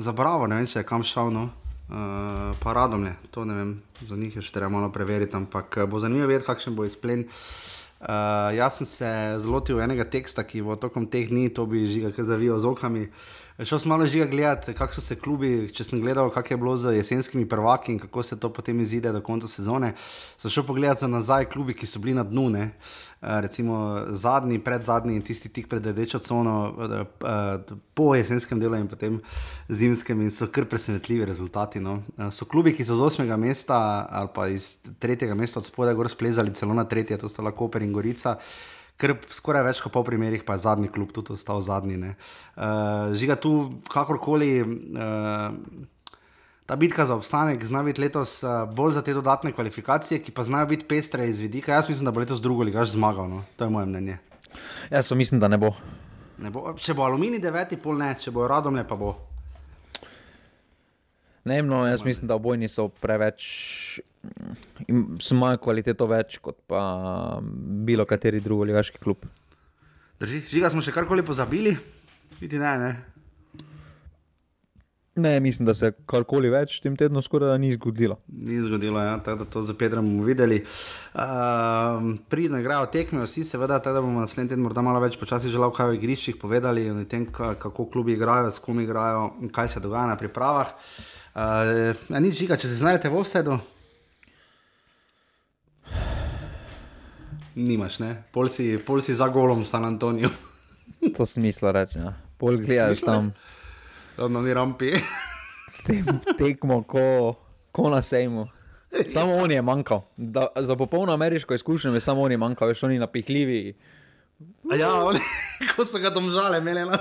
za 0.00 0.12
Bravo, 0.12 0.46
ne 0.46 0.60
vem, 0.60 0.66
če 0.66 0.80
je 0.80 0.88
kam 0.88 1.04
šel. 1.06 1.30
No. 1.34 1.50
Uh, 1.90 2.54
pa 2.62 2.72
radomlje, 2.76 3.16
to 3.34 3.44
ne 3.44 3.54
vem, 3.54 3.70
za 4.06 4.14
njih 4.14 4.36
je 4.38 4.44
še 4.46 4.52
treba 4.54 4.68
malo 4.70 4.92
preveriti, 4.94 5.34
ampak 5.34 5.80
eh, 5.82 5.86
bo 5.90 5.98
zanimivo 5.98 6.28
videti, 6.30 6.46
kakšen 6.46 6.76
bo 6.78 6.86
izplen. 6.86 7.24
Uh, 8.00 8.54
jaz 8.54 8.78
sem 8.78 8.86
se 8.86 9.10
zlotil 9.42 9.82
enega 9.82 10.06
teksta, 10.06 10.44
ki 10.46 10.62
bo 10.62 10.78
tokom 10.78 11.08
teh 11.10 11.26
dni, 11.28 11.48
to 11.50 11.66
bi 11.66 11.82
žiga, 11.90 12.12
kar 12.14 12.28
zavijal 12.28 12.62
z 12.62 12.70
okami. 12.70 13.02
Šel 13.64 13.78
sem 13.78 13.88
malo 13.88 14.06
žiga 14.06 14.24
gledati, 14.24 14.72
kako 14.74 14.94
so 14.94 15.02
se 15.04 15.16
klubi, 15.20 15.68
če 15.74 15.84
sem 15.84 16.00
gledal, 16.00 16.30
kako 16.32 16.54
je 16.54 16.56
bilo 16.56 16.76
z 16.80 16.94
jesenskimi 16.96 17.48
prvaki 17.48 17.92
in 17.92 17.98
kako 17.98 18.22
se 18.22 18.38
to 18.40 18.48
potem 18.48 18.80
izide 18.80 19.12
do 19.12 19.20
konca 19.20 19.48
sezone. 19.48 19.92
Sem 20.40 20.50
šel 20.50 20.64
pogledati 20.64 21.00
za 21.00 21.08
nazaj 21.12 21.44
klubi, 21.52 21.74
ki 21.76 21.86
so 21.86 22.00
bili 22.00 22.14
na 22.16 22.24
dnu, 22.24 22.46
ne? 22.50 22.70
Uh, 23.20 23.36
recimo 23.44 24.00
zadnji, 24.16 24.58
predzadnji 24.64 25.18
in 25.18 25.22
tisti 25.22 25.52
tik 25.52 25.68
pred 25.68 25.86
rdečo 25.86 26.18
cono, 26.18 26.56
uh, 26.72 26.96
uh, 27.04 27.76
po 27.94 28.14
jesenskem 28.14 28.60
delu 28.60 28.80
in 28.80 28.88
potem 28.88 29.20
zimskem, 29.68 30.24
in 30.24 30.32
so 30.32 30.48
kar 30.48 30.64
presenetljivi 30.64 31.28
rezultati. 31.28 31.84
No? 31.84 32.00
Uh, 32.16 32.30
so 32.32 32.48
klubi, 32.48 32.72
ki 32.72 32.84
so 32.84 32.96
z 32.96 33.10
osmega 33.10 33.36
mesta 33.36 34.06
ali 34.08 34.32
pa 34.34 34.48
iz 34.48 34.76
tretjega 34.98 35.36
mesta 35.36 35.60
od 35.60 35.68
spodaj 35.68 35.94
gor 35.94 36.08
splezali 36.08 36.54
celo 36.54 36.74
na 36.74 36.88
tretje, 36.88 37.20
to 37.20 37.28
sta 37.28 37.44
lahko 37.44 37.66
Koper 37.66 37.82
in 37.82 37.92
Gorica. 37.92 38.38
Ker 39.00 39.16
skoraj 39.32 39.64
več 39.64 39.80
kot 39.80 39.94
pol 39.94 40.04
primerih, 40.04 40.42
pa 40.44 40.58
je 40.58 40.66
zadnji 40.66 40.90
klub 40.92 41.14
tudi 41.16 41.32
ostal 41.32 41.62
zadnji. 41.64 41.96
Uh, 42.00 43.14
žiga 43.16 43.38
tu, 43.40 43.54
kakorkoli, 43.88 44.50
uh, 44.60 45.54
ta 46.68 46.76
bitka 46.76 47.06
za 47.08 47.16
obstanek 47.16 47.64
zna 47.64 47.82
biti 47.86 48.04
letos 48.04 48.42
uh, 48.44 48.68
bolj 48.68 48.98
za 48.98 49.04
te 49.06 49.16
dodatne 49.16 49.54
kvalifikacije, 49.56 50.20
ki 50.22 50.34
pa 50.36 50.44
znajo 50.44 50.68
biti 50.74 50.88
pestre 50.90 51.26
iz 51.28 51.40
vidika. 51.40 51.72
Jaz 51.72 51.88
mislim, 51.88 52.04
da 52.04 52.12
bo 52.12 52.20
letos 52.20 52.44
drugo 52.44 52.68
ligaš 52.68 52.92
zmagal, 52.92 53.30
no? 53.30 53.42
to 53.56 53.64
je 53.64 53.72
moje 53.72 53.88
mnenje. 53.88 54.20
Jaz 54.90 55.08
pa 55.08 55.14
mislim, 55.14 55.40
da 55.40 55.48
ne 55.48 55.58
bo. 55.58 55.72
Ne 56.40 56.50
Bo, 56.50 56.70
če 56.80 56.94
bo 56.96 57.04
aluminij 57.04 57.40
deveti, 57.40 57.76
pol 57.76 57.98
ne, 58.00 58.14
če 58.20 58.32
bo 58.32 58.46
radomlje, 58.48 58.86
pa 58.88 58.96
bo. 58.96 59.12
Ne, 61.44 61.56
vem, 61.56 61.66
no, 61.66 61.86
jaz 61.88 62.02
mislim, 62.04 62.28
da 62.28 62.36
obojni 62.36 62.68
so 62.68 62.88
preveč, 63.00 63.44
so 65.20 65.34
imajo 65.34 65.60
kvaliteto 65.64 66.04
več 66.10 66.36
kot 66.44 66.58
pa 66.68 66.82
bilo 67.86 68.04
kateri 68.04 68.42
drugi 68.44 68.68
ligaški 68.68 69.00
klub. 69.00 69.24
Drži, 70.20 70.42
žiga 70.50 70.68
smo 70.68 70.84
še 70.84 70.92
karkoli 70.92 71.24
pozabili, 71.24 71.72
vidi 72.42 72.60
ne, 72.60 72.74
ne. 72.82 72.90
Ne, 75.20 75.32
mislim, 75.40 75.66
da 75.66 75.72
se 75.74 75.90
karkoli 76.08 76.48
več 76.52 76.76
v 76.76 76.84
tem 76.84 76.96
tednu 76.96 77.22
skoraj 77.24 77.56
ni 77.60 77.72
zgodilo. 77.74 78.18
Ni 78.28 78.60
zgodilo, 78.62 79.00
ja, 79.02 79.16
tako 79.24 79.42
da 79.42 79.46
to 79.56 79.62
za 79.64 79.74
Pedrom 79.76 80.06
bomo 80.06 80.26
videli. 80.28 80.60
Um, 81.16 82.12
Pridno 82.30 82.60
igrajo 82.60 82.86
tekme, 82.92 83.24
vsi 83.24 83.44
seveda, 83.48 83.80
tako 83.80 83.96
da 83.96 84.02
bomo 84.04 84.22
naslednji 84.22 84.52
teden 84.52 84.64
morda 84.64 84.84
malo 84.84 85.00
več 85.02 85.16
počasi 85.20 85.52
že 85.52 85.60
lahko 85.60 85.88
o 85.88 85.96
igriščih 85.96 86.36
povedali, 86.40 86.84
o 86.92 87.00
tem, 87.08 87.24
ka- 87.26 87.56
kako 87.60 87.88
klubi 87.92 88.14
igrajo, 88.14 88.52
s 88.52 88.62
kom 88.62 88.80
igrajo, 88.84 89.32
in 89.40 89.48
kaj 89.52 89.72
se 89.74 89.82
dogaja 89.82 90.12
na 90.12 90.20
pripravah. 90.20 90.76
Uh, 90.76 91.19
ja, 91.34 92.18
nič 92.20 92.38
žiga, 92.38 92.58
če 92.58 92.68
se 92.68 92.80
znajdete 92.80 93.10
v 93.12 93.20
offsetu. 93.20 93.58
Nimaš, 97.54 97.98
ne? 97.98 98.22
Pol 98.32 98.48
si, 98.48 98.78
pol 98.78 99.02
si 99.02 99.14
za 99.14 99.28
golom 99.28 99.62
v 99.62 99.68
San 99.68 99.84
Antoniju, 99.84 100.30
To 101.16 101.26
smisla 101.26 101.72
reči. 101.72 101.98
Ja. 101.98 102.14
Pol 102.38 102.60
gledaš 102.60 103.00
tam 103.04 103.32
na 104.28 104.40
ni 104.42 104.52
rampi. 104.52 104.92
tem, 105.86 106.04
tekmo, 106.36 106.84
ko, 106.84 107.36
ko 107.72 107.88
na 107.88 108.02
sejmu. 108.04 108.48
Samo 109.08 109.38
on 109.38 109.50
je 109.50 109.62
manjkal. 109.62 110.02
Da, 110.16 110.50
za 110.56 110.76
popolno 110.76 111.12
ameriško 111.12 111.54
izkušnjo 111.54 111.94
je 111.94 112.00
samo 112.00 112.22
on 112.22 112.32
je 112.32 112.36
manjkal, 112.36 112.68
veš, 112.68 112.82
oni 112.82 112.98
napihljivi. 112.98 113.78
A 114.72 114.76
ja, 114.76 114.92
oni, 115.04 115.20
ko 115.76 115.84
so 115.84 115.98
ga 115.98 116.10
domžale, 116.10 116.58
imeli 116.58 116.84
na 116.84 116.98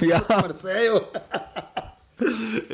Ja. 0.00 0.20
Marseju. 0.28 1.00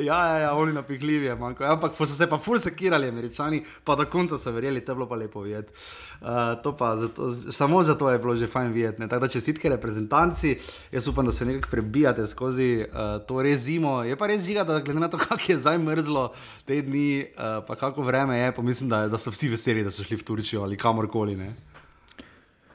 Ja, 0.08 0.26
ja, 0.28 0.38
ja, 0.38 0.52
oni 0.54 0.72
napihljivi 0.72 1.34
manjko. 1.34 1.64
Ampak 1.64 1.96
so 1.96 2.06
se 2.06 2.26
pa 2.26 2.38
ful 2.38 2.58
sekirali, 2.58 3.08
američani, 3.08 3.62
pa 3.84 3.96
do 3.96 4.06
konca 4.06 4.38
so 4.38 4.52
verjeli, 4.52 4.80
to 4.80 4.92
je 4.92 4.96
bilo 4.96 5.08
pa 5.08 5.16
lepo 5.16 5.40
videti. 5.40 5.72
Uh, 6.20 6.28
to 6.62 6.76
pa 6.76 6.96
zato, 6.96 7.30
samo 7.52 7.82
zato 7.82 8.10
je 8.10 8.18
bilo 8.18 8.36
že 8.36 8.46
fajn 8.46 8.72
videti. 8.72 9.00
ne. 9.00 9.08
Tako 9.08 9.20
da 9.20 9.28
čestitke 9.28 9.68
reprezentanci, 9.68 10.56
jaz 10.92 11.08
upam, 11.08 11.26
da 11.26 11.32
se 11.32 11.44
nekako 11.44 11.70
prebijate 11.70 12.26
skozi 12.26 12.84
uh, 12.88 13.26
to 13.26 13.42
res 13.42 13.60
zimo. 13.60 14.02
Je 14.04 14.16
pa 14.16 14.26
res 14.26 14.44
žiga, 14.44 14.64
da 14.64 14.80
glede 14.80 15.00
na 15.00 15.08
to, 15.08 15.18
kako 15.28 15.52
je 15.52 15.58
zdaj 15.58 15.78
mrzlo 15.78 16.32
te 16.64 16.82
dni, 16.82 17.26
uh, 17.34 17.64
pa 17.66 17.76
kako 17.76 18.02
vreme 18.02 18.38
je, 18.38 18.52
pa 18.52 18.62
mislim, 18.62 18.90
da, 18.90 19.08
da 19.08 19.18
so 19.18 19.30
vsi 19.30 19.48
veseli, 19.48 19.84
da 19.84 19.90
so 19.90 20.04
šli 20.04 20.16
v 20.16 20.24
Turčijo 20.24 20.62
ali 20.62 20.76
kamorkoli. 20.76 21.36
Ne? 21.36 21.54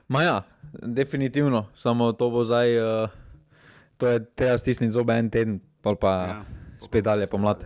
Ma 0.08 0.24
ja, 0.24 0.42
definitivno, 0.74 1.68
samo 1.76 2.12
to 2.12 2.30
bo 2.30 2.46
zdaj, 2.46 2.78
uh, 2.78 3.10
to 3.98 4.08
je 4.08 4.26
treba 4.26 4.58
stisniti 4.58 4.92
zobe 4.92 5.14
en 5.14 5.30
teden, 5.30 5.60
pol 5.82 5.96
pa 5.96 6.12
ja, 6.12 6.44
spet 6.84 7.04
dalje 7.04 7.28
pomlad. 7.28 7.66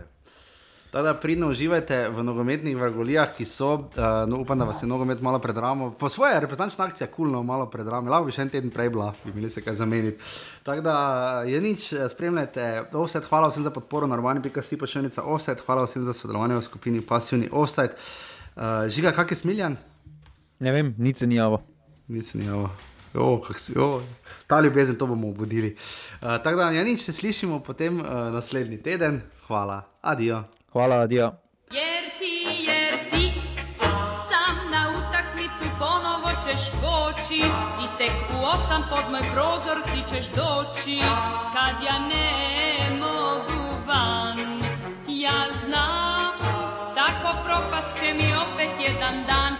Tako 0.90 1.04
da 1.04 1.14
pridno 1.14 1.48
uživajte 1.48 2.08
v 2.08 2.22
nogometnih 2.24 2.76
vrgolijah, 2.76 3.34
ki 3.36 3.44
so, 3.44 3.74
uh, 3.74 3.82
no, 4.28 4.38
upam, 4.40 4.58
da 4.58 4.64
vas 4.64 4.82
je 4.82 4.86
nogomet 4.88 5.20
malo 5.20 5.38
predramo. 5.38 5.90
Po 5.90 6.08
svoje 6.08 6.40
reprezentančne 6.40 6.84
akcije, 6.84 7.10
kulno, 7.12 7.42
malo 7.42 7.66
predramo, 7.70 8.10
lahko 8.10 8.30
bi 8.30 8.32
še 8.32 8.46
en 8.46 8.54
teden 8.54 8.72
prej 8.72 8.88
bila, 8.94 9.10
bi 9.24 9.34
imeli 9.34 9.50
se 9.52 9.60
kaj 9.62 9.76
zameniti. 9.82 10.24
Tako 10.64 10.80
da 10.80 10.96
je 11.46 11.60
nič, 11.60 11.92
spremljajte, 12.08 12.88
offset, 12.92 13.28
hvala 13.28 13.52
vsem 13.52 13.68
za 13.68 13.70
podporo, 13.70 14.08
naravni 14.08 14.42
pika 14.42 14.64
si 14.64 14.80
počenica 14.80 15.28
offset, 15.28 15.60
hvala 15.66 15.84
vsem 15.84 16.08
za 16.08 16.16
sodelovanje 16.16 16.56
v 16.56 16.66
skupini 16.70 17.04
pasivni 17.04 17.52
offset. 17.52 17.96
Uh, 18.56 18.88
žiga, 18.88 19.12
kak 19.12 19.36
je 19.36 19.44
smiljan? 19.44 19.76
Ne 20.58 20.72
vem, 20.72 20.94
se 21.14 21.26
ni 21.26 21.36
javo. 21.36 21.60
Se 22.22 22.38
ni 22.38 22.46
javo. 22.46 22.72
Oh, 23.14 23.56
si, 23.56 23.78
oh. 23.78 24.02
Ta 24.46 24.60
ljubezen, 24.60 24.96
to 24.96 25.06
bomo 25.06 25.28
obudili. 25.28 25.76
Uh, 26.22 26.28
Tako 26.44 26.56
da, 26.56 26.70
ja, 26.70 26.84
nič 26.84 27.00
se 27.00 27.12
slišimo 27.12 27.60
potem 27.60 28.00
uh, 28.00 28.06
naslednji 28.06 28.82
teden. 28.82 29.20
Hvala, 29.46 29.82
adijo. 30.00 30.42
Hvala, 30.72 30.96
adijo. 30.96 31.32
Jer 31.70 32.04
ti, 32.18 32.64
jer 32.68 33.10
ti 33.10 33.32
sam 34.28 34.70
na 34.70 34.92
utakmicu 34.98 35.66
ponovo 35.78 36.28
ćeš 36.44 36.70
poći 36.80 37.40
i 37.84 37.86
tek 37.98 38.12
u 38.34 38.44
osam 38.44 38.82
pod 38.90 39.04
moj 39.10 39.22
prozor 39.34 39.78
ti 39.84 40.14
ćeš 40.14 40.26
doći 40.26 40.98
kad 41.54 41.74
ja 41.86 41.98
ne 41.98 42.98
mogu 42.98 43.74
van. 43.86 44.38
Ja 45.08 45.40
znam, 45.64 46.32
tako 46.94 47.36
propast 47.44 48.00
će 48.00 48.14
mi 48.14 48.32
opet 48.34 48.70
jedan 48.80 49.24
dan. 49.26 49.48